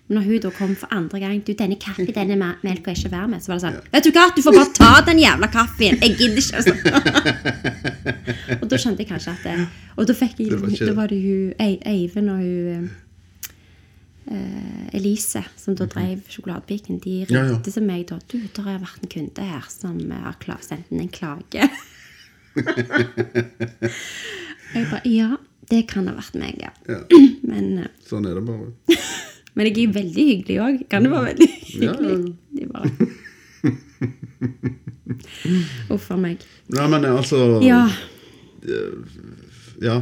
Men 0.07 0.17
når 0.17 0.23
hun 0.27 0.39
da 0.43 0.49
kom 0.51 0.73
for 0.75 0.87
andre 0.91 1.19
gang 1.21 1.37
Du, 1.45 1.53
denne 1.55 1.77
kaffe, 1.79 2.05
denne 2.11 2.35
me- 2.35 2.57
melka 2.65 2.91
er 2.91 2.95
ikke 2.97 3.11
verd 3.13 3.29
med. 3.29 3.39
Så 3.43 3.47
var 3.53 3.59
det 3.59 3.63
sånn 3.67 3.77
Vet 3.93 4.03
du 4.03 4.11
hva, 4.11 4.25
du 4.35 4.41
får 4.43 4.57
bare 4.57 4.73
ta 4.75 4.89
den 5.07 5.19
jævla 5.21 5.47
kaffen. 5.53 5.99
Jeg 6.01 6.17
gidder 6.17 6.37
ikke. 6.41 6.55
Altså. 6.59 6.73
og 8.61 8.67
da 8.69 8.75
skjønte 8.81 8.99
jeg 9.05 9.09
kanskje 9.13 9.31
at 9.37 9.43
det 9.47 9.55
Og 9.95 10.07
da 10.09 10.13
fikk 10.17 10.35
jeg 10.41 10.49
Det 10.49 10.59
var 10.59 10.69
ikke- 10.73 10.87
Da 10.89 10.93
var 10.97 11.07
det 11.13 11.21
hun 11.23 11.53
Eivind 11.59 12.29
og 12.33 12.37
hun 12.43 12.89
uh, 14.31 14.95
Elise, 14.97 15.43
som 15.57 15.75
da 15.75 15.85
drev 15.85 16.21
sjokoladepiken, 16.31 16.99
de 17.03 17.15
ringte 17.23 17.33
Ja, 17.37 17.45
ja. 17.53 17.59
til 17.63 17.83
meg 17.83 18.07
da 18.09 18.19
Du, 18.27 18.37
der 18.55 18.61
har 18.67 18.79
vært 18.83 19.03
en 19.03 19.09
kunde 19.15 19.41
her 19.53 19.65
som 19.69 19.99
har 20.11 20.35
sendt 20.61 20.91
inn 20.91 20.99
en 21.05 21.09
klage. 21.09 21.69
jeg 24.73 24.87
bare 24.91 25.01
Ja, 25.09 25.31
det 25.69 25.83
kan 25.87 26.07
ha 26.09 26.13
vært 26.17 26.35
meg, 26.39 26.57
ja. 26.61 26.69
Ja. 26.89 26.99
Men, 27.49 27.77
eh, 27.85 27.89
Sånn 28.07 28.25
er 28.27 28.33
det 28.39 28.43
bare. 28.47 28.67
men 29.55 29.65
jeg 29.69 29.77
er 29.87 29.91
veldig 29.93 30.23
hyggelig 30.27 30.57
òg. 30.65 30.75
Kan 30.89 31.03
det 31.05 31.11
være 31.13 31.25
veldig 31.33 31.49
hyggelig? 31.69 32.15
ja. 32.57 32.57
De 32.57 32.63
Uff 35.93 36.09
a 36.11 36.17
meg. 36.19 36.37
Nei, 36.73 36.87
men 36.91 37.05
altså 37.07 37.37
Ja, 37.63 37.85
ja. 39.83 39.97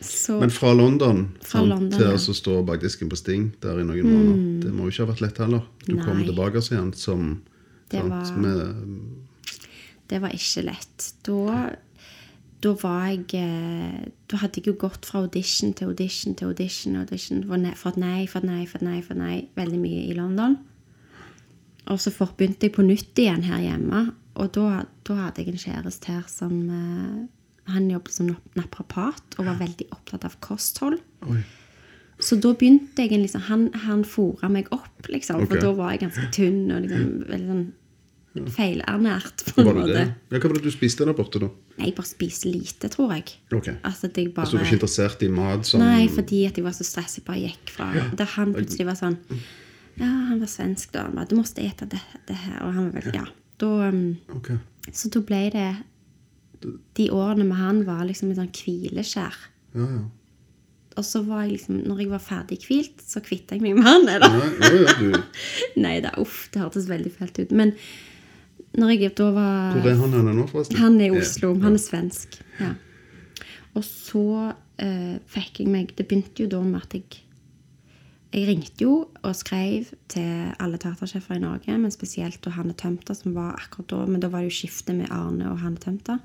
så 0.00 0.38
Men 0.40 0.50
fra 0.52 0.72
London, 0.76 1.26
Fra 1.42 1.58
sant, 1.60 1.68
London, 1.72 1.90
til 1.98 2.06
ja. 2.06 2.12
Mm. 2.14 2.30
å 2.32 2.34
stå 2.40 2.52
bak 2.68 2.80
disken 2.84 3.08
på 3.12 3.16
Sting 3.18 3.44
der 3.64 3.80
i 3.80 3.84
noen 3.86 4.06
måneder 4.08 4.66
Det 4.66 4.72
må 4.76 4.80
jo 4.86 4.90
ikke 4.94 5.04
ha 5.06 5.10
vært 5.12 5.24
lett 5.24 5.38
heller. 5.42 5.62
Du 5.86 5.92
kom 5.98 6.16
Nei. 6.20 6.26
tilbake 6.28 6.58
igjen 6.64 6.90
som 6.96 7.20
Det 7.90 8.00
sant, 8.00 8.12
var- 8.12 8.38
med, 8.38 8.56
Det 10.08 10.18
var 10.22 10.30
ikke 10.30 10.62
lett. 10.68 10.96
Da, 11.26 11.70
da 12.66 12.72
var 12.82 13.06
jeg 13.12 13.38
eh, 13.38 14.06
Da 14.30 14.40
hadde 14.42 14.58
jeg 14.60 14.66
jo 14.72 14.76
gått 14.82 15.06
fra 15.06 15.22
audition 15.24 15.72
til 15.78 15.92
audition 15.92 16.34
til 16.36 16.50
audition. 16.50 16.96
audition 17.00 17.44
Fått 17.78 17.96
nei, 18.02 18.24
fått 18.26 18.42
nei, 18.44 18.64
fått 18.66 18.82
nei, 18.86 18.98
fått 19.06 19.20
nei 19.20 19.36
veldig 19.56 19.78
mye 19.82 20.02
i 20.10 20.16
London. 20.18 20.58
Og 21.86 22.00
så 22.02 22.10
begynte 22.10 22.66
jeg 22.66 22.74
på 22.74 22.82
nytt 22.86 23.18
igjen 23.22 23.44
her 23.46 23.62
hjemme. 23.62 24.08
Og 24.36 24.50
da, 24.56 24.82
da 25.06 25.14
hadde 25.20 25.44
jeg 25.44 25.54
en 25.54 25.62
kjæreste 25.62 26.10
her 26.12 26.24
som 26.28 26.56
eh, 26.68 27.22
Han 27.72 27.86
jobbet 27.90 28.12
som 28.14 28.28
nap- 28.30 28.58
naprapat 28.58 29.38
og 29.38 29.46
var 29.48 29.56
veldig 29.62 29.86
opptatt 29.94 30.26
av 30.28 30.36
kosthold. 30.44 30.98
Oi. 31.26 31.40
Så 32.22 32.36
da 32.40 32.52
begynte 32.56 33.02
jeg 33.02 33.12
en 33.12 33.24
liksom, 33.24 33.42
Han, 33.48 33.64
han 33.86 34.04
fora 34.08 34.48
meg 34.52 34.68
opp, 34.74 35.08
liksom. 35.08 35.42
Okay. 35.42 35.50
For 35.54 35.64
da 35.64 35.72
var 35.78 35.94
jeg 35.94 36.04
ganske 36.06 36.28
tynn 36.34 36.62
og 36.72 36.84
liksom 36.84 37.08
veldig 37.30 37.48
sånn 37.52 37.66
feilernært. 38.52 39.44
på 39.48 39.60
en 39.60 39.66
Var 39.66 39.74
det 39.74 39.80
måte. 39.80 39.94
det? 39.94 40.06
Ja, 40.30 40.38
hva 40.38 40.50
var 40.50 40.56
det 40.58 40.64
du 40.64 40.74
spiste 40.74 41.06
der 41.08 41.16
borte, 41.16 41.40
da? 41.42 41.48
Nei, 41.76 41.88
jeg 41.90 41.94
bare 41.96 42.10
spiste 42.10 42.50
lite, 42.50 42.90
tror 42.92 43.14
jeg. 43.16 43.24
Ok. 43.52 43.68
Altså, 43.82 44.10
at 44.10 44.20
jeg 44.20 44.32
bare... 44.34 44.46
Altså, 44.46 44.56
du 44.56 44.60
var 44.60 44.66
ikke 44.66 44.78
interessert 44.80 45.22
i 45.22 45.30
mat 45.32 45.68
som 45.68 45.80
Nei, 45.84 46.06
fordi 46.12 46.42
at 46.48 46.60
jeg 46.60 46.66
var 46.66 46.76
så 46.76 46.86
stresset. 46.88 47.22
Jeg 47.22 47.26
bare 47.28 47.42
gikk 47.44 47.72
fra 47.76 47.88
da 48.16 48.28
han 48.36 48.54
plutselig 48.56 48.86
var 48.88 49.00
sånn 49.00 49.18
Ja, 49.96 50.10
han 50.30 50.40
var 50.40 50.50
svensk, 50.52 50.92
da. 50.92 51.06
Han 51.08 51.16
bare, 51.18 51.30
Du 51.30 51.36
måtte 51.38 51.64
ete 51.64 51.88
det, 51.90 52.02
det 52.28 52.36
her. 52.44 52.60
Og 52.66 52.72
han 52.76 52.90
var 52.90 53.00
vel 53.00 53.20
Ja. 53.22 53.26
Da, 53.56 53.72
um, 53.88 54.18
okay. 54.36 54.58
så 54.92 55.08
da 55.08 55.22
ble 55.24 55.38
det 55.54 55.68
De 56.98 57.06
årene 57.08 57.46
med 57.48 57.56
han 57.56 57.78
var 57.86 58.02
liksom 58.04 58.28
et 58.30 58.36
sånn 58.36 58.52
hvileskjær. 58.52 59.38
Ja, 59.76 59.86
ja. 59.86 60.04
Og 60.96 61.04
så 61.04 61.22
var 61.26 61.44
jeg 61.44 61.56
liksom 61.56 61.82
Når 61.84 62.02
jeg 62.02 62.10
var 62.12 62.22
ferdig 62.24 62.58
hvilt, 62.66 63.00
så 63.04 63.20
kvitta 63.24 63.56
jeg 63.56 63.64
meg 63.64 63.76
med 63.76 63.84
han. 63.86 64.06
Ja, 64.08 64.18
ja, 64.20 65.22
Nei 65.84 65.98
da, 66.04 66.14
uff, 66.20 66.46
det 66.52 66.62
hørtes 66.62 66.88
veldig 66.88 67.12
fælt 67.18 67.40
ut. 67.42 67.52
Men 67.56 67.74
når 68.76 68.92
jeg 68.94 69.12
da 69.18 69.28
var 69.34 69.76
hvor 69.76 69.90
er 69.90 70.00
han 70.00 70.16
henne 70.16 70.34
nå, 70.36 70.46
forresten? 70.50 70.78
Han 70.80 70.98
er 71.00 71.10
i 71.10 71.20
Oslo. 71.20 71.52
Ja. 71.54 71.62
Han 71.64 71.78
er 71.78 71.82
svensk. 71.82 72.40
Ja. 72.60 72.72
Og 73.76 73.84
så 73.84 74.24
eh, 74.80 75.16
fikk 75.28 75.60
jeg 75.60 75.68
meg 75.68 75.90
Det 75.96 76.06
begynte 76.08 76.44
jo 76.44 76.48
da 76.48 76.62
med 76.64 76.80
at 76.80 76.94
jeg 76.96 77.22
Jeg 78.32 78.46
ringte 78.48 78.84
jo 78.84 78.94
og 79.22 79.36
skrev 79.36 79.92
til 80.12 80.52
alle 80.60 80.80
teatersjefer 80.82 81.38
i 81.38 81.42
Norge, 81.44 81.76
men 81.78 81.92
spesielt 81.94 82.40
til 82.42 82.52
Hanne 82.52 82.74
Tømta, 82.76 83.14
som 83.14 83.36
var 83.36 83.54
akkurat 83.56 83.88
da. 83.92 84.00
Men 84.04 84.20
da 84.20 84.28
var 84.28 84.42
det 84.42 84.50
jo 84.50 84.58
skifte 84.58 84.92
med 84.92 85.08
Arne 85.14 85.46
og 85.48 85.60
Hanne 85.62 85.80
Tømta. 85.80 86.18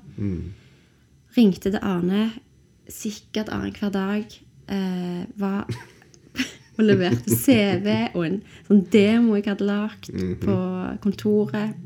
Ringte 1.36 1.70
til 1.70 1.80
Arne 1.80 2.26
sikkert 2.90 3.48
annenhver 3.48 3.94
dag. 3.94 4.36
Eh, 4.68 5.24
var 5.40 5.70
og 6.76 6.84
leverte 6.84 7.36
CV 7.36 7.88
og 8.14 8.22
en 8.26 8.38
sånn 8.66 8.84
demo 8.92 9.36
jeg 9.36 9.48
hadde 9.50 9.68
lagt 9.68 10.10
på 10.42 10.58
kontoret. 11.04 11.76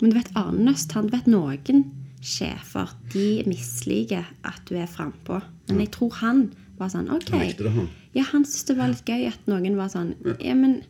Men 0.00 0.10
du 0.10 0.16
vet, 0.16 0.30
Arne 0.38 0.64
Nøst, 0.68 0.92
han 0.96 1.10
vet 1.12 1.28
noen 1.30 1.84
sjefer 2.20 2.90
de 3.14 3.42
misliker 3.48 4.26
at 4.44 4.60
du 4.68 4.76
er 4.76 4.88
frampå. 4.90 5.40
Men 5.70 5.84
jeg 5.86 5.92
tror 5.96 6.16
han 6.20 6.42
var 6.80 6.92
sånn 6.92 7.08
OK. 7.12 7.30
Han 7.32 7.44
likte 7.44 7.66
det, 7.66 7.74
han. 7.76 7.88
Ja, 8.16 8.24
han 8.32 8.44
syntes 8.44 8.66
det 8.68 8.76
var 8.80 8.90
litt 8.92 9.08
gøy 9.08 9.28
at 9.30 9.46
noen 9.50 9.76
var 9.78 9.92
sånn 9.92 10.14
Ja, 10.42 10.56
men 10.58 10.80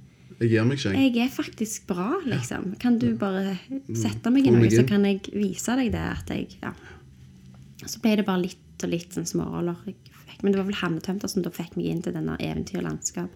Jeg 0.41 0.55
gir 0.55 0.65
meg 0.65 0.79
ikke, 0.79 0.95
jeg. 0.95 1.13
jeg 1.15 1.27
er 1.27 1.33
faktisk 1.35 1.87
bra, 1.91 2.15
liksom. 2.25 2.75
Kan 2.81 2.99
du 3.03 3.11
bare 3.21 3.59
sette 3.93 4.33
meg 4.33 4.49
i 4.49 4.55
noe, 4.55 4.71
så 4.73 4.87
kan 4.89 5.05
jeg 5.05 5.21
vise 5.35 5.75
deg 5.77 5.93
det? 5.93 6.07
At 6.17 6.33
jeg, 6.33 6.57
ja. 6.63 6.73
Så 7.85 8.01
ble 8.01 8.17
det 8.17 8.27
bare 8.29 8.47
litt 8.47 8.85
og 8.85 8.89
litt 8.95 9.13
sånn 9.13 9.29
småroller. 9.29 9.77
Men 10.41 10.55
det 10.55 10.61
var 10.63 10.71
vel 10.71 10.79
Hanne 10.81 11.03
Tømter 11.05 11.29
som 11.29 11.45
da 11.45 11.53
fikk 11.53 11.77
meg 11.77 11.91
inn 11.91 12.01
til 12.01 12.17
denne 12.17 12.39
eventyrlandskap. 12.41 13.29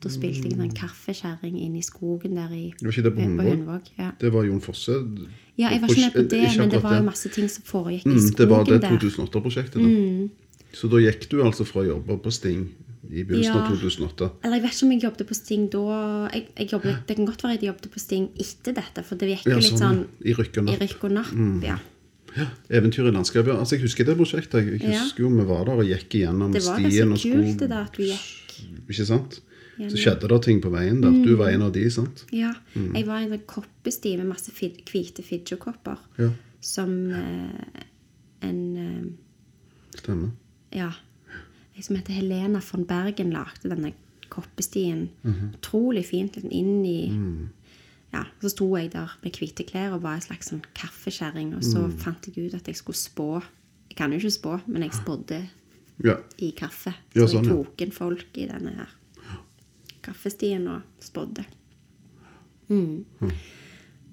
Da 0.00 0.08
spilte 0.08 0.48
jeg 0.48 0.58
en 0.58 0.70
kaffekjerring 0.72 1.58
inn 1.60 1.74
i 1.76 1.82
skogen 1.84 2.34
der 2.38 2.52
i 2.56 2.72
Var 2.80 2.90
ikke 2.92 3.02
det 3.04 3.14
på 3.14 3.20
Hundvåg? 3.26 3.88
Ja. 3.98 4.10
Det 4.20 4.32
var 4.32 4.44
Jon 4.48 4.60
Fosse. 4.64 4.92
ja, 5.58 5.68
jeg 5.70 5.80
var 5.82 5.88
ikke 5.88 6.00
med 6.06 6.12
på 6.14 6.28
det, 6.30 6.44
men 6.58 6.70
det 6.70 6.82
var 6.82 6.94
jo 6.96 7.02
masse 7.04 7.28
ting 7.28 7.48
som 7.52 7.62
foregikk 7.68 8.06
i 8.06 8.14
skogen 8.16 8.30
der. 8.30 8.36
det 8.38 8.48
var 8.48 8.64
det 8.64 8.80
2008-prosjektet. 8.88 9.74
da. 9.74 9.88
Mm. 9.88 10.30
Så 10.72 10.88
da 10.88 10.96
gikk 11.02 11.28
du 11.30 11.42
altså 11.44 11.66
fra 11.66 11.82
å 11.82 11.86
jobbe 11.90 12.16
på 12.22 12.30
Sting 12.32 12.68
i 13.10 13.24
begynnelsen 13.26 13.52
Ja. 13.56 13.60
av 13.66 13.76
2008. 13.76 14.30
Eller 14.44 14.56
jeg 14.56 14.62
vet 14.62 14.72
ikke 14.76 14.84
om 14.86 14.92
jeg 14.92 15.02
jobbet 15.02 15.26
på 15.28 15.34
Sting 15.34 15.68
da 15.70 15.84
jeg, 16.32 16.46
jeg 16.56 16.68
jobbet, 16.70 16.96
Det 17.06 17.16
kan 17.16 17.26
godt 17.26 17.42
være 17.42 17.52
at 17.54 17.60
jeg 17.62 17.68
jobbet 17.74 17.90
på 17.90 17.98
Sting 17.98 18.28
etter 18.38 18.72
dette, 18.72 19.02
for 19.04 19.16
det 19.16 19.28
gikk 19.34 19.44
jo 19.46 19.50
Ja, 19.50 19.56
litt 19.58 19.72
sånn, 19.72 19.78
sånn 19.78 20.06
I 20.24 20.32
rykk 20.32 20.56
og 20.56 20.62
i 20.62 20.70
napp. 20.70 20.80
rykk 20.80 21.04
og 21.04 21.12
napp. 21.12 21.32
Mm. 21.34 21.62
Ja. 21.64 21.78
Eventyr 22.70 23.08
i 23.08 23.12
landskapet. 23.12 23.50
Altså, 23.58 23.74
jeg 23.76 23.82
husker 23.82 24.04
det 24.06 24.16
prosjektet. 24.16 24.80
Jeg 24.80 24.94
husker 25.00 25.24
jo 25.24 25.28
vi 25.34 25.44
var 25.48 25.64
der 25.66 25.80
og 25.82 25.84
gikk 25.88 26.14
igjennom 26.20 26.52
Det 26.54 26.62
var 26.64 26.78
ganske 26.78 27.32
kult 27.34 27.58
det 27.58 27.68
der 27.68 27.82
at 27.82 27.96
vi 27.98 28.06
gikk 28.12 28.88
Ikke 28.88 29.06
sant? 29.06 29.40
Så 29.88 29.96
skjedde 29.96 30.28
det 30.28 30.42
ting 30.42 30.60
på 30.60 30.70
veien 30.70 31.00
der. 31.00 31.10
Du 31.24 31.34
var 31.36 31.48
en 31.48 31.62
av 31.62 31.72
de, 31.72 31.88
sant? 31.90 32.24
Ja. 32.32 32.52
Mm. 32.74 32.94
Jeg 32.96 33.06
var 33.06 33.18
en 33.22 33.30
sånn 33.30 33.46
koppesti 33.46 34.16
med 34.18 34.26
masse 34.26 34.50
hvite 34.52 35.22
Figgjo-kopper. 35.22 35.96
Ja, 36.18 36.30
Som 36.60 37.10
eh, 37.10 37.84
en 38.42 38.76
eh, 38.76 39.96
stemmer. 39.96 40.30
Ja. 40.72 40.90
Jeg 41.74 41.84
som 41.84 41.96
heter 41.96 42.12
Helena 42.12 42.60
von 42.72 42.84
Bergen 42.84 43.30
lagde 43.32 43.70
denne 43.70 43.92
koppestien. 44.28 45.08
Mhm. 45.22 45.54
Utrolig 45.56 46.04
fint 46.06 46.34
liksom, 46.36 46.50
inn 46.52 46.84
i 46.84 47.08
Mm. 47.10 47.48
Ja, 48.12 48.24
Så 48.42 48.48
sto 48.50 48.76
jeg 48.76 48.90
der 48.92 49.08
med 49.22 49.32
hvite 49.32 49.62
klær 49.64 49.92
og 49.94 50.02
var 50.02 50.14
en 50.14 50.20
slags 50.20 50.48
sånn 50.50 50.62
kaffekjerring. 50.74 51.54
Og 51.56 51.62
så 51.62 51.78
Mm. 51.86 51.96
fant 51.98 52.26
jeg 52.26 52.46
ut 52.48 52.54
at 52.54 52.66
jeg 52.66 52.74
skulle 52.76 52.96
spå. 52.96 53.40
Jeg 53.88 53.96
kan 53.96 54.10
jo 54.12 54.18
ikke 54.18 54.30
spå, 54.40 54.60
men 54.66 54.82
jeg 54.82 54.90
spådde 54.92 55.48
Ja. 56.04 56.16
i 56.38 56.50
kaffe. 56.50 56.92
Ja, 57.14 57.22
så 57.26 57.34
sånn, 57.38 57.44
jeg 57.44 57.52
tok 57.52 57.80
inn 57.82 57.90
folk 57.92 58.26
i 58.34 58.46
denne 58.46 58.74
her 58.74 58.88
kaffestien 60.04 60.66
og 60.70 61.04
spådde. 61.04 61.44
Mm. 62.70 63.04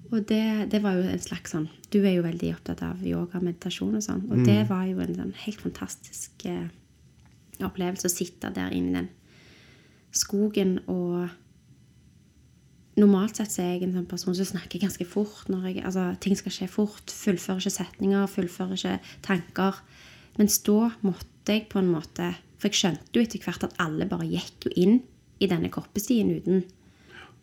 Og 0.08 0.24
det, 0.28 0.70
det 0.72 0.80
var 0.82 0.96
jo 0.98 1.04
en 1.06 1.20
slags 1.22 1.52
sånn 1.54 1.68
Du 1.92 2.00
er 2.00 2.16
jo 2.16 2.24
veldig 2.24 2.48
opptatt 2.56 2.80
av 2.82 3.04
yoga 3.06 3.38
og 3.38 3.44
meditasjon 3.44 3.94
og 3.98 4.02
sånn. 4.04 4.24
Og 4.32 4.42
det 4.48 4.62
var 4.70 4.88
jo 4.88 4.98
en 5.04 5.14
sånn 5.14 5.34
helt 5.44 5.62
fantastisk 5.62 6.46
eh, 6.48 6.66
opplevelse 7.64 8.08
å 8.08 8.12
sitte 8.12 8.50
der 8.54 8.74
inne 8.74 8.90
i 8.90 8.96
den 9.02 9.12
skogen 10.14 10.80
og 10.88 11.28
Normalt 12.98 13.38
sett 13.38 13.52
så 13.52 13.60
er 13.62 13.76
jeg 13.76 13.84
en 13.86 13.92
sånn 13.94 14.08
person 14.10 14.34
som 14.34 14.46
snakker 14.48 14.80
ganske 14.82 15.04
fort. 15.06 15.44
når 15.46 15.68
jeg, 15.68 15.82
altså 15.86 16.08
Ting 16.18 16.34
skal 16.34 16.50
skje 16.50 16.66
fort. 16.66 17.12
Fullfører 17.14 17.60
ikke 17.62 17.70
setninger, 17.70 18.24
fullfører 18.26 18.74
ikke 18.74 18.94
tanker. 19.22 19.78
Mens 20.34 20.56
da 20.66 20.88
måtte 21.06 21.54
jeg 21.54 21.68
på 21.70 21.78
en 21.78 21.92
måte 21.92 22.32
For 22.58 22.66
jeg 22.66 22.80
skjønte 22.80 23.14
jo 23.14 23.22
etter 23.22 23.44
hvert 23.44 23.68
at 23.68 23.76
alle 23.78 24.08
bare 24.10 24.26
gikk 24.26 24.66
jo 24.66 24.72
inn 24.82 24.96
i 25.38 25.48
denne 25.50 25.70
koppestien 25.72 26.30
uten, 26.36 26.64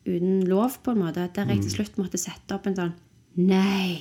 uten 0.06 0.44
lov, 0.50 0.80
på 0.84 0.96
en 0.96 1.04
måte. 1.04 1.30
Der 1.36 1.52
jeg 1.52 1.64
til 1.64 1.78
slutt 1.80 2.00
måtte 2.02 2.22
sette 2.22 2.58
opp 2.58 2.68
en 2.70 2.78
sånn 2.80 2.96
Nei. 3.36 4.00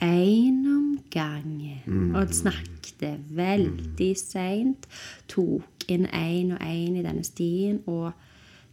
Én 0.00 0.62
om 0.70 1.00
gangen. 1.12 2.14
Og 2.16 2.30
snakket 2.32 3.18
veldig 3.34 4.10
seint. 4.16 4.86
Tok 5.28 5.88
inn 5.90 6.06
én 6.06 6.54
og 6.54 6.62
én 6.62 6.96
i 6.96 7.04
denne 7.04 7.24
stien. 7.26 7.80
Og 7.90 8.12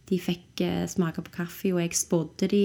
de 0.08 0.20
fikk 0.22 0.62
eh, 0.64 0.86
smake 0.88 1.24
på 1.26 1.34
kaffe, 1.34 1.72
og 1.74 1.82
jeg 1.82 1.98
spådde 1.98 2.48
de 2.48 2.62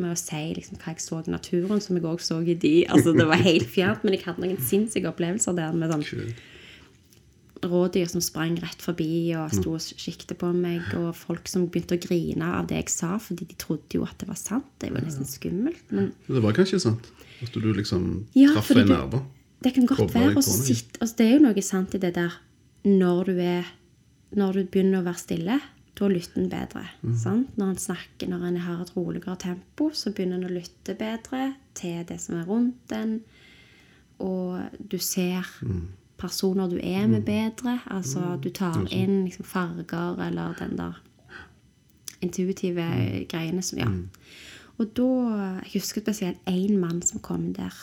med 0.00 0.12
å 0.12 0.18
si 0.18 0.42
liksom, 0.56 0.78
hva 0.80 0.92
jeg 0.92 1.02
så 1.04 1.20
i 1.24 1.32
naturen, 1.32 1.80
som 1.82 1.96
jeg 1.96 2.06
òg 2.08 2.22
så 2.24 2.40
i 2.44 2.56
de. 2.56 2.74
Altså, 2.92 3.14
det 3.16 3.26
var 3.28 3.40
helt 3.42 3.68
fjernt, 3.72 4.04
men 4.04 4.16
jeg 4.16 4.26
hadde 4.26 4.44
noen 4.44 4.60
sinnssyke 4.64 5.10
opplevelser 5.10 5.56
der 5.56 5.76
med 5.76 5.92
sånn. 5.92 6.32
Rådyr 7.62 8.06
som 8.10 8.20
sprang 8.20 8.56
rett 8.60 8.82
forbi 8.82 9.34
og 9.38 9.52
sto 9.54 9.72
og 9.76 9.80
siktet 9.80 10.36
på 10.38 10.50
meg, 10.54 10.82
og 10.94 11.14
folk 11.16 11.48
som 11.48 11.66
begynte 11.68 11.96
å 11.96 12.02
grine 12.02 12.44
av 12.58 12.66
det 12.68 12.76
jeg 12.82 12.88
sa, 12.92 13.16
fordi 13.22 13.46
de 13.48 13.54
trodde 13.58 13.96
jo 13.98 14.04
at 14.04 14.18
det 14.18 14.28
var 14.28 14.36
sant. 14.40 14.66
Det 14.78 14.90
var 14.92 15.00
nesten 15.06 15.24
skummelt. 15.28 15.82
Men 15.90 16.12
Det 16.26 16.42
var 16.42 16.52
kanskje 16.52 16.80
sant? 16.80 17.08
At 17.42 17.52
du 17.52 17.72
liksom 17.72 18.26
Ja, 18.34 18.52
traff 18.54 18.68
fordi 18.68 18.80
en 18.80 18.88
nerve? 18.88 19.22
det 19.62 19.74
kan 19.74 19.86
godt 19.86 19.98
Kobler 19.98 20.20
være 20.20 20.28
deg 20.34 20.36
å 20.38 20.42
sitte 20.42 21.00
altså, 21.00 21.16
Det 21.16 21.26
er 21.26 21.32
jo 21.34 21.42
noe 21.46 21.62
sant 21.62 21.94
i 21.94 21.98
det 21.98 22.14
der 22.14 22.32
når 22.84 23.24
du 23.24 23.40
er 23.40 23.64
Når 24.36 24.52
du 24.52 24.64
begynner 24.64 25.00
å 25.00 25.04
være 25.06 25.18
stille, 25.20 25.60
da 25.96 26.08
lytter 26.08 26.42
en 26.42 26.48
bedre. 26.50 26.82
Mm. 27.02 27.16
Sant? 27.16 27.56
Når 27.56 27.68
en 27.70 27.76
snakker, 27.80 28.28
når 28.28 28.42
en 28.48 28.56
har 28.56 28.80
et 28.82 28.90
roligere 28.96 29.36
tempo, 29.38 29.90
så 29.94 30.10
begynner 30.12 30.36
en 30.36 30.48
å 30.50 30.52
lytte 30.52 30.96
bedre 30.98 31.54
til 31.74 32.02
det 32.04 32.18
som 32.20 32.36
er 32.36 32.44
rundt 32.44 32.92
en. 32.92 33.20
Og 34.20 34.60
du 34.90 34.98
ser 34.98 35.46
Mhm. 35.62 35.86
Personer 36.18 36.68
du 36.68 36.78
er 36.80 37.06
med 37.06 37.24
bedre. 37.26 37.78
Altså 37.92 38.36
du 38.42 38.50
tar 38.50 38.86
inn 38.90 39.24
liksom, 39.24 39.44
farger 39.44 40.20
eller 40.28 40.56
den 40.58 40.76
der 40.78 41.02
intuitive 42.24 42.86
greiene 43.28 43.62
som 43.62 43.78
Ja. 43.78 43.90
Og 44.78 44.92
da 44.96 45.60
Jeg 45.64 45.80
husker 45.80 46.00
spesielt 46.00 46.38
én 46.46 46.78
mann 46.78 47.02
som 47.02 47.20
kom 47.20 47.52
der. 47.54 47.74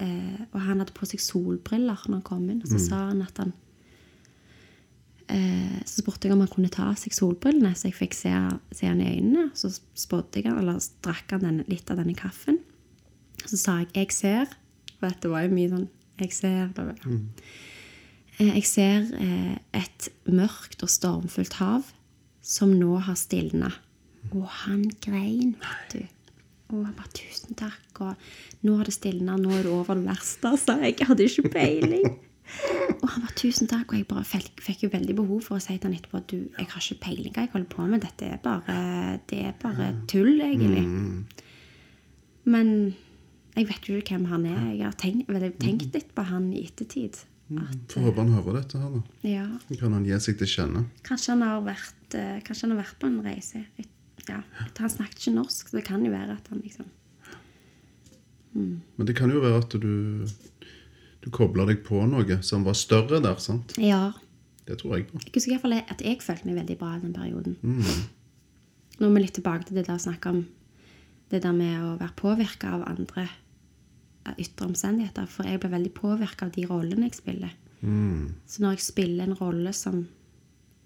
Eh, 0.00 0.40
og 0.52 0.60
han 0.60 0.78
hadde 0.78 0.92
på 0.92 1.06
seg 1.06 1.20
solbriller 1.20 2.00
når 2.06 2.14
han 2.14 2.22
kom 2.22 2.50
inn. 2.50 2.62
Og 2.62 2.68
så 2.68 2.78
sa 2.78 2.96
han 3.08 3.22
at 3.22 3.38
han 3.38 3.52
eh, 5.28 5.82
Så 5.84 6.02
spurte 6.02 6.28
jeg 6.28 6.32
om 6.32 6.40
han 6.40 6.48
kunne 6.52 6.68
ta 6.68 6.90
av 6.90 6.96
seg 6.96 7.12
solbrillene, 7.12 7.74
så 7.74 7.88
jeg 7.88 7.94
fikk 7.94 8.14
se, 8.14 8.32
se 8.72 8.86
han 8.86 9.00
i 9.00 9.16
øynene. 9.16 9.50
Så 9.54 9.80
spådde 9.94 10.40
jeg 10.40 10.50
han, 10.50 10.58
eller 10.58 10.80
drakk 11.04 11.30
han 11.30 11.40
den, 11.40 11.64
litt 11.68 11.90
av 11.90 11.96
denne 11.96 12.14
kaffen. 12.14 12.58
Så 13.44 13.56
sa 13.56 13.78
jeg 13.78 13.88
'jeg 13.94 14.12
ser', 14.12 14.56
for 14.98 15.08
dette 15.08 15.28
var 15.28 15.42
jo 15.42 15.54
mye 15.54 15.68
sånn 15.68 15.88
'jeg 16.18 16.32
ser'. 16.32 16.72
bla. 16.74 16.94
Eh, 18.38 18.54
Jeg 18.54 18.64
ser 18.64 19.00
eh, 19.18 19.56
et 19.74 20.08
mørkt 20.26 20.82
og 20.82 20.88
stormfullt 20.88 21.52
hav 21.54 21.82
som 22.42 22.68
nå 22.70 22.98
har 23.00 23.14
stilna. 23.14 23.72
Og 24.32 24.46
han 24.48 24.84
grein, 25.00 25.56
vet 25.60 25.92
du. 25.92 26.06
Og 26.68 26.84
han 26.84 26.94
bare 26.94 27.08
'tusen 27.14 27.54
takk', 27.54 28.00
og 28.00 28.16
'nå 28.62 28.76
har 28.76 28.84
det 28.84 28.92
stilna, 28.94 29.36
nå 29.36 29.50
er 29.50 29.62
det 29.62 29.72
over 29.72 29.94
det 29.94 30.04
verste', 30.04 30.56
sa 30.58 30.76
jeg. 30.82 30.96
Jeg 30.98 31.06
hadde 31.06 31.22
ikke 31.24 31.48
peiling. 31.50 32.18
Og 33.02 33.08
han 33.10 33.22
bare 33.22 33.34
'tusen 33.36 33.66
takk', 33.68 33.88
og 33.90 33.96
jeg 33.96 34.06
bare 34.08 34.24
fikk, 34.24 34.60
fikk 34.62 34.82
jo 34.82 34.88
veldig 34.88 35.16
behov 35.16 35.42
for 35.42 35.56
å 35.56 35.60
si 35.60 35.78
til 35.78 35.90
han 35.90 35.94
etterpå 35.98 36.16
at 36.16 36.26
du, 36.30 36.36
'jeg 36.58 36.66
har 36.68 36.80
ikke 36.80 37.00
peiling 37.00 37.32
hva 37.34 37.40
jeg 37.42 37.50
holder 37.52 37.68
på 37.68 37.86
med, 37.86 38.00
dette 38.00 38.24
er 38.24 38.36
bare, 38.36 39.20
det 39.30 39.38
er 39.44 39.52
bare 39.62 39.94
tull', 40.06 40.42
egentlig. 40.42 41.24
Men 42.44 42.94
jeg 43.56 43.68
vet 43.70 43.88
jo 43.88 43.96
ikke 44.00 44.16
hvem 44.16 44.28
han 44.30 44.44
er. 44.50 44.60
Jeg 44.76 44.84
har 44.84 44.96
tenkt, 45.00 45.30
vel, 45.32 45.48
tenkt 45.60 45.94
litt 45.96 46.12
på 46.16 46.24
han 46.28 46.50
i 46.52 46.66
ettertid. 46.66 47.22
At, 47.56 47.92
Får 47.92 48.08
håpe 48.08 48.24
han 48.24 48.32
hører 48.34 48.58
dette 48.58 48.78
her, 48.82 48.90
da. 48.96 49.28
ja, 49.30 49.44
Kan 49.78 49.94
han 49.94 50.06
gi 50.06 50.16
seg 50.22 50.38
til 50.40 50.50
kjenne? 50.50 50.82
Kanskje 51.06 51.36
han 51.36 51.44
har 51.46 51.60
vært, 51.62 52.16
eh, 52.18 52.40
han 52.42 52.72
har 52.74 52.80
vært 52.80 52.98
på 53.00 53.06
en 53.06 53.20
reise. 53.24 53.62
Ja, 54.26 54.40
Han 54.80 54.90
snakket 54.90 55.20
ikke 55.20 55.36
norsk, 55.36 55.68
så 55.70 55.78
det 55.78 55.84
kan 55.86 56.02
jo 56.04 56.10
være 56.10 56.34
at 56.34 56.48
han 56.50 56.60
liksom 56.64 56.88
Men 58.56 59.06
det 59.06 59.14
kan 59.14 59.30
jo 59.30 59.40
være 59.44 59.58
at 59.62 59.74
du 59.78 60.26
du 61.26 61.30
kobla 61.34 61.64
deg 61.66 61.80
på 61.82 62.04
noe 62.06 62.36
som 62.46 62.62
var 62.62 62.76
større 62.78 63.18
der, 63.18 63.34
sant? 63.42 63.74
Ja. 63.82 64.12
Det 64.66 64.78
tror 64.78 64.96
jeg 64.96 65.08
på. 65.08 65.18
Jeg 65.24 65.32
husker 65.34 65.58
fall 65.58 65.74
at 65.78 66.02
jeg 66.02 66.20
følte 66.22 66.46
meg 66.46 66.60
veldig 66.60 66.76
bra 66.78 66.92
i 66.94 67.00
den 67.02 67.14
perioden. 67.16 67.56
Nå 68.96 69.08
er 69.08 69.14
vi 69.16 69.22
litt 69.24 69.34
tilbake 69.34 69.66
til 69.66 69.78
det 69.80 69.88
der 69.88 69.98
å 69.98 70.02
snakke 70.02 70.30
om 70.30 70.44
det 71.30 71.42
der 71.42 71.54
med 71.56 71.82
å 71.82 71.96
være 71.98 72.14
påvirka 72.18 72.76
av 72.76 72.84
andre 72.86 73.26
ytre 74.38 74.68
omstendigheter. 74.68 75.28
For 75.30 75.48
jeg 75.48 75.60
ble 75.62 75.72
veldig 75.72 75.94
påvirka 75.96 76.48
av 76.48 76.54
de 76.56 76.66
rollene 76.68 77.08
jeg 77.08 77.20
spiller. 77.20 77.54
Så 78.50 78.62
når 78.62 78.76
jeg 78.76 78.86
spiller 78.86 79.26
en 79.26 79.38
rolle 79.38 79.72
som 79.76 80.06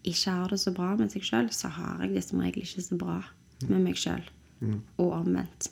ikke 0.04 0.32
har 0.32 0.52
det 0.52 0.60
så 0.60 0.72
bra 0.76 0.94
med 0.96 1.12
seg 1.12 1.24
sjøl, 1.24 1.50
så 1.52 1.68
har 1.72 2.02
jeg 2.04 2.14
det 2.16 2.24
som 2.26 2.40
regel 2.40 2.64
ikke 2.64 2.84
så 2.84 2.96
bra 3.00 3.20
med 3.68 3.84
meg 3.84 4.00
sjøl. 4.00 4.24
Og 5.00 5.12
omvendt. 5.22 5.70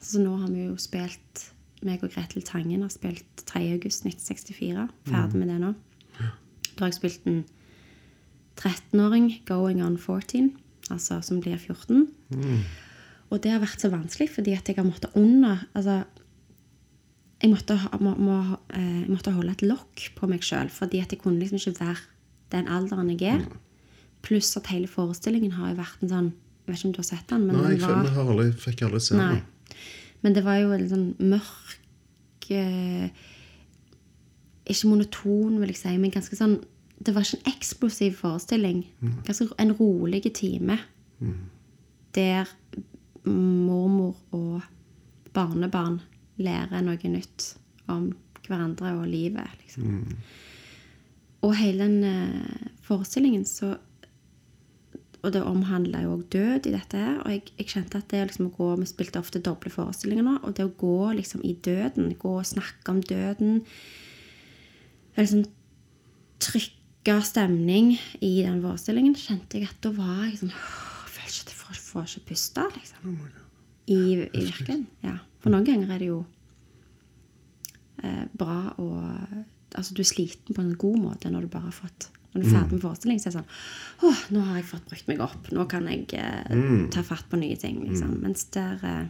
Så 0.00 0.20
nå 0.22 0.36
har 0.38 0.50
vi 0.52 0.66
jo 0.68 0.76
spilt 0.80 1.48
meg 1.86 2.02
og 2.02 2.10
Gretel 2.10 2.42
Tangen 2.42 2.82
har 2.82 2.90
spilt 2.90 3.44
3. 3.46 3.62
august 3.76 4.06
1964. 4.06 4.88
Ferdig 5.06 5.38
med 5.38 5.52
det 5.52 5.60
nå. 5.62 5.72
Da 6.74 6.84
har 6.84 6.90
jeg 6.90 6.98
spilt 6.98 7.26
en 7.30 7.44
13-åring, 8.58 9.30
going 9.46 9.82
on 9.84 9.96
14, 9.98 10.56
altså 10.90 11.20
som 11.22 11.40
blir 11.42 11.56
14. 11.58 12.08
Og 13.30 13.42
det 13.42 13.52
har 13.52 13.62
vært 13.62 13.82
så 13.82 13.90
vanskelig 13.92 14.30
fordi 14.34 14.56
at 14.56 14.68
jeg 14.68 14.78
har 14.78 14.86
måttet 14.88 15.14
under 15.18 15.66
altså, 15.74 16.02
jeg 17.38 17.52
måtte, 17.52 17.76
må, 18.02 18.14
må, 18.18 18.36
eh, 18.74 19.02
jeg 19.04 19.12
måtte 19.12 19.32
holde 19.34 19.52
et 19.54 19.62
lokk 19.62 20.08
på 20.16 20.28
meg 20.30 20.42
sjøl, 20.42 20.70
fordi 20.74 21.02
at 21.04 21.12
jeg 21.14 21.20
kunne 21.22 21.38
liksom 21.38 21.60
ikke 21.60 21.84
være 21.84 22.00
den 22.54 22.70
alderen 22.72 23.12
jeg 23.14 23.28
er. 23.30 23.44
Pluss 24.26 24.56
at 24.58 24.70
hele 24.72 24.90
forestillingen 24.90 25.54
har 25.54 25.70
jo 25.72 25.78
vært 25.78 26.02
en 26.02 26.14
sånn 26.14 26.30
Jeg 26.68 26.74
vet 26.74 26.80
ikke 26.80 26.88
om 26.88 26.92
du 26.92 26.98
har 26.98 27.06
sett 27.08 27.30
den, 27.30 27.44
men 27.46 27.56
Nei, 27.56 27.68
den 27.70 27.80
var 27.80 28.02
jeg 28.04 28.14
har 28.16 28.30
aldri, 28.34 28.48
fikk 28.60 28.82
aldri 28.84 28.98
se 29.00 29.16
den. 29.16 29.38
Men 30.20 30.34
det 30.34 30.42
var 30.44 30.58
jo 30.58 30.72
en 30.74 30.88
sånn 30.90 31.06
mørk 31.30 32.48
eh, 32.52 33.06
Ikke 34.66 34.90
monoton, 34.90 35.54
vil 35.62 35.72
jeg 35.72 35.80
si, 35.80 35.94
men 36.02 36.12
ganske 36.12 36.36
sånn 36.36 36.58
Det 36.98 37.14
var 37.14 37.24
ikke 37.24 37.38
en 37.38 37.54
eksplosiv 37.54 38.18
forestilling. 38.18 38.82
Ganske 39.24 39.48
en 39.62 39.72
rolig 39.78 40.24
time. 40.34 40.80
Der 42.18 42.50
mormor 43.22 44.16
og 44.34 44.66
barnebarn 45.32 46.00
lærer 46.38 46.84
noe 46.84 47.12
nytt 47.12 47.52
om 47.90 48.10
hverandre 48.48 48.94
og 49.00 49.08
livet. 49.10 49.58
Liksom. 49.62 50.06
Og 51.46 51.54
hele 51.58 51.86
den 51.86 52.04
eh, 52.04 52.70
forestillingen 52.86 53.44
så 53.46 53.76
og 55.18 55.32
det 55.34 55.40
omhandla 55.42 56.04
jo 56.04 56.12
òg 56.14 56.24
død 56.30 56.68
i 56.70 56.72
dette. 56.72 56.96
her, 56.96 57.18
Og 57.24 57.32
jeg, 57.32 57.42
jeg 57.58 57.70
kjente 57.72 57.98
at 57.98 58.10
det 58.12 58.20
liksom 58.28 58.48
å 58.48 58.54
gå 58.54 58.68
Vi 58.78 58.86
spilte 58.86 59.18
ofte 59.18 59.42
doble 59.42 59.70
forestillinger 59.70 60.22
nå. 60.22 60.36
Og 60.46 60.54
det 60.54 60.66
å 60.68 60.74
gå 60.78 61.12
liksom 61.18 61.42
i 61.42 61.56
døden, 61.58 62.12
gå 62.18 62.34
og 62.38 62.46
snakke 62.46 62.94
om 62.94 63.02
døden 63.02 63.62
Liksom 65.18 65.44
Trykke 66.38 67.16
stemning 67.26 67.96
i 68.22 68.44
den 68.44 68.60
forestillingen, 68.62 69.16
kjente 69.18 69.58
jeg 69.58 69.72
at 69.72 69.80
da 69.82 69.90
var 69.96 70.28
jeg 70.28 70.38
sånn 70.38 70.52
Jeg 70.54 71.14
føler 71.16 71.32
ikke 71.32 71.42
at 71.42 71.50
jeg 71.50 71.58
får, 71.58 71.80
får 71.88 72.06
ikke 72.12 72.28
puste, 72.28 72.66
liksom. 72.76 73.18
I, 73.88 73.98
i 74.28 74.44
virken. 74.44 74.86
Ja. 75.02 75.16
For 75.42 75.54
noen 75.54 75.66
ganger 75.66 75.94
er 75.94 76.02
det 76.02 76.10
jo 76.10 76.18
eh, 78.02 78.26
bra 78.38 78.58
å 78.78 78.88
Altså, 79.76 79.92
du 79.92 80.00
er 80.00 80.08
sliten 80.08 80.56
på 80.56 80.62
en 80.64 80.70
god 80.80 80.96
måte 80.96 81.28
når 81.28 81.44
du 81.44 81.50
bare 81.52 81.68
har 81.68 81.74
fått 81.76 82.06
Når 82.32 82.40
du 82.40 82.46
er 82.46 82.54
ferdig 82.54 82.78
med 82.78 82.84
forestilling, 82.86 83.18
så 83.20 83.28
er 83.28 83.34
det 83.34 83.40
sånn 83.42 84.08
Å, 84.08 84.12
nå 84.32 84.44
har 84.46 84.56
jeg 84.56 84.64
fått 84.70 84.86
brukt 84.88 85.10
meg 85.10 85.20
opp. 85.20 85.50
Nå 85.52 85.66
kan 85.68 85.84
jeg 85.92 86.06
eh, 86.16 86.86
ta 86.94 87.04
fatt 87.04 87.28
på 87.28 87.36
nye 87.36 87.58
ting, 87.60 87.82
liksom. 87.84 88.14
Mens 88.24 88.46
der 88.56 88.80
eh, 88.88 89.04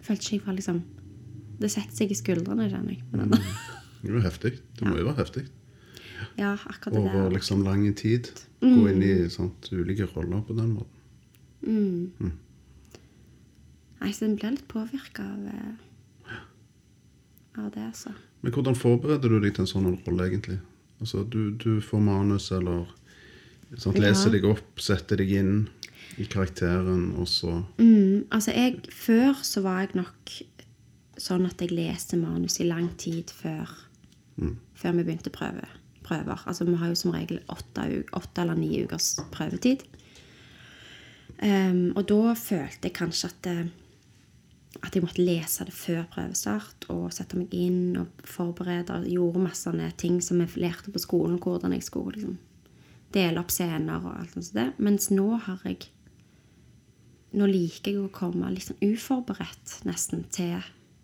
Følte 0.00 0.24
ikke 0.24 0.38
jeg 0.38 0.46
var 0.46 0.56
liksom 0.56 0.80
Det 1.60 1.70
setter 1.70 2.00
seg 2.00 2.14
i 2.14 2.18
skuldrene, 2.18 2.70
kjenner 2.72 2.96
jeg. 2.96 3.04
På 3.12 3.20
denne. 3.20 3.40
Det 4.00 4.14
jo 4.14 4.22
heftig. 4.24 4.54
Det 4.78 4.88
må 4.88 4.96
jo 4.96 5.10
være 5.10 5.20
heftig. 5.20 5.42
Ja, 6.40 6.54
akkurat 6.56 6.94
det 6.96 7.02
Over 7.04 7.34
liksom 7.36 7.66
lang 7.66 7.84
tid. 8.00 8.30
Gå 8.64 8.86
inn 8.94 9.02
i 9.04 9.12
sant, 9.32 9.68
ulike 9.76 10.08
roller 10.14 10.40
på 10.48 10.56
den 10.56 10.72
måten. 10.78 10.96
Nei, 14.00 14.12
så 14.16 14.24
den 14.26 14.36
blir 14.40 14.54
litt 14.54 14.68
påvirka 14.68 15.24
av, 15.26 15.46
eh, 15.46 16.36
av 17.58 17.70
det, 17.74 17.82
altså. 17.90 18.14
Men 18.42 18.52
hvordan 18.52 18.76
forbereder 18.78 19.28
du 19.28 19.40
deg 19.40 19.54
til 19.54 19.66
en 19.66 19.68
sånn 19.74 19.90
rolle, 20.06 20.28
egentlig? 20.30 20.58
Altså, 21.00 21.24
du, 21.28 21.50
du 21.60 21.80
får 21.84 22.00
manus, 22.04 22.50
eller 22.56 22.86
sant, 23.76 23.96
Ja. 23.98 24.08
leser 24.08 24.32
deg 24.32 24.44
opp, 24.48 24.80
setter 24.80 25.16
deg 25.20 25.30
inn 25.36 25.68
i 26.18 26.24
karakteren, 26.24 27.14
og 27.20 27.28
så 27.28 27.64
Mm, 27.78 28.24
altså 28.30 28.52
jeg, 28.56 28.80
Før 28.90 29.34
så 29.44 29.62
var 29.62 29.80
jeg 29.84 29.94
nok 29.94 30.32
sånn 31.20 31.46
at 31.46 31.60
jeg 31.60 31.70
leste 31.70 32.16
manus 32.16 32.58
i 32.60 32.64
lang 32.64 32.88
tid 32.96 33.30
før, 33.30 33.68
før 34.74 34.92
vi 34.96 35.04
begynte 35.04 35.30
prøve, 35.30 35.66
prøver. 36.02 36.40
Altså 36.46 36.64
Vi 36.64 36.74
har 36.80 36.88
jo 36.88 36.94
som 36.94 37.12
regel 37.12 37.40
åtte, 37.48 38.04
åtte 38.16 38.40
eller 38.40 38.54
ni 38.56 38.82
ukers 38.84 39.18
prøvetid. 39.30 39.84
Um, 41.42 41.92
og 41.96 42.06
da 42.08 42.34
følte 42.36 42.88
jeg 42.88 42.92
kanskje 42.98 43.28
at, 43.30 43.36
det, 43.44 43.70
at 44.78 44.94
jeg 44.94 45.02
måtte 45.02 45.24
lese 45.24 45.66
det 45.66 45.74
før 45.74 46.04
prøvestart 46.12 46.86
og 46.92 47.10
sette 47.12 47.38
meg 47.38 47.52
inn 47.56 47.96
og 47.98 48.22
forberede. 48.28 49.00
og 49.00 49.08
Gjorde 49.10 49.42
masse 49.48 49.92
ting 49.98 50.20
som 50.22 50.40
jeg 50.40 50.62
lærte 50.62 50.94
på 50.94 51.02
skolen, 51.02 51.40
hvordan 51.42 51.74
jeg 51.74 51.86
skulle 51.86 52.14
liksom, 52.16 52.36
dele 53.12 53.42
opp 53.42 53.50
scener 53.50 53.98
og 53.98 54.14
alt 54.14 54.36
sånt. 54.36 54.54
det. 54.54 54.68
Mens 54.78 55.10
nå 55.10 55.32
har 55.46 55.64
jeg 55.66 55.90
nå 57.30 57.46
liker 57.46 57.92
jeg 57.92 58.02
å 58.02 58.10
komme 58.10 58.48
litt 58.50 58.66
sånn 58.66 58.80
uforberedt 58.82 59.80
nesten 59.86 60.24
til 60.34 60.58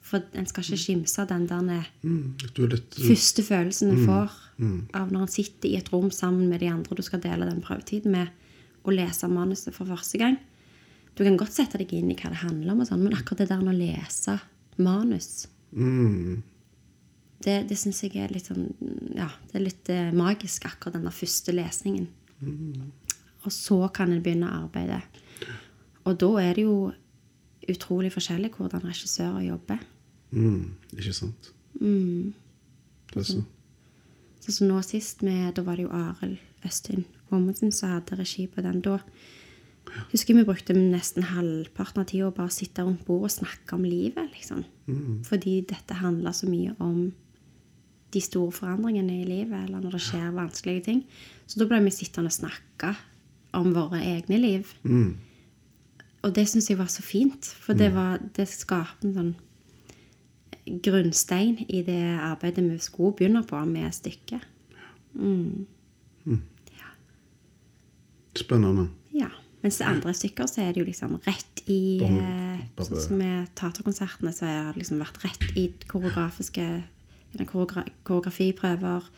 For 0.07 0.23
en 0.39 0.47
skal 0.47 0.63
ikke 0.63 0.79
skimse 0.79 1.25
den 1.27 1.47
der 1.51 1.87
mm, 2.03 2.37
litt 2.43 2.99
første 2.99 3.43
følelsen 3.43 3.93
en 3.93 4.05
får 4.07 4.35
av 4.95 5.11
når 5.13 5.25
en 5.25 5.31
sitter 5.31 5.69
i 5.69 5.79
et 5.79 5.91
rom 5.93 6.11
sammen 6.15 6.49
med 6.51 6.63
de 6.63 6.71
andre 6.71 6.97
du 6.97 7.03
skal 7.03 7.23
dele 7.23 7.49
den 7.49 7.63
prøvetiden 7.63 8.15
med, 8.15 8.31
og 8.87 8.95
lese 8.95 9.29
manuset 9.29 9.75
for 9.75 9.87
første 9.91 10.19
gang. 10.23 10.39
Du 11.17 11.25
kan 11.25 11.39
godt 11.41 11.55
sette 11.57 11.81
deg 11.81 11.93
inn 11.97 12.11
i 12.13 12.17
hva 12.19 12.31
det 12.33 12.43
handler 12.43 12.75
om, 12.75 12.83
og 12.85 12.89
sånn, 12.91 13.05
men 13.07 13.17
akkurat 13.17 13.45
det 13.45 13.51
der 13.53 13.63
med 13.65 13.75
å 13.75 13.79
lese 13.79 14.39
manus 14.77 15.47
Mm. 15.77 16.43
Det, 17.45 17.57
det 17.69 17.77
syns 17.77 17.99
jeg 18.05 18.15
er 18.23 18.33
litt 18.33 18.47
sånn 18.49 18.71
Ja, 19.17 19.27
det 19.51 19.59
er 19.59 19.65
litt 19.65 19.91
eh, 19.93 20.13
magisk, 20.17 20.65
akkurat 20.69 20.97
den 20.97 21.05
der 21.05 21.15
første 21.15 21.53
lesningen. 21.53 22.07
Og 23.45 23.53
så 23.53 23.81
kan 23.95 24.13
en 24.13 24.23
begynne 24.25 24.49
å 24.49 24.63
arbeide. 24.65 25.03
Og 26.07 26.17
da 26.23 26.31
er 26.43 26.57
det 26.57 26.65
jo 26.65 26.79
utrolig 27.67 28.13
forskjellig 28.15 28.53
hvordan 28.55 28.87
regissører 28.87 29.45
jobber. 29.49 29.83
Mm. 30.31 30.77
Ikke 30.97 31.15
sant? 31.17 31.53
Mm. 31.81 32.33
Det 33.13 33.21
er 33.23 33.29
så. 33.29 33.43
Sånn 34.47 34.59
som 34.61 34.71
nå 34.71 34.81
sist, 34.87 35.25
med, 35.27 35.53
da 35.57 35.65
var 35.67 35.79
det 35.79 35.87
jo 35.89 35.95
Arild 35.95 36.67
Østin 36.67 37.05
Åmundsen 37.35 37.73
som 37.75 37.91
hadde 37.91 38.19
regi 38.21 38.47
på 38.51 38.63
den. 38.63 38.81
Da 38.85 39.01
husker 40.11 40.37
vi 40.37 40.45
brukte 40.47 40.75
nesten 40.77 41.27
halvparten 41.31 42.03
av 42.03 42.09
tida 42.11 42.31
å 42.31 42.35
bare 42.35 42.55
sitte 42.55 42.85
rundt 42.85 43.05
bordet 43.07 43.31
og 43.31 43.37
snakke 43.37 43.79
om 43.79 43.87
livet, 43.87 44.29
liksom. 44.35 44.65
Fordi 45.27 45.61
dette 45.69 45.99
handler 45.99 46.35
så 46.37 46.49
mye 46.51 46.75
om 46.83 47.13
de 48.15 48.23
store 48.23 48.53
forandringene 48.55 49.21
i 49.23 49.29
livet, 49.29 49.67
eller 49.67 49.83
når 49.83 49.97
det 49.97 50.03
skjer 50.07 50.35
vanskelige 50.37 50.85
ting. 50.89 51.05
Så 51.47 51.61
da 51.61 51.67
ble 51.69 51.83
vi 51.85 51.95
sittende 51.95 52.31
og 52.31 52.37
snakke 52.37 52.95
om 53.57 53.73
våre 53.75 54.03
egne 54.05 54.39
liv. 54.41 54.71
Mm. 54.87 55.17
Og 56.23 56.35
det 56.35 56.47
syns 56.51 56.71
jeg 56.71 56.79
var 56.79 56.91
så 56.91 57.03
fint, 57.07 57.47
for 57.47 57.79
det, 57.79 57.93
var, 57.95 58.19
det 58.37 58.49
skapte 58.51 59.07
en 59.07 59.17
sånn 59.17 59.35
grunnstein 60.83 61.61
i 61.69 61.83
det 61.87 62.03
arbeidet 62.19 62.65
vi 62.67 62.79
skulle 62.83 63.15
begynne 63.15 63.45
på 63.47 63.61
med 63.69 63.95
stykket. 63.95 64.43
Spennende. 68.37 68.89
Ja. 69.15 69.31
Mens 69.67 69.81
det 69.83 69.87
andre 69.91 70.13
stykker 70.15 70.47
så 70.47 70.63
er 70.63 70.75
det 70.75 70.85
jo 70.85 70.87
liksom 70.87 71.17
rett 71.27 71.63
i 71.67 71.99
eh, 72.07 72.61
Sånn 72.79 73.01
som 73.03 73.19
med 73.19 73.49
teaterkonsertene 73.59 74.31
så 74.35 74.47
har 74.47 74.69
det 74.71 74.85
liksom 74.85 75.01
vært 75.03 75.25
rett 75.25 75.47
i 75.59 75.65
koreografiske 75.91 76.67
koreografiprøver, 77.37 79.09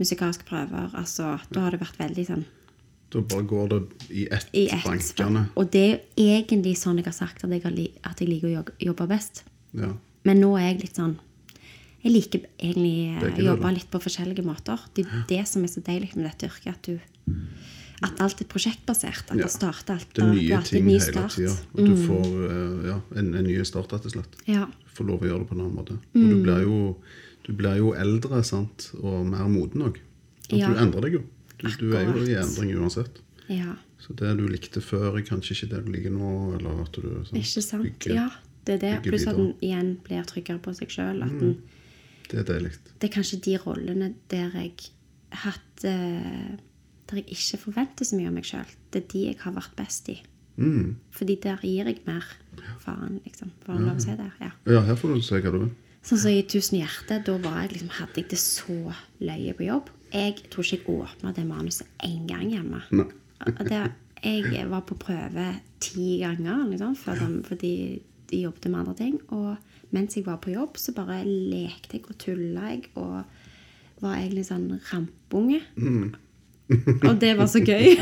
musikalske 0.00 0.44
prøver. 0.48 0.90
Altså, 0.98 1.38
da 1.54 1.62
har 1.64 1.70
det 1.76 1.80
vært 1.84 2.00
veldig 2.00 2.26
sånn 2.32 2.44
Da 3.14 3.22
bare 3.30 3.46
går 3.46 3.70
det 3.70 3.80
i 4.10 4.26
ett 4.30 4.50
i 4.52 4.66
ett. 4.74 4.84
bankene. 4.84 5.46
Og 5.54 5.70
det 5.70 5.86
er 5.86 5.94
jo 5.94 6.26
egentlig 6.40 6.76
sånn 6.78 6.98
jeg 6.98 7.06
har 7.06 7.16
sagt 7.16 7.46
at 7.46 7.50
jeg, 7.54 7.90
at 8.02 8.20
jeg 8.20 8.28
liker 8.28 8.50
å 8.50 8.64
jobbe 8.90 9.06
best. 9.10 9.44
Ja. 9.72 9.94
Men 10.26 10.42
nå 10.42 10.52
er 10.58 10.72
jeg 10.72 10.82
litt 10.82 10.98
sånn 10.98 11.16
Jeg 12.02 12.12
liker 12.12 12.46
egentlig 12.58 13.22
å 13.22 13.50
jobbe 13.52 13.74
litt 13.76 13.90
på 13.92 14.02
forskjellige 14.02 14.42
måter. 14.42 14.80
Det 14.96 15.06
er 15.06 15.26
det 15.28 15.42
som 15.46 15.62
er 15.62 15.70
så 15.70 15.82
deilig 15.84 16.14
med 16.16 16.26
dette 16.26 16.48
yrket. 16.48 16.74
At, 16.74 16.86
du, 16.88 16.98
at 18.02 18.20
alt 18.20 18.40
er 18.40 18.46
prosjektbasert. 18.48 19.30
At 19.30 19.36
Ja. 19.36 19.42
det 19.44 19.50
starter 19.52 19.94
alt 19.94 20.12
Det 20.14 20.22
er 20.24 20.32
nye 20.32 20.56
alltid 20.56 20.70
ting 20.78 20.86
ny 20.86 20.98
hele 20.98 21.28
tida. 21.28 21.56
Og 21.74 21.86
du 21.86 21.96
får 22.06 22.28
eh, 22.50 22.88
ja, 22.88 23.00
en, 23.16 23.34
en 23.34 23.44
ny 23.44 23.62
start, 23.64 23.92
rett 23.92 24.06
og 24.06 24.12
slett. 24.12 24.36
Ja. 24.46 24.66
Du 24.66 24.90
får 24.96 25.06
lov 25.06 25.20
å 25.20 25.26
gjøre 25.28 25.38
det 25.44 25.48
på 25.48 25.54
en 25.54 25.60
annen 25.66 25.76
måte. 25.76 25.92
Og 25.98 26.16
Mm. 26.20 26.30
du 26.30 26.42
blir 26.42 26.62
jo, 26.64 26.96
du 27.44 27.52
blir 27.52 27.76
jo 27.76 27.92
eldre 27.94 28.42
sant? 28.44 28.90
og 29.02 29.26
mer 29.26 29.48
moden 29.48 29.82
òg. 29.82 29.98
Ja. 30.50 30.68
Du 30.72 30.80
endrer 30.80 31.00
deg 31.02 31.12
jo. 31.12 31.22
Du, 31.58 31.68
du 31.68 31.92
er 31.96 32.04
jo 32.08 32.24
i 32.24 32.34
endring 32.40 32.74
uansett. 32.80 33.20
ja. 33.48 33.76
Så 34.00 34.14
det 34.16 34.30
du 34.38 34.46
likte 34.48 34.80
før, 34.80 35.18
er 35.18 35.22
kanskje 35.22 35.52
ikke 35.52 35.68
det 35.74 35.84
du 35.84 35.90
liker 35.92 36.10
nå. 36.10 36.56
Eller 36.56 36.80
at 36.82 36.92
du 36.92 37.02
sant, 37.26 37.34
Ikke 37.36 37.60
sant? 37.62 37.84
bygger- 37.84 38.14
Ja, 38.14 38.30
det 38.64 38.74
er 38.82 39.02
det. 39.02 39.02
Pluss 39.12 39.26
at 39.26 39.36
en 39.36 39.52
igjen 39.60 39.98
blir 40.02 40.24
tryggere 40.24 40.58
på 40.58 40.72
seg 40.74 40.88
sjøl. 40.88 41.20
Mm. 41.20 41.56
Det 42.30 42.38
er 42.40 42.44
deilig. 42.54 42.72
Det 42.98 43.10
er 43.10 43.12
kanskje 43.20 43.40
de 43.42 43.58
rollene 43.58 44.14
der 44.30 44.48
jeg 44.54 44.72
har 45.32 45.52
hatt 45.52 45.84
eh, 45.84 46.56
Der 47.10 47.20
jeg 47.20 47.34
ikke 47.34 47.58
forventer 47.66 48.06
så 48.06 48.18
mye 48.18 48.30
av 48.30 48.36
meg 48.36 48.46
sjøl. 48.46 48.74
Det 48.92 49.02
er 49.02 49.08
de 49.10 49.22
jeg 49.26 49.38
har 49.42 49.54
vært 49.56 49.74
best 49.78 50.10
i. 50.12 50.20
Mm. 50.60 50.96
Fordi 51.16 51.36
der 51.42 51.62
gir 51.64 51.88
jeg 51.88 52.02
mer 52.06 52.26
faen, 52.84 53.20
liksom. 53.24 53.52
Får 53.64 53.76
jeg 53.78 53.86
lov 53.86 53.96
å 53.96 54.04
si 54.04 54.16
det? 54.18 54.28
Ja. 54.40 54.50
Ja, 54.70 54.82
her 54.86 54.98
får 55.00 55.14
du 55.14 55.24
si 55.24 55.40
hva 55.40 55.54
du 55.54 55.58
vil. 55.64 55.72
Sånn 56.06 56.20
som 56.22 56.32
i 56.32 56.44
Tusen 56.48 56.78
hjerte, 56.78 57.18
da 57.24 57.34
var 57.42 57.58
jeg 57.64 57.74
liksom, 57.74 57.90
hadde 57.98 58.22
jeg 58.22 58.28
det 58.30 58.38
så 58.40 58.76
løye 59.20 59.56
på 59.56 59.66
jobb. 59.66 59.90
Jeg 60.14 60.38
tror 60.52 60.66
ikke 60.66 60.78
jeg 60.78 61.02
åpna 61.04 61.32
det 61.36 61.46
manuset 61.48 61.90
én 62.06 62.22
gang 62.28 62.46
hjemme. 62.50 62.80
Det, 63.68 63.82
jeg 64.22 64.70
var 64.70 64.86
på 64.88 64.96
prøve 65.00 65.48
ti 65.80 66.18
ganger 66.22 66.64
liksom, 66.70 66.96
de, 66.96 67.28
fordi 67.46 67.74
de 68.30 68.40
jobbet 68.46 68.70
med 68.70 68.80
andre 68.80 68.96
ting. 68.98 69.20
Og 69.36 69.92
mens 69.96 70.16
jeg 70.16 70.26
var 70.26 70.40
på 70.42 70.54
jobb, 70.54 70.80
så 70.80 70.94
bare 70.96 71.20
lekte 71.26 71.98
jeg 71.98 72.08
og 72.08 72.18
tulla 72.20 72.72
jeg 72.72 72.88
og 72.94 73.22
var 74.00 74.16
egentlig 74.16 74.46
sånn 74.48 74.68
rampunge. 74.90 75.60
Og 77.08 77.20
det 77.20 77.34
var 77.38 77.50
så 77.50 77.62
gøy. 77.64 77.96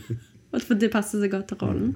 For 0.66 0.78
det 0.78 0.88
passer 0.92 1.20
så 1.20 1.28
godt 1.28 1.50
til 1.50 1.60
rollen. 1.60 1.94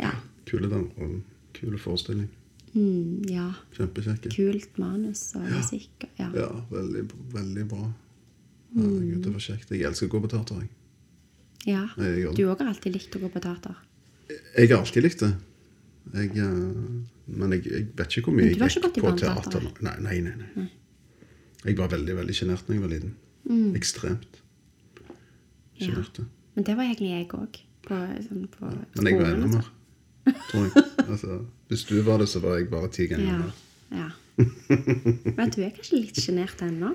Ja. 0.00 0.14
Kule 0.48 0.70
den 0.70 0.88
rollen. 0.96 1.22
Kule 1.56 1.78
forestilling. 1.80 2.28
Mm, 2.72 3.24
ja. 3.28 3.50
Kjempekjekke. 3.76 4.32
Kult 4.32 4.78
manus 4.80 5.32
og 5.36 5.44
musikk. 5.50 6.06
Ja. 6.20 6.28
Ja, 6.36 6.48
veldig, 6.72 7.04
veldig 7.34 7.66
bra. 7.68 7.90
Herregud, 8.76 9.20
det 9.24 9.34
var 9.34 9.44
kjekt. 9.44 9.70
Jeg 9.74 9.88
elsker 9.88 10.08
å 10.08 10.14
gå 10.16 10.22
på 10.24 10.32
teater. 10.32 10.64
Jeg. 10.64 10.72
ja. 11.74 11.84
Jeg. 11.98 12.32
Du 12.36 12.44
òg 12.46 12.62
har 12.62 12.72
alltid 12.72 12.96
likt 12.96 13.16
å 13.16 13.22
gå 13.24 13.30
på 13.32 13.44
teater. 13.44 13.76
jeg 14.30 14.72
har 14.72 14.80
alltid 14.80 15.06
likt 15.08 15.24
det. 15.24 15.32
Jeg, 16.14 16.32
eh, 16.40 17.30
men 17.38 17.54
jeg, 17.56 17.64
jeg 17.68 17.86
vet 17.96 18.18
ikke 18.18 18.30
hvor 18.30 18.36
mye 18.38 18.48
jeg 18.48 18.58
gikk 18.60 19.00
på 19.00 19.14
teater. 19.20 19.70
Nei, 19.84 19.96
nei, 20.04 20.18
nei, 20.24 20.50
nei. 20.56 20.68
Jeg 21.66 21.76
var 21.80 21.90
veldig 21.92 22.14
veldig 22.20 22.36
sjenert 22.36 22.68
da 22.68 22.76
jeg 22.76 22.84
var 22.84 22.92
liten. 22.92 23.16
Mm. 23.48 23.72
Ekstremt 23.76 24.38
sjenert. 25.86 26.20
Men 26.54 26.64
det 26.66 26.76
var 26.76 26.84
egentlig 26.88 27.10
jeg 27.14 27.28
òg. 27.38 27.58
Sånn, 27.88 28.48
ja, 28.60 28.70
Men 28.98 29.06
jeg 29.06 29.18
var 29.20 29.28
enda 29.32 29.46
altså. 29.46 29.62
mer, 30.26 30.34
tror 30.50 30.64
jeg. 30.66 30.84
Altså, 31.08 31.38
hvis 31.70 31.84
du 31.88 31.94
var 32.04 32.18
det, 32.20 32.26
så 32.28 32.40
var 32.44 32.58
jeg 32.58 32.68
bare 32.70 32.88
ti 32.92 33.06
ganger 33.08 33.24
Ja. 33.24 33.38
mer. 33.38 33.52
ja. 33.96 34.08
Men 35.38 35.50
du 35.54 35.62
er 35.64 35.70
kanskje 35.74 36.00
litt 36.02 36.18
sjenert 36.20 36.60
ennå? 36.62 36.90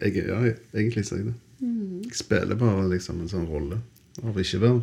Jeg, 0.00 0.14
ja, 0.16 0.38
jeg- 0.46 0.56
egentlig 0.74 1.04
så 1.06 1.14
er 1.14 1.18
jeg 1.18 1.26
det. 1.26 1.34
Mm. 1.60 2.02
Jeg 2.06 2.14
spiller 2.16 2.56
bare 2.56 2.88
liksom 2.88 3.20
en 3.20 3.28
sånn 3.28 3.46
rolle 3.50 3.80
av 4.24 4.38
ikke 4.40 4.60
være. 4.62 4.82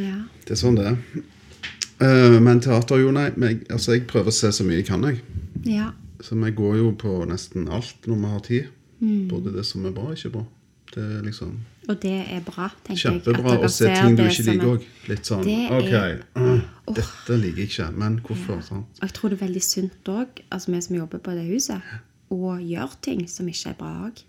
Ja. 0.00 0.16
Det 0.44 0.50
er 0.56 0.60
sånn 0.60 0.76
det 0.80 0.86
er. 0.90 0.96
Uh, 2.02 2.40
men 2.42 2.60
teater, 2.60 2.98
jo, 2.98 3.12
nei. 3.14 3.28
Men 3.36 3.48
jeg, 3.54 3.60
altså, 3.70 3.92
jeg 3.94 4.06
prøver 4.10 4.32
å 4.32 4.34
se 4.34 4.50
så 4.52 4.64
mye 4.66 4.80
jeg 4.80 4.86
kan, 4.88 5.04
jeg. 5.06 5.20
ja. 5.70 5.92
Så 6.24 6.34
vi 6.40 6.50
går 6.56 6.76
jo 6.80 6.90
på 6.96 7.12
nesten 7.28 7.66
alt 7.68 8.06
når 8.08 8.16
vi 8.16 8.28
har 8.32 8.40
tid. 8.46 8.68
Mm. 9.04 9.28
Både 9.28 9.52
det 9.52 9.64
som 9.68 9.84
er 9.84 9.92
bra 9.92 10.06
og 10.08 10.16
ikke 10.16 10.30
bra. 10.32 10.44
Det 10.94 11.02
er 11.04 11.22
liksom 11.26 11.58
Og 11.88 11.98
det 12.00 12.12
er 12.32 12.40
bra, 12.40 12.70
tenker 12.84 13.10
jeg. 13.10 13.20
kjempebra 13.22 13.58
å 13.60 13.68
se 13.68 13.90
ting 13.94 14.16
du 14.16 14.22
ikke 14.24 14.44
liker 14.48 14.70
òg. 14.72 14.84
Litt 15.08 15.26
sånn 15.28 15.42
Det 15.44 15.70
OK, 15.70 15.92
er- 15.92 16.22
uh, 16.36 16.60
dette 16.94 17.36
liker 17.40 17.58
jeg 17.60 17.68
ikke, 17.68 17.88
men 17.96 18.18
hvorfor? 18.24 18.62
Sant? 18.62 18.86
Og 19.02 19.08
jeg 19.08 19.12
tror 19.12 19.28
det 19.30 19.40
er 19.42 19.46
veldig 19.46 19.62
sunt 19.62 20.04
òg, 20.08 20.28
altså 20.50 20.72
vi 20.72 20.80
som 20.80 20.96
jobber 20.96 21.18
på 21.18 21.34
det 21.36 21.44
huset, 21.50 21.82
å 22.30 22.54
gjøre 22.58 23.00
ting 23.02 23.26
som 23.28 23.46
ikke 23.46 23.68
er 23.70 23.74
bra 23.74 23.92
òg. 24.10 24.22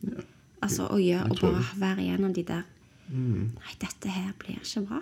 Altså 0.61 0.87
å 0.89 0.97
gjøre, 0.99 1.29
og 1.31 1.39
bare 1.39 1.63
være 1.79 1.99
igjennom 2.07 2.33
de 2.33 2.43
der 2.43 2.63
Mm. 3.07 3.51
Nei, 3.53 3.73
dette 3.79 4.09
her 4.09 4.31
blir 4.39 4.55
ikke 4.57 4.81
bra. 4.87 4.99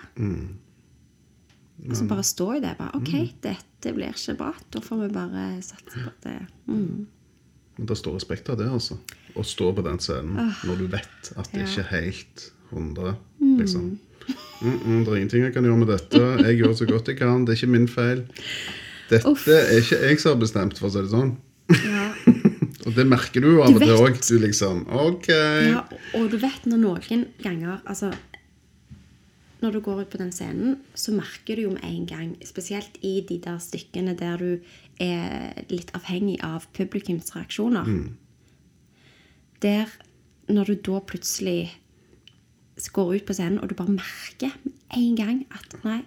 Og 1.90 1.96
så 1.98 2.06
bare 2.08 2.24
stå 2.24 2.48
i 2.58 2.60
det. 2.60 2.76
bare, 2.78 2.92
OK, 2.96 3.10
Mm. 3.14 3.30
dette 3.42 3.94
blir 3.96 4.12
ikke 4.14 4.38
bra. 4.38 4.54
Da 4.72 4.80
får 4.80 5.08
vi 5.08 5.14
bare 5.14 5.62
satse 5.62 6.04
på 6.04 6.12
det. 6.24 6.48
Mm. 6.68 7.08
Men 7.78 7.86
det 7.88 7.98
står 7.98 8.14
respekt 8.16 8.50
av 8.50 8.58
det, 8.58 8.68
altså. 8.70 8.98
Å 9.36 9.44
stå 9.46 9.72
på 9.74 9.82
den 9.86 9.98
scenen 10.04 10.52
når 10.68 10.78
du 10.78 10.88
vet 10.94 11.32
at 11.38 11.52
det 11.52 11.62
Ja. 11.64 11.66
ikke 11.68 11.84
er 11.86 12.02
helt 12.04 12.52
100. 12.72 13.16
liksom. 13.60 14.00
Mm, 14.64 14.80
mm, 14.80 15.00
det 15.04 15.12
er 15.12 15.16
ingenting 15.18 15.44
jeg 15.44 15.54
kan 15.54 15.64
gjøre 15.68 15.78
med 15.82 15.88
dette. 15.92 16.20
Jeg 16.48 16.60
gjør 16.62 16.74
så 16.78 16.86
godt 16.88 17.08
jeg 17.12 17.18
kan. 17.20 17.46
Det 17.46 17.54
er 17.54 17.58
ikke 17.62 17.72
min 17.74 17.88
feil. 17.88 18.22
Dette 19.10 19.28
Uff. 19.28 19.48
er 19.48 19.74
ikke 19.82 20.00
jeg 20.00 20.20
som 20.22 20.32
har 20.36 20.40
bestemt, 20.40 20.78
for 20.80 20.88
å 20.88 20.92
si 20.94 21.02
det 21.04 21.12
sånn. 21.12 21.34
Ja. 21.74 22.06
Og 22.86 22.94
det 22.96 23.06
merker 23.08 23.42
du 23.42 23.48
jo 23.56 23.62
av 23.64 23.76
og 23.76 23.80
til 23.80 23.92
òg. 23.96 24.18
Du 24.28 24.38
liksom 24.40 24.82
OK. 24.92 25.28
Ja, 25.30 25.84
og 26.20 26.30
du 26.32 26.38
vet 26.38 26.66
når 26.68 26.78
noen 26.82 27.26
ganger 27.42 27.80
altså, 27.88 28.10
Når 29.64 29.72
du 29.72 29.80
går 29.80 30.02
ut 30.02 30.10
på 30.12 30.18
den 30.20 30.32
scenen, 30.36 30.74
så 30.94 31.14
merker 31.16 31.56
du 31.56 31.62
jo 31.64 31.70
med 31.72 31.84
en 31.88 32.06
gang, 32.06 32.34
spesielt 32.44 32.98
i 33.02 33.22
de 33.24 33.38
der 33.40 33.58
stykkene 33.64 34.12
der 34.20 34.36
du 34.38 34.60
er 35.00 35.54
litt 35.72 35.92
avhengig 35.96 36.42
av 36.44 36.66
publikums 36.76 37.32
reaksjoner 37.38 37.88
Der, 39.64 39.92
når 40.52 40.72
du 40.72 40.74
da 40.92 41.00
plutselig 41.08 41.72
går 42.94 43.14
ut 43.16 43.28
på 43.28 43.36
scenen, 43.38 43.62
og 43.62 43.70
du 43.70 43.76
bare 43.78 43.94
merker 43.96 44.52
med 44.64 44.98
en 44.98 45.16
gang 45.16 45.44
at 45.54 45.78
nei, 45.86 46.02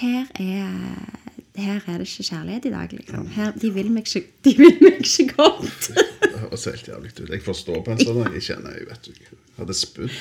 her 0.00 0.26
er 0.40 1.20
her 1.54 1.80
er 1.86 1.98
det 1.98 2.08
ikke 2.08 2.24
kjærlighet 2.26 2.64
i 2.64 2.70
dag, 2.70 2.92
liksom. 2.92 3.26
Her, 3.26 3.52
de, 3.62 3.70
vil 3.74 3.90
meg 3.94 4.08
ikke, 4.08 4.26
de 4.44 4.54
vil 4.58 4.80
meg 4.82 4.96
ikke 4.98 5.28
godt. 5.36 5.90
Det 6.24 6.40
høres 6.40 6.64
helt 6.66 6.88
jævlig 6.88 7.12
ut. 7.12 7.20
Jeg 7.30 7.42
forstår 7.44 7.82
på 7.86 7.94
en 7.94 8.00
sånn. 8.02 8.22
Jeg 8.34 8.42
kjenner 8.42 8.74
jeg 8.74 8.88
vet 8.88 9.06
jeg 9.12 9.36
hadde 9.60 9.76
spydd. 9.78 10.16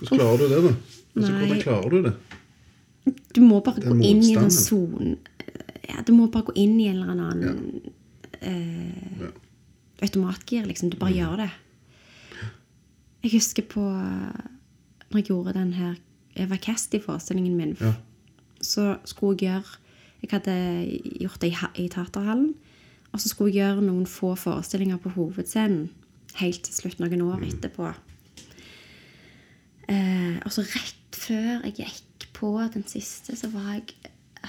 Hvordan 0.00 0.18
klarer 0.18 0.40
du 0.40 0.46
det, 0.50 0.58
da? 0.64 0.72
Altså, 0.72 1.30
Nei. 1.30 1.38
hvordan 1.38 1.60
klarer 1.62 1.94
du 1.94 2.08
det? 2.08 2.14
Du 3.36 3.40
må 3.46 3.60
bare 3.62 3.84
gå 3.84 3.94
inn 4.08 4.24
i 4.26 4.34
en 4.40 4.50
sone. 4.50 5.14
Ja, 5.86 6.02
du 6.06 6.12
må 6.16 6.26
bare 6.34 6.48
gå 6.50 6.56
inn 6.58 6.74
i 6.80 6.88
en 6.90 6.98
eller 6.98 7.14
annen 7.14 7.94
eh, 8.40 9.22
Ja. 9.22 9.30
Automatgir, 10.02 10.64
liksom. 10.66 10.90
Du 10.90 10.96
bare 11.00 11.12
gjør 11.16 11.36
det. 11.44 11.50
Jeg 13.22 13.32
husker 13.34 13.62
på 13.68 13.80
Når 15.10 15.18
jeg 15.18 15.24
gjorde 15.26 15.52
den 15.52 15.72
her 15.74 15.94
Eva 16.36 16.56
Casti-forestillingen 16.56 17.56
min 17.56 17.76
Ja. 17.80 17.92
så 18.62 18.98
skulle 19.04 19.36
jeg 19.40 19.48
gjøre 19.48 19.76
Jeg 20.22 20.30
hadde 20.30 21.00
gjort 21.20 21.40
det 21.40 21.50
i, 21.52 21.84
i 21.84 21.88
Taterhallen. 21.88 22.54
Og 23.12 23.20
så 23.20 23.28
skulle 23.28 23.52
jeg 23.54 23.62
gjøre 23.64 23.82
noen 23.82 24.06
få 24.06 24.34
forestillinger 24.34 24.96
på 24.96 25.08
hovedscenen 25.10 25.90
helt 26.36 26.62
til 26.62 26.74
slutt, 26.74 27.00
noen 27.00 27.20
år 27.26 27.42
etterpå. 27.42 27.88
Eh, 29.88 30.36
og 30.44 30.52
så 30.54 30.62
rett 30.62 31.16
før 31.18 31.64
jeg 31.66 31.74
gikk 31.80 32.28
på 32.36 32.52
den 32.74 32.84
siste, 32.86 33.34
så 33.36 33.50
var 33.50 33.72
jeg, 33.74 33.96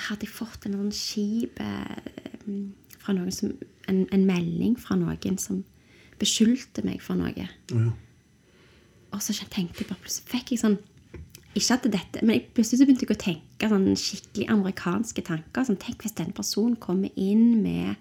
hadde 0.08 0.28
jeg 0.28 0.34
fått 0.36 0.68
en 0.68 0.78
sånn 0.78 0.94
skip 0.96 1.60
eh, 1.64 2.68
fra 3.02 3.16
noen 3.18 3.34
som, 3.34 3.56
en, 3.92 4.06
en 4.16 4.24
melding 4.28 4.78
fra 4.80 4.98
noen 5.00 5.38
som 5.42 5.62
beskyldte 6.22 6.86
meg 6.86 7.02
for 7.04 7.20
noe. 7.20 7.48
Ja. 7.72 7.92
Og 9.12 9.22
så 9.24 9.36
tenkte 9.52 9.84
jeg 9.84 9.90
bare 9.90 10.00
plutselig 10.02 10.32
fikk 10.32 10.54
jeg 10.54 10.62
sånn 10.62 10.78
Ikke 11.52 11.76
at 11.76 11.88
dette 11.92 12.22
Men 12.24 12.38
jeg, 12.38 12.46
plutselig 12.56 12.80
så 12.80 12.86
begynte 12.88 13.04
jeg 13.04 13.18
å 13.18 13.20
tenke 13.20 13.68
sånn 13.72 13.88
skikkelig 14.00 14.46
amerikanske 14.54 15.24
tanker. 15.28 15.66
Sånn, 15.68 15.80
tenk 15.82 16.06
hvis 16.06 16.16
den 16.16 16.32
personen 16.36 16.78
kommer 16.80 17.12
inn 17.20 17.60
med 17.64 18.00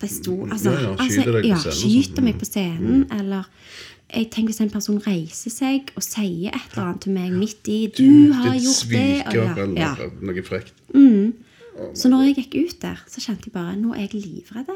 pistol 0.00 0.46
altså, 0.48 0.72
Ja, 0.72 0.86
ja, 0.86 0.94
skyter 0.96 1.34
altså, 1.34 1.48
ja, 1.50 1.58
sånn. 1.66 1.76
skyter 1.82 2.24
meg 2.24 2.38
på 2.40 2.48
scenen. 2.48 3.04
Eller 3.12 3.50
jeg 4.08 4.30
tenker 4.32 4.54
hvis 4.54 4.62
en 4.64 4.72
person 4.72 5.02
reiser 5.04 5.52
seg 5.52 5.92
og 5.92 6.02
sier 6.06 6.48
et 6.54 6.72
eller 6.72 6.86
annet 6.86 7.04
til 7.04 7.14
meg 7.18 7.36
midt 7.36 7.68
i 7.68 7.78
'Du, 7.92 8.32
har 8.32 8.56
Ditt 8.56 8.64
gjort 8.64 8.88
det.' 8.90 9.26
og 9.28 9.76
ja, 9.76 9.92
eller 9.92 10.16
noe 10.24 10.42
frekt. 10.48 10.74
Så 11.94 12.10
når 12.12 12.28
jeg 12.28 12.36
gikk 12.40 12.56
ut 12.60 12.78
der, 12.82 13.02
så 13.08 13.22
kjente 13.22 13.48
jeg 13.48 13.56
bare 13.56 13.76
Nå 13.78 13.94
er 13.94 14.06
jeg 14.06 14.20
livredd. 14.20 14.70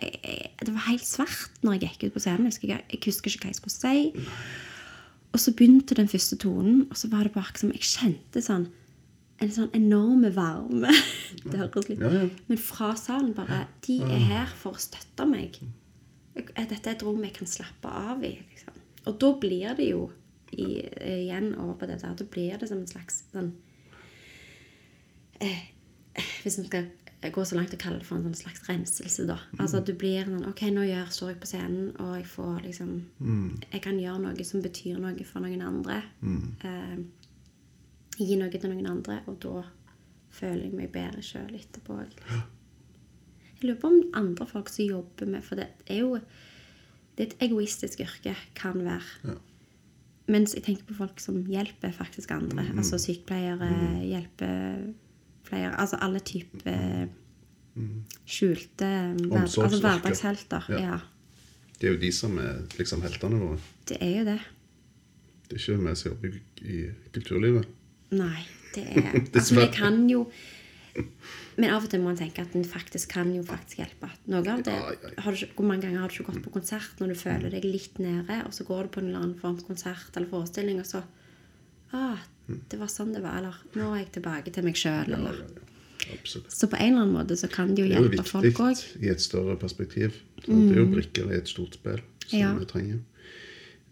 Det 0.00 0.72
var 0.72 0.86
helt 0.86 1.06
svart 1.06 1.62
når 1.66 1.78
jeg 1.78 1.88
gikk 1.88 2.08
ut 2.08 2.16
på 2.16 2.24
scenen. 2.24 2.48
Jeg 2.48 2.54
husker, 2.54 2.74
jeg 2.74 3.00
husker 3.04 3.32
ikke 3.32 3.46
hva 3.46 3.54
jeg 3.54 3.60
skulle 3.60 3.78
si. 3.78 4.28
Og 5.30 5.42
så 5.42 5.54
begynte 5.54 5.94
den 5.94 6.10
første 6.10 6.38
tonen, 6.42 6.84
og 6.90 6.98
så 6.98 7.10
var 7.10 7.26
det 7.26 7.34
bare 7.36 7.58
som 7.58 7.72
jeg 7.74 7.86
kjente 7.86 8.42
sånn 8.42 8.68
en 9.40 9.52
sånn 9.54 9.70
enorme 9.72 10.28
varme. 10.36 10.90
Det 11.48 11.56
høres 11.56 11.88
litt 11.88 12.02
Ja, 12.02 12.10
ja. 12.12 12.26
Men 12.50 12.58
fra 12.60 12.90
salen 12.98 13.32
bare 13.36 13.62
De 13.86 14.00
er 14.04 14.26
her 14.28 14.50
for 14.52 14.76
å 14.76 14.82
støtte 14.82 15.24
meg. 15.28 15.56
Dette 16.36 16.76
er 16.76 16.92
et 16.92 17.04
rom 17.06 17.22
jeg 17.24 17.32
kan 17.38 17.48
slappe 17.48 17.88
av 17.88 18.20
i. 18.26 18.34
Liksom. 18.36 18.76
Og 19.08 19.16
da 19.22 19.30
blir 19.40 19.78
det 19.78 19.88
jo 19.88 20.10
i, 20.52 20.82
igjen 20.82 21.54
over 21.54 21.78
på 21.80 21.88
det 21.88 22.00
der, 22.02 22.16
da 22.18 22.26
blir 22.26 22.58
det 22.60 22.68
som 22.68 22.82
en 22.82 22.90
slags 22.90 23.22
sånn 23.32 23.52
hvis 26.42 26.58
en 26.58 26.66
skal 26.66 26.88
gå 27.28 27.44
så 27.44 27.56
langt 27.56 27.74
og 27.76 27.80
kalle 27.82 28.00
det 28.00 28.06
for 28.08 28.16
en 28.16 28.24
sånn 28.30 28.38
slags 28.38 28.62
renselse, 28.68 29.26
da. 29.28 29.36
Altså 29.60 29.82
du 29.84 29.92
blir 29.98 30.24
sånn 30.24 30.46
Ok, 30.48 30.62
nå 30.72 30.86
gjør, 30.88 31.10
står 31.12 31.34
jeg 31.34 31.40
på 31.42 31.50
scenen, 31.50 31.90
og 32.00 32.14
jeg 32.16 32.28
får 32.32 32.62
liksom 32.64 32.94
Jeg 33.66 33.82
kan 33.84 33.98
gjøre 34.00 34.22
noe 34.24 34.46
som 34.48 34.62
betyr 34.64 35.00
noe 35.02 35.26
for 35.28 35.44
noen 35.44 35.64
andre. 35.66 35.98
Eh, 36.64 36.96
gi 38.20 38.38
noe 38.40 38.52
til 38.52 38.72
noen 38.72 38.88
andre, 38.88 39.20
og 39.28 39.36
da 39.44 39.66
føler 40.30 40.64
jeg 40.68 40.78
meg 40.78 40.92
bedre 40.94 41.22
sjøl 41.24 41.52
etterpå. 41.58 41.98
Liksom. 42.06 42.40
Jeg 43.50 43.68
lurer 43.68 43.80
på 43.82 43.92
om 43.92 44.00
andre 44.16 44.46
folk 44.48 44.70
som 44.72 44.86
jobber 44.86 45.28
med 45.28 45.44
For 45.44 45.60
det 45.60 45.68
er 45.90 46.00
jo 46.00 46.18
Det 47.16 47.26
er 47.26 47.32
et 47.34 47.42
egoistisk 47.50 48.00
yrke, 48.00 48.32
kan 48.56 48.80
være. 48.80 49.04
Ja. 49.28 49.36
Mens 50.30 50.54
jeg 50.54 50.62
tenker 50.64 50.86
på 50.88 50.94
folk 50.94 51.20
som 51.20 51.42
hjelper 51.50 51.92
faktisk 51.92 52.30
andre. 52.32 52.64
Altså 52.78 52.96
sykepleiere, 53.02 53.68
hjelpepleiere 55.50 55.80
Altså 55.80 55.98
alle 56.00 56.20
typer 56.20 57.08
skjulte 58.26 58.86
altså 59.30 59.66
hverdagshelter. 59.80 60.66
Ja. 60.68 60.80
Ja. 60.80 60.98
Det 61.80 61.88
er 61.88 61.94
jo 61.94 62.00
de 62.00 62.12
som 62.12 62.38
er 62.38 62.64
liksom 62.76 63.02
heltene 63.02 63.38
våre. 63.40 63.58
Det 63.88 63.96
er 64.00 64.16
jo 64.18 64.24
det. 64.26 64.40
Det 65.48 65.56
er 65.56 65.60
ikke 65.62 65.84
vi 65.84 65.94
som 65.96 66.10
jobber 66.10 66.34
i, 66.62 66.80
kulturlivet. 67.14 67.68
Nei, 68.10 68.42
det 68.74 68.84
er 68.96 69.14
altså, 69.16 69.54
Vi 69.60 69.68
kan 69.72 70.02
jo 70.10 70.26
Men 71.56 71.70
av 71.70 71.84
og 71.84 71.90
til 71.90 72.02
må 72.02 72.10
man 72.10 72.18
tenke 72.18 72.42
at 72.42 72.54
en 72.58 72.66
faktisk 72.66 73.12
kan 73.14 73.30
jo 73.34 73.42
faktisk 73.46 73.80
hjelpe. 73.80 74.10
Noe 74.32 74.42
av 74.50 74.62
det, 74.66 74.74
du, 75.16 75.46
hvor 75.54 75.66
mange 75.66 75.86
ganger 75.86 76.02
har 76.02 76.10
du 76.10 76.18
ikke 76.18 76.32
gått 76.32 76.44
på 76.44 76.52
konsert 76.54 77.00
når 77.00 77.12
du 77.12 77.18
føler 77.20 77.52
deg 77.54 77.66
litt 77.66 77.98
nede, 78.02 78.40
og 78.46 78.54
så 78.56 78.66
går 78.66 78.86
du 78.88 78.92
på 78.94 79.02
en 79.02 79.10
eller 79.10 79.22
annen 79.22 79.38
form 79.38 79.58
for 79.60 79.72
konsert 79.72 80.16
eller 80.16 80.30
forestilling, 80.30 80.80
og 80.82 80.88
så 80.88 81.02
ah, 81.96 82.18
det 82.68 82.78
var 82.80 82.86
sånn 82.92 83.12
det 83.14 83.22
var. 83.22 83.38
Eller 83.38 83.54
nå 83.76 83.90
er 83.94 83.98
jeg 84.04 84.12
tilbake 84.18 84.52
til 84.52 84.64
meg 84.64 84.74
sjøl. 84.74 85.08
Ja, 85.08 85.18
ja, 85.18 85.32
ja. 85.32 85.66
Så 86.48 86.66
på 86.66 86.76
en 86.80 86.94
eller 86.94 87.02
annen 87.04 87.14
måte 87.14 87.36
så 87.36 87.46
kan 87.52 87.74
det 87.74 87.84
jo 87.84 87.88
hjelpe 87.90 88.10
Det 88.10 88.18
er 88.18 88.24
jo 88.24 88.30
folk 88.30 88.44
òg. 88.64 88.76
viktig 88.80 89.02
i 89.06 89.10
et 89.12 89.20
større 89.20 89.56
perspektiv. 89.60 90.16
Mm. 90.48 90.68
Det 90.68 90.76
er 90.76 90.80
jo 90.80 90.86
brikker 90.94 91.30
i 91.32 91.36
et 91.36 91.48
stort 91.48 91.74
spill 91.74 92.00
som 92.26 92.38
Ja. 92.38 92.54
vi 92.56 92.64
trenger. 92.64 92.98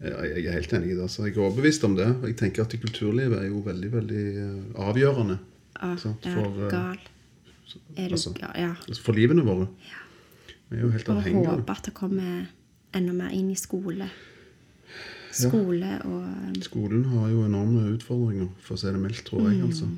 Jeg 0.01 0.45
er 0.47 0.51
helt 0.55 0.73
enig 0.73 0.91
i 0.91 0.95
det. 0.95 1.09
så 1.11 1.25
Jeg 1.27 1.35
er 1.37 1.41
overbevist 1.43 1.83
om 1.83 1.95
det. 1.95 2.07
Jeg 2.23 2.35
tenker 2.37 2.61
at 2.63 2.69
kulturlivet 2.81 3.37
er 3.39 3.47
jo 3.49 3.59
veldig 3.61 3.91
veldig 3.91 4.25
eh, 4.37 4.81
avgjørende 4.87 5.39
Ah, 5.81 5.95
for, 5.95 6.17
eh, 6.23 6.69
gal? 6.71 6.97
Er 7.97 8.07
du 8.09 8.15
altså. 8.15 8.33
Ja. 8.57 8.75
altså, 8.87 9.01
for 9.01 9.13
livene 9.13 9.43
våre. 9.45 9.67
Vi 10.69 10.77
er 10.77 10.81
jo 10.81 10.89
helt 10.89 11.09
Og 11.09 11.17
avhengige 11.17 11.47
av 11.47 11.55
det. 11.57 11.65
håpe 11.65 11.77
at 11.77 11.83
det 11.85 11.93
kommer 11.93 12.47
enda 12.93 13.13
mer 13.13 13.29
inn 13.31 13.51
i 13.51 13.55
skole. 13.55 14.09
Skole 15.31 16.01
og 16.05 16.21
um, 16.23 16.55
Skolen 16.61 17.03
har 17.05 17.27
jo 17.29 17.43
enorme 17.45 17.83
utfordringer, 17.95 18.49
for 18.59 18.75
å 18.75 18.79
si 18.81 18.87
det 18.87 18.99
mildt, 19.01 19.23
tror 19.25 19.41
Mm. 19.41 19.51
jeg. 19.51 19.63
altså. 19.65 19.89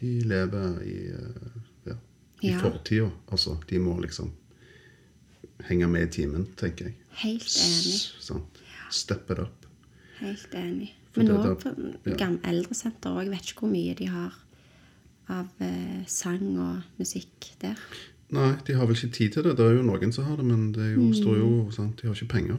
De 0.00 0.20
lever 0.28 0.80
i, 0.84 0.96
eh, 1.08 1.60
ja, 1.86 1.94
i 2.42 2.50
Ja. 2.50 2.58
fortida. 2.60 3.10
Altså, 3.32 3.56
de 3.68 3.78
må 3.78 3.98
liksom 4.00 4.32
henge 5.64 5.88
med 5.88 6.02
i 6.08 6.10
timen, 6.22 6.46
tenker 6.56 6.84
jeg. 6.90 6.94
Helt 7.22 7.42
enig. 7.42 8.12
Sånn. 8.20 8.42
Step 8.90 9.30
it 9.30 9.38
up. 9.38 9.66
Helt 10.20 10.50
enig. 10.54 10.90
Men 11.16 11.26
nå 11.28 11.56
på 11.56 12.18
ja. 12.18 12.28
eldresenter 12.44 13.10
òg. 13.16 13.30
Vet 13.32 13.40
ikke 13.54 13.60
hvor 13.64 13.72
mye 13.72 13.94
de 13.96 14.04
har 14.12 14.34
av 15.28 15.48
eh, 15.60 16.04
sang 16.06 16.58
og 16.58 16.82
musikk 17.00 17.54
der. 17.60 17.76
Nei, 18.30 18.56
de 18.66 18.74
har 18.74 18.86
vel 18.86 18.94
ikke 18.96 19.12
tid 19.12 19.32
til 19.32 19.42
det. 19.44 19.56
Det 19.56 19.64
er 19.64 19.76
jo 19.78 19.82
noen 19.86 20.12
som 20.12 20.24
har 20.24 20.36
det, 20.36 20.44
men 20.44 20.72
det 20.72 20.94
jo, 20.96 21.08
står 21.14 21.36
jo, 21.38 21.70
sant? 21.70 21.96
de 22.02 22.08
har 22.08 22.14
ikke 22.14 22.28
penger. 22.28 22.58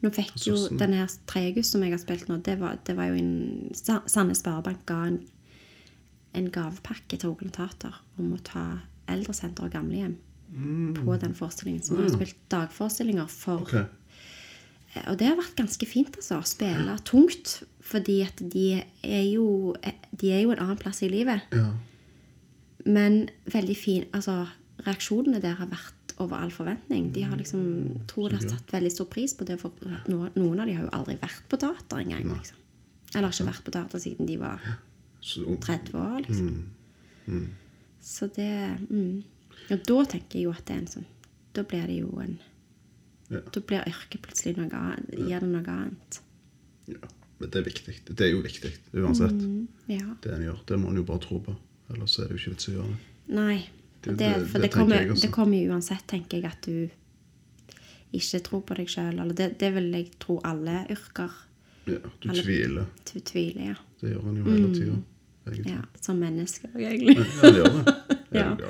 Nå 0.00 0.10
fikk 0.16 0.32
jo 0.46 0.54
denne 0.56 0.78
den 0.80 0.92
her 0.96 1.10
3. 1.28 1.42
august 1.50 1.74
som 1.74 1.82
jeg 1.84 1.92
har 1.92 2.00
spilt 2.00 2.28
nå, 2.30 2.38
det 2.46 2.54
var, 2.60 2.78
det 2.86 2.96
var 2.96 3.10
jo 3.10 3.18
en 3.20 3.70
Sa- 3.76 4.02
Sandnes 4.08 4.40
Sparebank 4.40 4.86
ga 4.88 5.02
en, 5.10 5.18
en 6.34 6.50
gavepakke 6.54 7.18
til 7.18 7.28
Rogaland 7.28 7.52
Teater 7.58 7.98
om 8.18 8.32
å 8.32 8.38
ta 8.46 8.64
eldresenter 9.10 9.66
og 9.66 9.74
gamlehjem 9.74 10.16
på 10.96 11.16
den 11.22 11.34
forestillingen. 11.38 11.82
Så 11.84 11.94
vi 11.94 12.02
har 12.02 12.10
spilt 12.14 12.38
dagforestillinger 12.50 13.28
for 13.30 13.60
okay. 13.62 13.84
Og 15.06 15.18
det 15.20 15.28
har 15.28 15.36
vært 15.38 15.54
ganske 15.60 15.86
fint 15.86 16.16
altså, 16.18 16.40
å 16.40 16.46
spille 16.48 16.96
tungt. 17.06 17.60
Fordi 17.86 18.16
at 18.24 18.40
de 18.52 18.80
er 19.06 19.22
jo 19.30 19.74
De 20.10 20.32
er 20.34 20.42
jo 20.42 20.50
en 20.50 20.62
annen 20.64 20.78
plass 20.80 21.02
i 21.06 21.08
livet. 21.12 21.46
Ja. 21.54 21.68
Men 22.86 23.28
veldig 23.50 23.76
fin 23.78 24.04
Altså, 24.16 24.46
reaksjonene 24.86 25.40
der 25.42 25.54
har 25.60 25.70
vært 25.70 25.99
over 26.20 26.40
all 26.40 26.52
forventning. 26.54 27.10
De 27.14 27.24
har 27.26 27.38
liksom 27.38 27.62
tror 28.10 28.30
de 28.30 28.40
har 28.40 28.56
satt 28.56 28.74
veldig 28.74 28.92
stor 28.92 29.08
pris 29.10 29.34
på 29.36 29.46
det, 29.48 29.56
for 29.60 29.74
noen, 30.08 30.60
av 30.60 30.66
de 30.66 30.76
har 30.76 30.84
jo 30.86 30.92
aldri 30.96 31.16
vært 31.20 31.46
på 31.50 31.58
teater 31.60 32.02
engang. 32.02 32.28
Liksom. 32.34 32.60
Eller 33.14 33.34
ikke 33.34 33.48
vært 33.48 33.64
på 33.66 33.74
teater 33.74 34.02
siden 34.02 34.28
de 34.28 34.38
var 34.40 34.64
30 35.20 35.98
år, 36.00 36.20
liksom. 36.28 36.52
Så 38.00 38.30
det 38.32 38.50
mm. 38.88 39.22
Og 39.70 39.82
da 39.86 39.96
tenker 40.08 40.38
jeg 40.38 40.46
jo 40.48 40.52
at 40.56 40.64
det 40.66 40.72
er 40.72 40.78
en 40.80 40.86
sånn 40.88 41.04
Da 41.54 41.62
blir 41.68 41.84
det 41.86 41.98
jo 41.98 42.08
en 42.22 42.38
ja. 43.30 43.42
Da 43.54 43.60
blir 43.62 43.84
yrket 43.86 44.22
plutselig 44.24 44.56
noe 44.56 44.72
annet. 44.74 45.12
Gir 45.14 45.44
det 45.44 45.50
noe 45.52 45.74
annet. 45.76 46.22
ja. 46.90 47.10
Men 47.40 47.48
det 47.48 47.60
er 47.60 47.64
viktig. 47.64 47.92
Det 48.04 48.24
er 48.26 48.34
jo 48.34 48.40
viktig 48.44 48.70
uansett. 49.00 49.32
Mm, 49.32 49.68
ja. 49.88 50.16
Det 50.20 50.32
en 50.34 50.42
gjør. 50.44 50.58
Det 50.68 50.76
må 50.76 50.90
en 50.90 50.98
jo 51.00 51.04
bare 51.08 51.22
tro 51.24 51.38
på. 51.40 51.54
Ellers 51.88 52.18
er 52.20 52.28
det 52.28 52.36
jo 52.36 52.40
ikke 52.42 52.52
vits 52.52 52.68
i 52.68 52.72
å 52.72 52.74
gjøre 52.74 52.90
det. 52.90 52.98
Nei. 53.38 53.54
Det- 54.02 54.16
det, 54.18 54.30
for 54.48 54.58
det 54.58 54.62
det, 54.62 54.72
kommer, 54.72 55.14
det 55.14 55.30
kommer 55.32 55.58
jo 55.60 55.72
uansett, 55.74 56.06
tenker 56.08 56.38
jeg, 56.40 56.44
at 56.46 56.62
du 56.62 56.88
ikke 58.12 58.40
tror 58.42 58.60
på 58.66 58.74
deg 58.78 58.88
sjøl. 58.88 59.20
Det, 59.36 59.58
det 59.60 59.72
vil 59.74 59.90
jeg 59.92 60.10
tro 60.18 60.40
alle 60.44 60.86
yrker 60.90 61.30
Ja, 61.86 61.98
du 62.22 62.28
Alle- 62.30 62.42
tviler. 62.42 62.86
Du 63.12 63.20
tviler, 63.20 63.62
ja. 63.70 63.74
Det 64.00 64.10
gjør 64.14 64.22
han 64.24 64.36
jo 64.36 64.44
hele 64.44 64.74
tida. 64.74 64.96
Egentlig. 65.50 65.72
ja. 65.72 65.82
Som 66.00 66.16
mennesker, 66.20 66.68
egentlig. 66.76 67.16
Ja, 67.16 67.24
det 67.42 67.54
gjør 67.56 67.76
det. 67.84 67.94
Er 68.30 68.40
Ja. 68.40 68.54
du? 68.54 68.66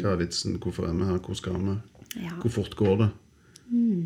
Hva 0.00 0.12
er 0.12 0.16
vitsen? 0.16 0.58
Hvorfor 0.62 0.86
er 0.88 0.94
vi 0.96 1.04
her? 1.04 1.18
Hvor 1.18 1.34
skal 1.36 1.58
vi? 1.60 1.74
Ja. 2.22 2.34
Hvor 2.40 2.50
fort 2.50 2.76
går 2.76 2.96
det? 3.02 3.08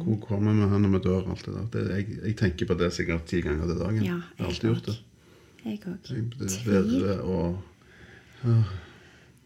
Hvor 0.02 0.16
kommer 0.26 0.52
vi 0.58 0.68
hen 0.72 0.82
når 0.82 0.90
vi 0.96 1.02
dør? 1.04 1.28
Alt 1.30 1.44
det 1.46 1.54
der. 1.54 1.66
Det, 1.72 1.82
jeg, 1.90 2.16
jeg 2.24 2.36
tenker 2.36 2.66
på 2.66 2.74
det 2.80 2.88
sikkert 2.92 3.26
ti 3.30 3.40
ganger 3.44 3.66
til 3.70 3.78
dagen. 3.78 4.00
Ja, 4.04 4.16
jeg 4.16 4.22
har 4.38 4.46
alltid 4.46 4.68
gjort 4.72 4.86
det. 4.86 4.96
Jeg 5.64 5.78
òg. 5.86 5.98
Tvil. 6.02 7.20
og 7.22 7.62
ja. 8.44 8.62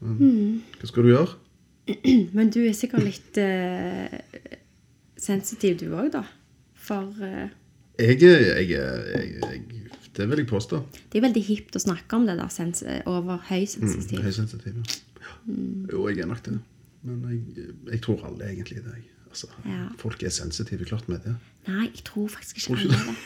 Men, 0.01 0.62
Hva 0.80 0.88
skal 0.90 1.07
du 1.07 1.12
gjøre? 1.12 1.36
Men 2.36 2.51
du 2.53 2.61
er 2.66 2.74
sikkert 2.76 3.07
litt 3.07 3.38
uh, 3.40 4.12
sensitiv, 5.16 5.78
du 5.80 5.88
òg, 5.94 6.11
da. 6.16 6.24
For 6.86 7.11
uh, 7.22 7.47
Jeg, 7.99 8.20
jeg, 8.20 8.68
jeg, 8.68 8.70
jeg 8.70 9.62
Det 10.16 10.28
vil 10.30 10.42
jeg 10.42 10.49
påstå. 10.51 10.82
det 11.12 11.18
er 11.18 11.26
veldig 11.26 11.42
hipt 11.49 11.76
å 11.76 11.82
snakke 11.82 12.16
om 12.16 12.26
det 12.28 12.36
der 12.38 12.53
sens 12.53 12.82
over 13.09 13.40
høysensitiv. 13.49 14.22
Høysensitiv. 14.24 14.80
Ja. 14.80 14.97
Jo, 15.92 16.07
jeg 16.09 16.24
er 16.24 16.30
nok 16.30 16.42
det. 16.47 16.59
Men 17.07 17.26
jeg, 17.90 18.01
tror 18.03 18.24
alle 18.26 18.49
egentlig 18.51 18.82
det. 18.84 18.97
Altså, 19.28 19.47
Ja. 19.64 19.86
Folk 19.99 20.22
er 20.22 20.32
sensitive, 20.32 20.84
klart 20.84 21.09
med 21.09 21.20
det. 21.24 21.36
Nei, 21.68 21.90
jeg 21.94 22.05
tror 22.05 22.28
faktisk 22.32 22.57
ikke 22.59 22.78
alle 22.80 22.97
det. 22.97 23.16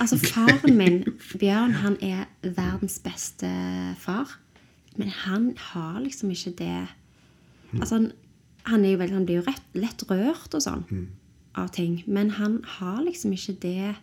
Altså, 0.00 0.18
faren 0.22 0.76
min, 0.78 1.00
Bjørn, 1.40 1.72
han 1.82 1.96
er 2.00 2.24
verdens 2.42 2.98
beste 3.02 3.48
far. 3.98 4.38
Men 4.98 5.12
han 5.24 5.52
har 5.70 6.00
liksom 6.02 6.32
ikke 6.34 6.56
det 6.58 6.76
Altså, 7.68 7.98
han, 7.98 8.12
han, 8.64 8.84
jo 8.88 8.96
veldig, 8.96 9.14
han 9.18 9.24
blir 9.28 9.42
jo 9.42 9.44
rett, 9.44 9.64
lett 9.76 10.02
rørt 10.08 10.54
og 10.56 10.62
sånn 10.64 10.84
av 11.58 11.68
ting. 11.76 11.98
Men 12.08 12.30
han 12.38 12.62
har 12.78 13.02
liksom 13.04 13.34
ikke 13.36 13.54
det 13.60 13.94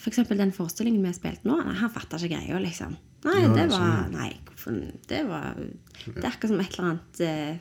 For 0.00 0.10
eksempel 0.10 0.40
den 0.40 0.52
forestillingen 0.52 1.04
vi 1.06 1.12
spilte 1.16 1.48
nå. 1.48 1.60
Han 1.62 1.92
fatta 1.94 2.18
ikke 2.18 2.34
greia, 2.34 2.58
liksom. 2.62 2.96
Nei, 3.24 3.38
Ja, 3.42 3.52
det 3.54 3.68
var 3.72 3.86
ja. 3.86 4.02
Nei, 4.12 4.32
det 5.08 5.22
var 5.28 5.54
Det 5.56 6.18
er 6.22 6.28
akkurat 6.28 6.50
som 6.52 6.60
et 6.60 6.74
eller 6.76 6.88
annet 6.88 7.20
eh, 7.24 7.56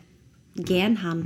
gen 0.67 0.97
han 0.97 1.23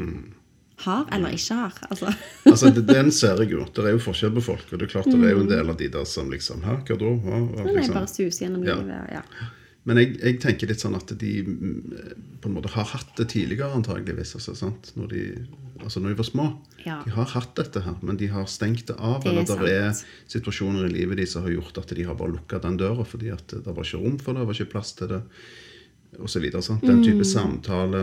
har 0.81 1.05
eller 1.13 1.35
ikke 1.35 1.57
har. 1.57 1.79
Altså. 1.89 2.11
Altså, 2.51 2.69
det, 2.73 2.85
Den 2.87 3.11
ser 3.11 3.39
jeg 3.43 3.51
jo. 3.53 3.65
Det 3.65 3.85
er 3.85 3.95
jo 3.95 4.03
forskjell 4.03 4.33
på 4.37 4.43
folk. 4.51 4.67
Og 4.71 4.79
det 4.79 4.87
er 4.87 4.93
klart 4.95 5.09
det 5.09 5.19
er 5.19 5.35
jo 5.35 5.43
en 5.45 5.51
del 5.51 5.69
av 5.71 5.77
de 5.79 5.87
der 5.93 6.05
som 6.09 6.31
liksom 6.31 6.63
Hæ, 6.65 6.77
hva 6.87 6.97
da? 6.97 7.11
Hva? 7.25 7.39
Hva? 7.39 7.65
liksom. 7.65 7.75
Liksom. 7.77 7.97
bare 7.97 8.11
suser 8.11 8.45
gjennom 8.45 8.63
Ja. 8.67 8.77
livet. 8.79 9.17
Ja. 9.17 9.49
Men 9.89 9.97
jeg, 9.97 10.11
jeg 10.21 10.35
tenker 10.43 10.69
litt 10.69 10.81
sånn 10.83 10.93
at 10.93 11.09
de 11.17 11.29
mm, 11.41 11.77
på 12.43 12.49
en 12.49 12.53
måte 12.53 12.69
har 12.75 12.85
hatt 12.91 13.15
det 13.17 13.25
tidligere, 13.33 13.71
antageligvis. 13.73 14.35
Altså, 14.37 14.53
sant? 14.53 14.91
Når, 14.93 15.07
de, 15.09 15.23
altså 15.81 16.03
når 16.03 16.13
de 16.13 16.17
var 16.19 16.27
små. 16.27 16.45
Ja. 16.85 16.99
De 17.05 17.13
har 17.15 17.25
hatt 17.33 17.55
dette 17.57 17.81
her, 17.81 17.95
men 18.05 18.19
de 18.19 18.27
har 18.29 18.45
stengt 18.45 18.85
det 18.91 18.97
av. 18.99 19.23
Det 19.23 19.31
er 19.31 19.39
eller 19.41 19.65
det 19.65 19.73
er 19.79 20.03
situasjoner 20.29 20.85
i 20.85 20.93
livet 20.93 21.17
de 21.17 21.25
som 21.29 21.47
har 21.47 21.55
gjort 21.55 21.81
at 21.81 21.95
de 21.97 22.05
har 22.05 22.17
bare 22.19 22.35
lukka 22.35 22.59
den 22.61 22.77
døra 22.77 23.05
fordi 23.09 23.31
at 23.33 23.55
det 23.57 23.65
var 23.73 23.81
ikke 23.87 24.03
rom 24.03 24.19
for 24.21 24.33
det, 24.37 24.43
det 24.43 24.49
var 24.51 24.59
ikke 24.59 24.73
plass 24.75 24.93
til 24.99 25.09
det, 25.15 25.21
Og 26.19 26.27
så 26.29 26.41
videre, 26.43 26.59
sant? 26.61 26.81
Den 26.83 27.01
type 27.05 27.23
samtale, 27.25 28.01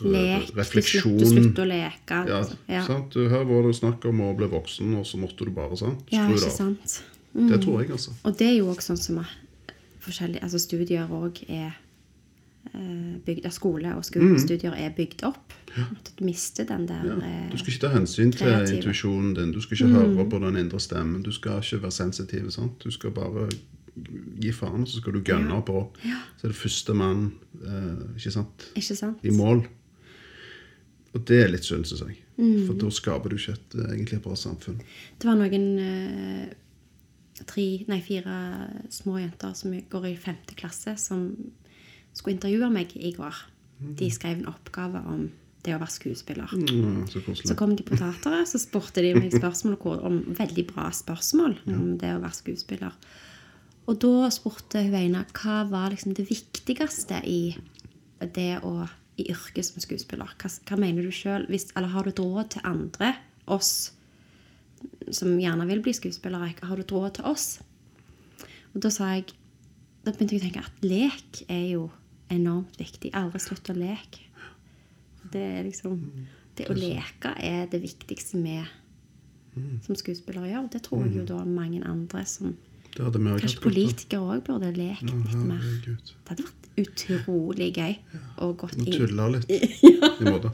Mm. 0.00 0.12
Lek. 0.14 0.50
Refleksjon 0.56 1.18
du 1.18 1.26
slutter 1.28 1.62
å 1.62 1.68
leke. 1.68 2.20
altså. 2.24 2.56
ja. 2.66 2.82
Sant? 2.86 3.12
Du, 3.12 3.28
Her 3.28 3.44
var 3.44 3.66
det 3.68 3.74
snakk 3.76 4.04
om 4.08 4.22
å 4.24 4.32
bli 4.34 4.48
voksen, 4.48 4.94
og 4.96 5.04
så 5.06 5.20
måtte 5.20 5.44
du 5.44 5.50
bare 5.52 5.76
ja, 5.76 6.24
skru 6.24 6.34
det 6.40 6.46
av. 6.48 6.56
sant. 6.56 7.02
Det 7.36 7.60
tror 7.62 7.82
jeg, 7.84 7.90
altså. 7.92 8.14
Og 8.24 8.34
det 8.40 8.48
er 8.48 8.56
jo 8.56 8.70
også 8.72 8.90
sånn 8.94 9.02
som 9.04 9.18
er 9.22 9.34
forskjellige 10.00 10.42
altså 10.42 10.58
studier 10.58 11.08
òg 11.12 11.42
er 11.48 11.70
eh, 12.74 13.16
bygd 13.26 13.46
av 13.46 13.54
skole, 13.56 13.94
og 13.96 14.04
skolestudier 14.04 14.74
er 14.76 14.92
bygd 14.96 15.24
opp. 15.28 15.52
At 15.76 16.10
du 16.18 16.24
mister 16.26 16.64
den 16.68 16.86
der 16.88 17.02
Mm. 17.02 17.20
Ja. 17.22 17.26
eh, 17.46 17.50
Du 17.50 17.56
skal 17.58 17.72
ikke 17.72 17.86
ta 17.86 17.92
hensyn 17.94 18.32
til 18.32 18.48
intuisjonen 18.76 19.34
din. 19.36 19.52
Du 19.52 19.60
skal 19.60 19.76
ikke 19.76 19.92
høre 19.98 20.28
på 20.30 20.38
den 20.42 20.56
indre 20.56 20.80
stemmen. 20.80 21.22
Du 21.22 21.30
skal 21.32 21.60
ikke 21.62 21.82
være 21.82 21.90
sensitiv. 21.92 22.50
Sant? 22.50 22.78
Du 22.84 22.90
skal 22.90 23.10
bare 23.10 23.48
gi 24.40 24.52
faen, 24.52 24.86
så 24.86 25.00
skal 25.00 25.12
du 25.12 25.20
gønne 25.20 25.62
på. 25.66 25.90
Så 26.38 26.44
er 26.46 26.48
det 26.52 26.56
første 26.56 26.94
mann 26.94 27.32
eh, 27.64 28.16
ikke 28.16 28.30
sant? 28.30 28.66
Ikke 28.76 28.96
sant? 28.96 29.18
i 29.24 29.30
mål. 29.30 29.66
Og 31.14 31.24
det 31.26 31.40
er 31.44 31.48
litt 31.50 31.64
synd, 31.66 31.84
syns 31.90 32.04
jeg. 32.06 32.16
Mm. 32.38 32.66
For 32.68 32.74
da 32.78 32.90
skaper 32.94 33.28
du 33.32 33.36
ikke 33.36 33.52
et 33.56 33.74
eh, 33.78 33.94
egentlig 33.96 34.20
bra 34.22 34.36
samfunn. 34.38 34.78
Det 35.18 35.26
var 35.28 35.34
noen 35.40 35.66
eh, 35.82 36.52
tre, 37.48 37.66
nei, 37.88 38.00
fire 38.04 38.36
små 38.92 39.18
jenter 39.20 39.54
som 39.56 39.74
går 39.92 40.08
i 40.10 40.16
femte 40.20 40.56
klasse, 40.58 40.96
som 41.00 41.30
skulle 42.12 42.36
intervjue 42.36 42.70
meg 42.72 42.92
i 42.98 43.12
går. 43.16 43.44
De 43.96 44.10
skrev 44.12 44.40
en 44.40 44.50
oppgave 44.50 45.00
om 45.08 45.28
det 45.64 45.74
å 45.76 45.80
være 45.80 45.92
skuespiller. 45.92 46.52
Mm, 46.56 47.06
så 47.08 47.20
Så 47.36 47.56
kom 47.56 47.74
de 47.76 47.84
på 47.84 47.96
teateret, 47.96 48.48
så 48.48 48.60
spurte 48.60 49.02
de 49.04 49.14
meg 49.16 49.32
spørsmål 49.32 50.00
om 50.04 50.22
veldig 50.36 50.66
bra 50.72 50.88
spørsmål 50.92 51.58
om 51.68 51.98
det 52.00 52.14
å 52.16 52.22
være 52.22 52.38
skuespiller. 52.38 52.96
Og 53.88 53.98
da 54.00 54.30
spurte 54.32 54.82
hun 54.84 54.94
ene 54.94 55.24
hva 55.36 55.64
var 55.68 55.90
liksom 55.90 56.14
det 56.14 56.28
viktigste 56.30 57.20
i 57.26 57.56
det 58.20 58.60
å 58.64 58.88
i 59.20 59.28
yrket 59.30 59.66
som 59.66 59.82
skuespiller. 59.82 60.32
Hva, 60.40 60.50
hva 60.68 60.78
mener 60.80 61.04
du 61.04 61.12
sjøl? 61.14 61.46
Eller 61.50 61.92
har 61.92 62.06
du 62.06 62.12
et 62.12 62.22
råd 62.22 62.54
til 62.54 62.68
andre, 62.68 63.14
oss 63.50 63.92
som 65.16 65.36
gjerne 65.40 65.66
vil 65.68 65.82
bli 65.84 65.94
skuespillere? 65.96 66.52
Har 66.62 66.76
du 66.76 66.84
et 66.84 66.92
råd 66.92 67.14
til 67.18 67.28
oss? 67.30 67.60
Og 68.74 68.82
da 68.84 68.90
sa 68.94 69.14
jeg 69.16 69.30
Da 70.00 70.14
begynte 70.16 70.32
jeg 70.32 70.40
å 70.40 70.44
tenke 70.46 70.60
at 70.64 70.84
lek 70.86 71.42
er 71.52 71.64
jo 71.74 71.82
enormt 72.32 72.78
viktig. 72.80 73.10
Aldri 73.12 73.40
slutt 73.42 73.68
å 73.68 73.74
leke. 73.76 74.22
Det 75.30 75.42
er 75.58 75.66
liksom 75.66 75.98
Det 76.56 76.70
å 76.72 76.76
leke 76.76 77.34
er 77.36 77.66
det 77.68 77.82
viktigste 77.82 78.40
vi 78.40 78.56
som 79.84 79.98
skuespillere 79.98 80.48
gjør. 80.48 80.70
Det 80.72 80.82
tror 80.86 81.04
jeg 81.04 81.18
jo 81.18 81.26
da 81.28 81.44
mange 81.44 81.82
andre 81.84 82.24
som 82.24 82.56
Kanskje 82.90 83.60
politikere 83.62 84.34
òg 84.34 84.40
burde 84.48 84.72
lekt 84.74 85.04
Ja, 85.06 85.14
litt 85.14 85.44
mer. 85.46 85.66
Det 85.84 86.32
hadde 86.32 86.46
vært 86.48 86.80
utrolig 86.80 87.68
gøy 87.76 87.94
og 88.42 88.56
gått 88.64 88.80
inn 88.80 88.90
tulla 88.90 89.28
litt. 89.36 89.46
I 90.20 90.24
måte. 90.26 90.50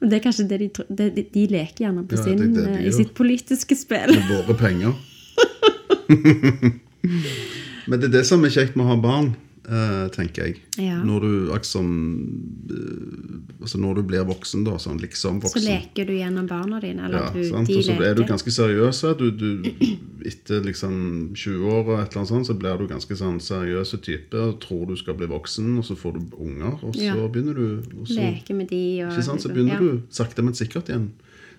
Men 0.00 0.10
Det 0.10 0.16
er 0.18 0.24
kanskje 0.24 0.48
det 0.48 0.58
de, 0.60 0.68
de, 0.88 1.24
de 1.34 1.46
leker 1.50 1.84
gjerne 1.84 2.06
på 2.08 2.16
Ja, 2.16 2.22
det 2.24 2.24
sin, 2.24 2.54
det 2.54 2.64
de 2.64 2.76
eh, 2.78 2.86
i 2.88 2.92
sitt 2.96 3.12
politiske 3.16 3.76
spill. 3.76 4.14
Med 4.16 4.30
våre 4.32 4.56
penger. 4.56 4.96
Men 7.88 8.00
det 8.00 8.08
er 8.08 8.14
det 8.20 8.24
som 8.28 8.44
er 8.44 8.52
kjekt 8.54 8.76
med 8.76 8.86
å 8.86 8.94
ha 8.94 8.96
barn, 9.00 9.32
tenker 10.14 10.46
jeg. 10.48 10.56
Ja. 10.82 10.96
Når 11.06 11.20
du 11.24 11.32
liksom 11.52 11.90
eh, 12.70 13.36
Altså 13.60 13.78
når 13.78 13.94
du 14.00 14.02
blir 14.08 14.24
voksen, 14.24 14.64
da, 14.64 14.78
sånn 14.80 14.98
liksom 15.02 15.40
Så 15.44 15.60
leker 15.62 16.06
du 16.08 16.14
gjennom 16.16 16.46
barna 16.48 16.80
dine. 16.80 17.04
Eller 17.06 17.26
Ja, 17.26 17.30
du, 17.34 17.42
sant? 17.44 17.68
de 17.68 17.76
Og 17.76 17.84
så 17.84 17.96
er 18.02 18.14
du 18.16 18.22
ganske 18.24 18.50
seriøs. 18.54 19.02
Du, 19.20 19.26
du, 19.30 19.68
etter 20.26 20.64
liksom 20.64 20.94
20 21.36 21.66
år 21.68 21.82
og 21.84 21.92
et 22.00 22.08
eller 22.08 22.22
annet 22.22 22.32
sånt, 22.32 22.48
så 22.48 22.56
blir 22.56 22.80
du 22.80 22.86
ganske 22.88 23.16
sånn 23.20 23.38
seriøs 23.40 23.94
type 24.00 24.34
og 24.40 24.58
tror 24.64 24.86
du 24.88 24.96
skal 24.96 25.14
bli 25.18 25.28
voksen, 25.30 25.76
og 25.78 25.84
så 25.84 25.96
får 25.98 26.16
du 26.16 26.36
unger, 26.40 26.78
og 26.82 26.94
så 26.96 27.04
Ja. 27.04 27.14
begynner 27.28 27.54
du 27.54 27.66
og 28.00 28.08
så, 28.08 28.16
Leke 28.16 28.54
med 28.56 28.68
de 28.72 29.04
og? 29.04 29.12
Så 29.20 29.52
begynner 29.52 29.76
ja. 29.76 29.80
du 29.80 30.02
sakte, 30.10 30.42
men 30.42 30.54
sikkert 30.54 30.88
igjen 30.88 31.10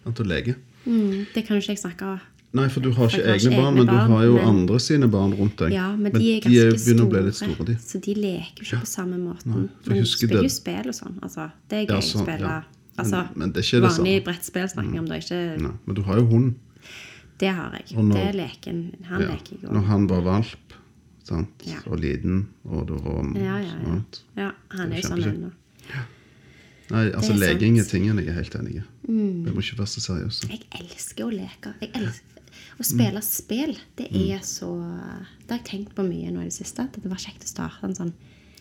til 0.10 0.26
å 0.26 0.28
leke. 0.28 0.56
mm, 0.86 1.28
Det 1.34 1.46
kan 1.46 1.58
jo 1.58 1.62
ikke 1.62 1.76
jeg 1.76 1.84
snakke. 1.86 2.20
Nei, 2.54 2.68
for 2.68 2.82
du 2.84 2.92
har 2.92 3.08
ikke 3.08 3.22
egne, 3.24 3.36
egne 3.38 3.56
barn, 3.62 3.76
men 3.76 3.86
men 3.86 3.96
du 3.96 4.14
har 4.14 4.24
jo 4.26 4.34
men- 4.36 4.46
andre 4.48 4.80
sine 4.80 5.08
barn 5.08 5.34
rundt 5.40 5.56
deg. 5.58 5.72
Ja, 5.72 5.96
men, 5.96 6.12
de 6.12 6.38
er 6.38 6.42
ganske 6.42 6.52
begynner 6.52 6.84
store, 6.84 7.06
å 7.08 7.10
bli 7.10 7.22
litt 7.24 7.36
store, 7.36 7.66
de. 7.66 7.76
så 7.80 8.02
de 8.02 8.14
leker 8.16 8.60
jo 8.60 8.64
ikke 8.66 8.80
på 8.82 8.88
samme 8.92 9.18
måten. 9.18 9.70
for 9.82 9.90
men 9.94 10.00
husker 10.04 10.28
spiller 10.28 10.44
jo 10.44 10.50
spill 10.50 10.88
og 10.92 10.94
sånn. 10.98 11.16
Altså, 11.22 11.52
det 11.70 11.78
er 11.78 11.94
Ja, 11.94 12.00
gøy 12.00 12.04
sånn, 12.04 12.22
å 12.22 12.26
spille. 12.28 12.40
ja. 12.50 12.64
Altså, 13.00 13.30
Men- 13.38 13.52
det 13.54 13.64
er 13.64 13.80
det 13.80 13.82
vanlig 13.90 13.96
samme. 13.96 14.24
brettspill 14.26 14.68
snakker 14.70 14.92
vi 14.92 15.00
om, 15.00 15.06
det 15.06 15.16
er 15.16 15.22
ikke 15.24 15.62
Nei, 15.62 15.72
men 15.86 15.96
du 15.96 16.02
har 16.04 16.16
jo 16.18 16.26
hund. 16.26 16.56
Det 17.40 17.50
har 17.56 17.72
jeg. 17.72 17.98
Når- 17.98 18.14
det 18.14 18.36
er 18.36 18.38
leken. 18.38 18.96
Han 19.06 19.22
Ja. 19.22 19.28
leker 19.30 19.52
jeg 19.62 19.72
Når 19.72 19.84
han 19.86 20.08
var 20.08 20.22
valp 20.22 20.74
sant? 21.24 21.48
Ja. 21.66 21.80
og 21.88 22.00
liten, 22.00 22.48
og 22.70 22.88
det 22.88 23.02
var 23.02 23.24
Ja, 23.36 23.58
ja, 23.58 23.64
ja. 23.64 24.02
ja, 24.38 24.52
han 24.72 24.92
er 24.92 24.96
er 24.98 25.02
jo 25.02 25.08
sånn 25.10 25.24
ennå. 25.24 25.52
Nei, 26.92 27.10
altså 27.12 27.34
leking 27.40 27.78
er 27.78 27.82
er 27.82 27.86
tingen 27.86 28.18
jeg 28.18 28.28
er 28.28 28.34
helt 28.34 28.54
enig 28.56 28.76
i. 28.76 28.84
Vi 29.08 29.52
må 29.52 29.62
ikke 29.64 29.78
være 29.80 29.88
så 29.88 30.02
seriøse. 30.04 30.50
Jeg 30.50 30.60
elsker 30.82 31.24
å 31.24 31.32
leke. 31.32 31.74
Jeg 31.80 31.92
elsker 31.94 32.31
Å 32.80 32.84
spille 32.86 33.22
spill, 33.22 33.76
det 33.98 34.08
Mm. 34.12 34.32
er 34.36 34.40
så 34.40 34.70
Det 35.48 35.50
har 35.50 35.58
jeg 35.60 35.66
tenkt 35.66 35.96
på 35.96 36.04
mye 36.08 36.32
nå 36.32 36.42
i 36.42 36.46
det 36.46 36.54
siste. 36.54 36.80
At 36.84 36.94
det 36.94 37.10
var 37.10 37.18
kjekt 37.18 37.44
å 37.44 37.48
starte 37.48 37.84
en 37.84 37.96
sånn 37.96 38.14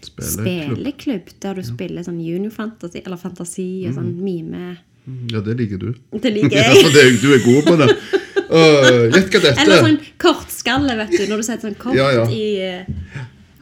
Spilleklubb. 0.02 0.76
spilleklubb 0.76 1.26
der 1.40 1.54
du 1.54 1.62
spiller 1.62 2.02
sånn 2.02 2.20
juniorfantasi 2.24 3.02
eller 3.04 3.16
fantasi 3.16 3.86
og 3.88 3.94
sånn 3.94 4.14
mime. 4.20 4.78
Ja, 5.30 5.40
det 5.40 5.56
liker 5.58 5.78
du. 5.78 5.94
Det 6.12 6.32
liker 6.32 6.56
Ja, 6.56 6.72
jeg. 6.72 6.82
ja, 6.82 6.88
det, 6.88 7.20
du 7.20 7.34
er 7.34 7.44
god 7.44 7.64
på 7.64 7.76
det. 7.86 7.96
Øh, 8.50 9.12
Gjett 9.14 9.28
hva 9.30 9.40
dette 9.44 9.60
Eller 9.62 9.76
er. 9.76 9.84
sånn 9.84 9.98
kortskalle, 10.18 10.96
vet 10.98 11.10
du. 11.12 11.26
Når 11.30 11.36
du 11.36 11.42
setter 11.46 11.68
sånn 11.70 11.76
kort 11.78 11.94
Ja, 11.94 12.08
ja. 12.10 12.24
i 12.26 12.58
eh, 12.58 12.84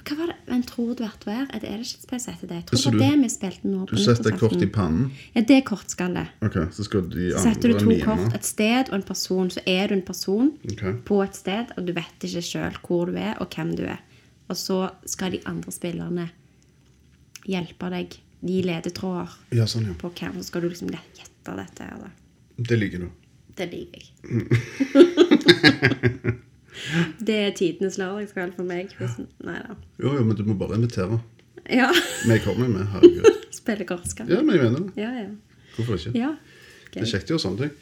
Hva 0.09 0.17
var 0.17 0.31
det? 0.31 0.37
Men 0.49 0.63
tror 0.65 0.95
du 0.97 1.03
at 1.05 1.21
du 1.21 1.29
er? 1.29 1.45
Det 1.61 1.71
som 1.85 2.33
heter 2.33 2.49
det? 2.49 2.55
Jeg 2.55 2.67
tror 2.71 2.81
Så 2.81 2.91
det 2.91 3.01
var 3.01 3.11
det 3.11 3.19
vi 3.21 3.29
spilte 3.29 3.69
nå 3.69 3.85
Du 3.91 3.97
setter 4.01 4.33
et 4.33 4.41
kort 4.41 4.63
i 4.65 4.69
pannen. 4.73 5.11
Ja, 5.35 5.43
det 5.45 5.57
er 5.59 5.65
kortskalle. 5.69 6.23
Okay, 6.41 6.65
Så 6.73 6.87
skal 6.87 7.11
de 7.13 7.31
Så 7.35 7.43
setter 7.45 7.69
du 7.73 7.79
to 7.79 7.89
mime. 7.91 8.05
kort, 8.05 8.35
et 8.35 8.45
sted 8.45 8.89
og 8.89 8.95
en 8.95 9.03
person. 9.03 9.51
Så 9.51 9.61
er 9.67 9.89
du 9.89 9.95
en 9.99 10.03
person 10.03 10.53
okay. 10.65 10.95
på 11.05 11.23
et 11.23 11.37
sted, 11.37 11.65
og 11.77 11.87
du 11.87 11.93
vet 11.93 12.25
ikke 12.25 12.43
sjøl 12.43 12.79
hvor 12.87 13.05
du 13.07 13.19
er, 13.21 13.35
og 13.39 13.53
hvem 13.53 13.77
du 13.77 13.85
er. 13.85 14.01
Og 14.49 14.57
så 14.57 14.91
skal 15.05 15.33
de 15.33 15.43
andre 15.45 15.73
spillerne 15.73 16.31
hjelpe 17.45 17.91
deg, 17.93 18.19
De 18.41 18.63
ledetråder 18.63 19.29
Ja, 19.53 19.67
sånn, 19.67 19.89
ja. 19.91 19.95
på 19.99 20.13
hvem, 20.15 20.37
så 20.39 20.45
skal 20.47 20.63
du 20.63 20.69
liksom 20.69 20.89
gjette 20.95 21.57
dette. 21.59 21.83
Eller. 21.85 22.11
Det 22.57 22.79
liker 22.79 22.99
du. 23.03 23.09
Det 23.59 23.67
liker 23.73 23.99
jeg. 23.99 24.09
det 27.21 27.39
er 27.47 27.51
tidenes 27.59 27.99
lørdagskveld 28.01 28.55
for 28.57 28.69
meg. 28.69 28.95
Hvis, 28.99 29.19
nei 29.45 29.59
da. 29.65 29.77
Jo, 30.03 30.15
jo, 30.19 30.25
men 30.25 30.37
du 30.39 30.45
må 30.49 30.57
bare 30.61 30.79
invitere. 30.79 31.21
Ja. 31.69 31.91
Vi 32.25 32.39
kommer 32.45 32.71
med, 32.71 32.87
herregud. 32.95 33.29
Spille 33.61 33.85
kortskalle. 33.89 34.33
Ja, 34.33 34.43
men 34.43 34.57
jeg 34.57 34.65
mener 34.69 34.87
det. 34.87 35.03
Ja, 35.03 35.11
ja. 35.25 35.29
Hvorfor 35.77 35.99
ikke? 36.01 36.15
ja. 36.19 36.33
Det 36.95 37.03
er 37.05 37.11
kjekt 37.11 37.29
å 37.29 37.37
gjøre 37.37 37.45
sånne 37.45 37.67
ting. 37.67 37.77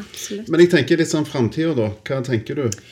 Absolutt. 0.00 0.48
Men 0.50 0.62
jeg 0.64 0.70
tenker 0.72 0.98
litt 0.98 1.10
sånn 1.12 1.28
framtida, 1.28 1.74
da. 1.78 1.90
Hva 2.08 2.22
tenker 2.26 2.58
du? 2.58 2.82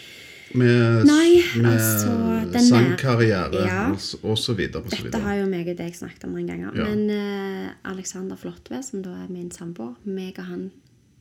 Med, 0.52 1.04
Nei, 1.06 1.42
med 1.62 1.76
altså, 1.76 2.10
denne, 2.50 2.62
sangkarriere 2.66 3.60
Ja. 3.68 3.82
og, 3.92 4.34
så 4.38 4.54
videre 4.58 4.82
og 4.82 4.88
så 4.90 4.96
Dette 4.96 5.04
videre. 5.06 5.20
har 5.22 5.36
jo 5.38 5.44
meg 5.46 5.68
og 5.70 5.76
deg 5.78 5.94
snakket 5.94 6.26
om 6.26 6.32
noen 6.34 6.48
ganger. 6.50 6.74
Ja. 6.74 6.88
Men 6.90 7.04
uh, 7.14 7.90
Alexander 7.92 8.38
Flåttve, 8.40 8.80
som 8.82 9.04
da 9.04 9.14
er 9.22 9.28
min 9.30 9.52
samboer, 9.54 9.94
meg 10.10 10.40
og 10.42 10.48
han 10.50 10.64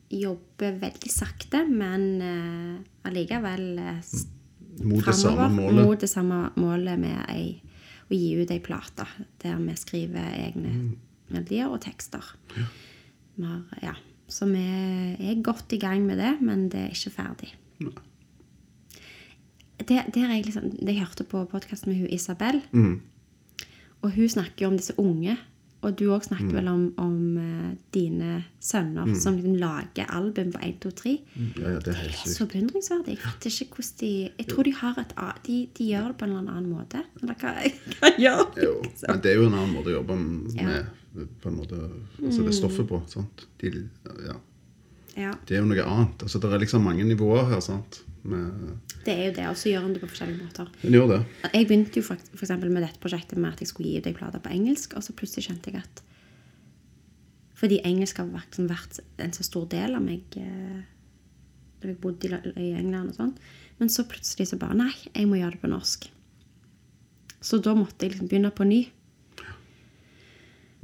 jobber 0.09 0.79
veldig 0.81 1.11
sakte, 1.13 1.63
men 1.69 2.05
uh, 2.21 2.77
allikevel 3.07 3.65
uh, 3.77 4.11
Mot 4.79 5.03
målet. 5.51 5.85
mot 5.85 5.99
det 5.99 6.07
samme 6.09 6.37
målet 6.55 6.99
med 7.01 7.17
ei, 7.29 7.61
å 8.09 8.15
gi 8.15 8.29
ut 8.39 8.51
ei 8.51 8.61
plate 8.63 9.05
der 9.43 9.57
vi 9.59 9.75
skriver 9.75 10.29
egne 10.39 10.69
Mm. 10.71 10.95
melodier 11.29 11.67
og 11.69 11.81
tekster. 11.83 12.23
Ja. 12.55 12.65
har, 13.43 13.63
ja. 13.83 13.93
Så 14.27 14.45
vi 14.49 14.63
er 15.29 15.41
godt 15.43 15.73
i 15.73 15.77
gang 15.81 16.05
med 16.07 16.17
det, 16.17 16.35
men 16.41 16.69
det 16.69 16.79
er 16.87 16.89
ikke 16.95 17.11
ferdig. 17.13 17.51
Nei. 17.79 17.91
Det, 19.79 19.99
det, 20.13 20.21
jeg 20.21 20.45
liksom, 20.45 20.69
det 20.79 20.93
jeg 20.95 21.03
hørte 21.05 21.23
på 21.29 21.43
podkasten 21.49 21.91
med 21.93 22.01
hun 22.01 22.09
Isabel, 22.13 22.61
og 24.01 24.11
hun 24.15 24.29
snakker 24.29 24.65
jo 24.65 24.71
om 24.71 24.77
disse 24.77 24.93
unge. 24.99 25.37
Og 25.79 25.93
du 25.95 26.09
òg 26.11 26.25
snakker 26.27 26.51
vel 26.57 26.67
om, 26.67 26.81
om 26.99 27.37
eh, 27.39 27.69
dine 27.95 28.41
sønner 28.59 29.07
som 29.15 29.37
liksom 29.37 29.55
lager 29.61 30.09
album 30.11 30.51
på 30.51 30.59
1, 30.65 30.79
2, 30.83 30.91
3. 31.01 31.13
Ja, 31.61 31.69
ja, 31.75 31.79
det 31.79 31.93
er 31.93 31.99
helt 32.01 32.17
Det 32.17 32.33
er 32.33 32.35
så 32.35 32.47
beundringsverdig. 32.51 33.15
Jeg 33.15 33.23
vet 33.23 33.47
ikke 33.49 33.79
hvordan 33.79 33.99
de 34.01 34.11
Jeg 34.25 34.47
tror 34.51 34.67
de 34.67 34.73
har 34.81 34.99
et 35.03 35.15
De, 35.47 35.57
de 35.77 35.89
gjør 35.93 36.11
det 36.11 36.17
på 36.19 36.27
en 36.27 36.35
eller 36.35 36.51
annen 36.57 36.69
måte. 36.73 37.03
Eller 37.21 37.39
hva, 37.39 37.53
hva 38.01 38.11
gjør 38.19 38.43
de? 38.57 38.67
Liksom? 38.83 39.07
men 39.07 39.23
det 39.23 39.31
er 39.31 39.39
jo 39.39 39.47
en 39.47 39.59
annen 39.61 39.75
måte 39.77 39.93
å 39.93 39.97
jobbe 39.99 40.19
med 40.19 40.95
på 41.41 41.49
en 41.49 41.55
måte, 41.57 41.77
altså 42.21 42.43
det 42.45 42.53
stoffet 42.53 42.87
på. 42.87 42.99
sant? 43.09 43.47
De, 43.61 43.71
ja. 44.27 44.35
Ja, 45.19 45.33
Det 45.45 45.57
er 45.57 45.61
jo 45.63 45.67
noe 45.69 45.83
annet. 45.85 46.21
altså 46.23 46.39
Det 46.39 46.51
er 46.53 46.61
liksom 46.63 46.85
mange 46.87 47.03
nivåer 47.07 47.49
her. 47.51 47.59
sant? 47.65 48.01
Med, 48.23 48.77
det 49.05 49.13
er 49.13 49.25
jo 49.29 49.33
det. 49.37 49.45
Og 49.47 49.57
så 49.59 49.69
gjør 49.71 49.85
han 49.85 49.93
det 49.95 50.01
på 50.03 50.09
forskjellige 50.11 50.43
måter. 50.43 50.67
den 50.81 50.95
gjør 50.97 51.07
det. 51.13 51.19
Jeg 51.53 51.67
begynte 51.69 51.99
jo 52.01 52.03
for, 52.03 52.19
for 52.33 52.43
eksempel 52.45 52.71
med 52.71 52.83
dette 52.83 52.99
prosjektet 53.03 53.37
med 53.39 53.53
at 53.53 53.63
jeg 53.63 53.71
skulle 53.71 53.89
gi 53.93 54.01
deg 54.05 54.15
plater 54.17 54.41
på 54.43 54.51
engelsk, 54.51 54.95
og 54.95 55.03
så 55.05 55.15
plutselig 55.15 55.47
skjønte 55.47 55.71
jeg 55.71 55.83
at 55.83 56.03
Fordi 57.59 57.81
engelsk 57.83 58.17
har 58.21 58.27
vært, 58.31 58.51
liksom 58.55 58.67
vært 58.71 58.99
en 59.19 59.33
så 59.35 59.43
stor 59.43 59.65
del 59.71 59.95
av 59.95 60.03
meg 60.03 60.21
eh, 60.39 60.83
da 61.81 61.87
jeg 61.89 61.97
bodde 61.99 62.27
i, 62.27 62.53
i 62.59 62.69
England 62.79 63.11
og 63.11 63.15
sånn. 63.17 63.33
Men 63.79 63.89
så 63.91 64.03
plutselig 64.07 64.47
så 64.51 64.59
bare 64.59 64.77
Nei, 64.79 64.93
jeg 65.13 65.27
må 65.27 65.39
gjøre 65.39 65.57
det 65.57 65.61
på 65.63 65.71
norsk. 65.71 66.07
Så 67.41 67.59
da 67.63 67.73
måtte 67.75 68.03
jeg 68.05 68.13
liksom 68.13 68.27
begynne 68.31 68.51
på 68.51 68.67
ny. 68.67 68.81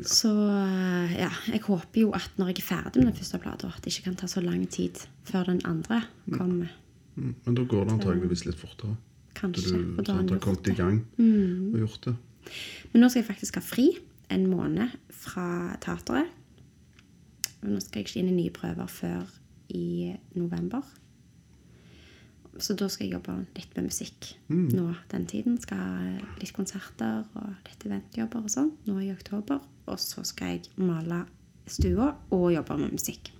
Så 0.04 0.28
eh, 0.28 1.14
ja, 1.16 1.30
jeg 1.48 1.62
håper 1.64 2.02
jo 2.02 2.10
at 2.18 2.34
når 2.36 2.52
jeg 2.52 2.60
er 2.60 2.68
ferdig 2.68 3.04
med 3.04 3.14
den 3.14 3.20
første 3.20 3.40
plata, 3.40 3.70
at 3.72 3.84
det 3.84 3.94
ikke 3.94 4.10
kan 4.10 4.18
ta 4.20 4.28
så 4.28 4.44
lang 4.44 4.66
tid 4.72 5.00
før 5.24 5.48
den 5.48 5.62
andre 5.66 6.02
kommer. 6.34 6.74
Mm, 7.16 7.36
Men 7.46 7.56
da 7.56 7.64
går 7.64 7.86
det 7.86 7.94
antageligvis 7.94 8.44
litt 8.46 8.60
fortere. 8.60 8.98
Kanskje. 9.36 9.78
Du 9.78 10.00
Og 10.00 10.06
da 10.08 10.18
han 10.18 10.28
har 10.28 10.36
gjort 10.36 10.44
kommet 10.44 10.68
i 10.68 10.74
det. 10.76 10.84
Mm. 11.18 11.36
gang 11.40 11.74
og 11.74 11.80
gjort 11.86 12.10
det. 12.10 12.16
Men 12.92 13.02
nå 13.02 13.10
skal 13.10 13.22
jeg 13.22 13.30
faktisk 13.30 13.56
ha 13.56 13.64
fri 13.64 13.88
en 14.36 14.46
måned 14.52 14.98
fra 15.16 15.48
teateret. 15.84 16.28
Og 17.64 17.72
nå 17.72 17.80
skal 17.80 18.02
jeg 18.02 18.10
ikke 18.10 18.20
inn 18.20 18.34
i 18.34 18.36
nye 18.42 18.54
prøver 18.54 18.92
før 18.92 19.32
i 19.74 20.14
november. 20.36 20.84
Så 22.60 22.76
da 22.80 22.88
skal 22.92 23.08
jeg 23.08 23.16
jobbe 23.18 23.34
litt 23.56 23.72
med 23.76 23.88
musikk 23.90 24.36
nå 24.52 24.94
den 25.12 25.26
tiden. 25.28 25.58
Skal 25.60 25.80
ha 25.80 26.12
litt 26.40 26.54
konserter 26.56 27.24
og 27.36 27.48
litt 27.68 27.88
eventjobber 27.88 28.44
og 28.44 28.52
sånn 28.52 28.72
nå 28.88 29.00
i 29.04 29.12
oktober. 29.16 29.64
Og 29.86 30.00
så 30.02 30.24
skal 30.26 30.56
jeg 30.56 30.62
male 30.82 31.24
stua 31.70 32.12
og 32.34 32.48
jobbe 32.54 32.78
med 32.82 32.96
musikk. 32.96 33.32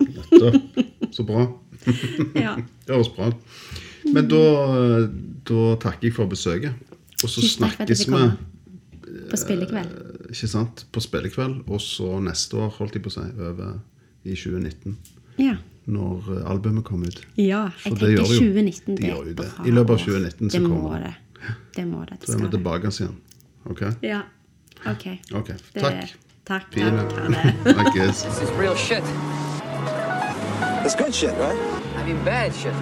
Nettopp. 0.00 0.78
Så 1.12 1.24
bra. 1.26 1.46
Ja. 2.34 2.56
Det 2.86 2.90
høres 2.94 3.08
bra 3.14 3.28
ut. 3.30 3.58
Men 4.12 4.28
da, 4.30 4.40
da 5.48 5.62
takker 5.82 6.08
jeg 6.08 6.14
for 6.16 6.30
besøket. 6.30 6.74
Og 7.22 7.30
så 7.30 7.42
snakkes 7.44 8.04
vi. 8.08 8.20
På 9.28 9.36
spillekveld. 9.40 9.94
ikke 10.30 10.48
sant, 10.48 10.84
på 10.92 11.00
spillekveld, 11.00 11.62
og 11.66 11.80
så 11.82 12.18
neste 12.22 12.56
år, 12.60 12.70
holdt 12.78 12.96
jeg 12.96 13.04
på 13.04 13.10
å 13.12 13.14
si, 13.16 13.24
over 13.40 13.78
i 14.24 14.34
2019. 14.36 14.96
Ja. 15.40 15.56
Når 15.88 16.28
eh, 16.34 16.50
albumet 16.50 16.84
kom 16.84 17.04
ut. 17.06 17.22
ja. 17.40 17.68
Jeg 17.84 17.96
tenker 17.96 18.24
2019 18.28 18.96
Det 18.96 19.02
det 19.02 19.08
gjør 19.08 19.30
jo 19.30 19.36
det. 19.38 19.48
I 19.64 19.72
løpet 19.72 19.94
av 19.94 20.02
2019 20.04 20.50
så 20.50 20.58
det 20.58 20.64
kommer 20.66 21.04
det. 21.06 21.14
det. 21.38 21.54
Det 21.76 21.86
må 21.88 22.02
det. 22.04 22.18
det 22.20 22.28
Så 22.28 22.36
er 22.36 22.42
vi 22.44 22.50
tilbake 22.56 22.92
igjen. 22.92 23.16
Ok? 23.72 23.82
Ja. 24.04 24.20
Ok. 24.86 25.18
Ok, 25.34 25.46
Det- 25.74 25.80
Takk. 25.80 26.10
Takk. 26.44 26.72
Fine. 26.72 27.08
takk. 27.64 27.96
Ha 27.96 28.06
This 28.06 28.24
is 28.42 28.50
real 28.52 28.74
shit. 28.74 29.02
It's 30.84 30.94
good 30.94 31.14
shit, 31.14 31.36
right? 31.38 31.58
I 31.96 32.04
mean, 32.04 32.24
bad 32.24 32.54
shit. 32.54 32.72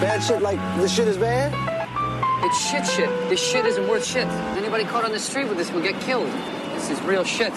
Bad 0.00 0.22
shit 0.22 0.40
like 0.40 0.58
this 0.80 0.94
shit 0.94 1.08
is 1.08 1.16
bad? 1.18 1.52
It's 2.44 2.70
shit 2.70 2.86
shit. 2.86 3.10
This 3.28 3.40
shit 3.40 3.66
isn't 3.66 3.88
worth 3.88 4.06
shit. 4.06 4.26
Anybody 4.56 4.84
caught 4.84 5.04
on 5.04 5.12
the 5.12 5.18
street 5.18 5.48
with 5.48 5.58
this 5.58 5.70
will 5.72 5.82
get 5.82 6.00
killed. 6.00 6.30
This 6.74 6.88
is 6.90 7.00
real 7.02 7.24
shit. 7.24 7.52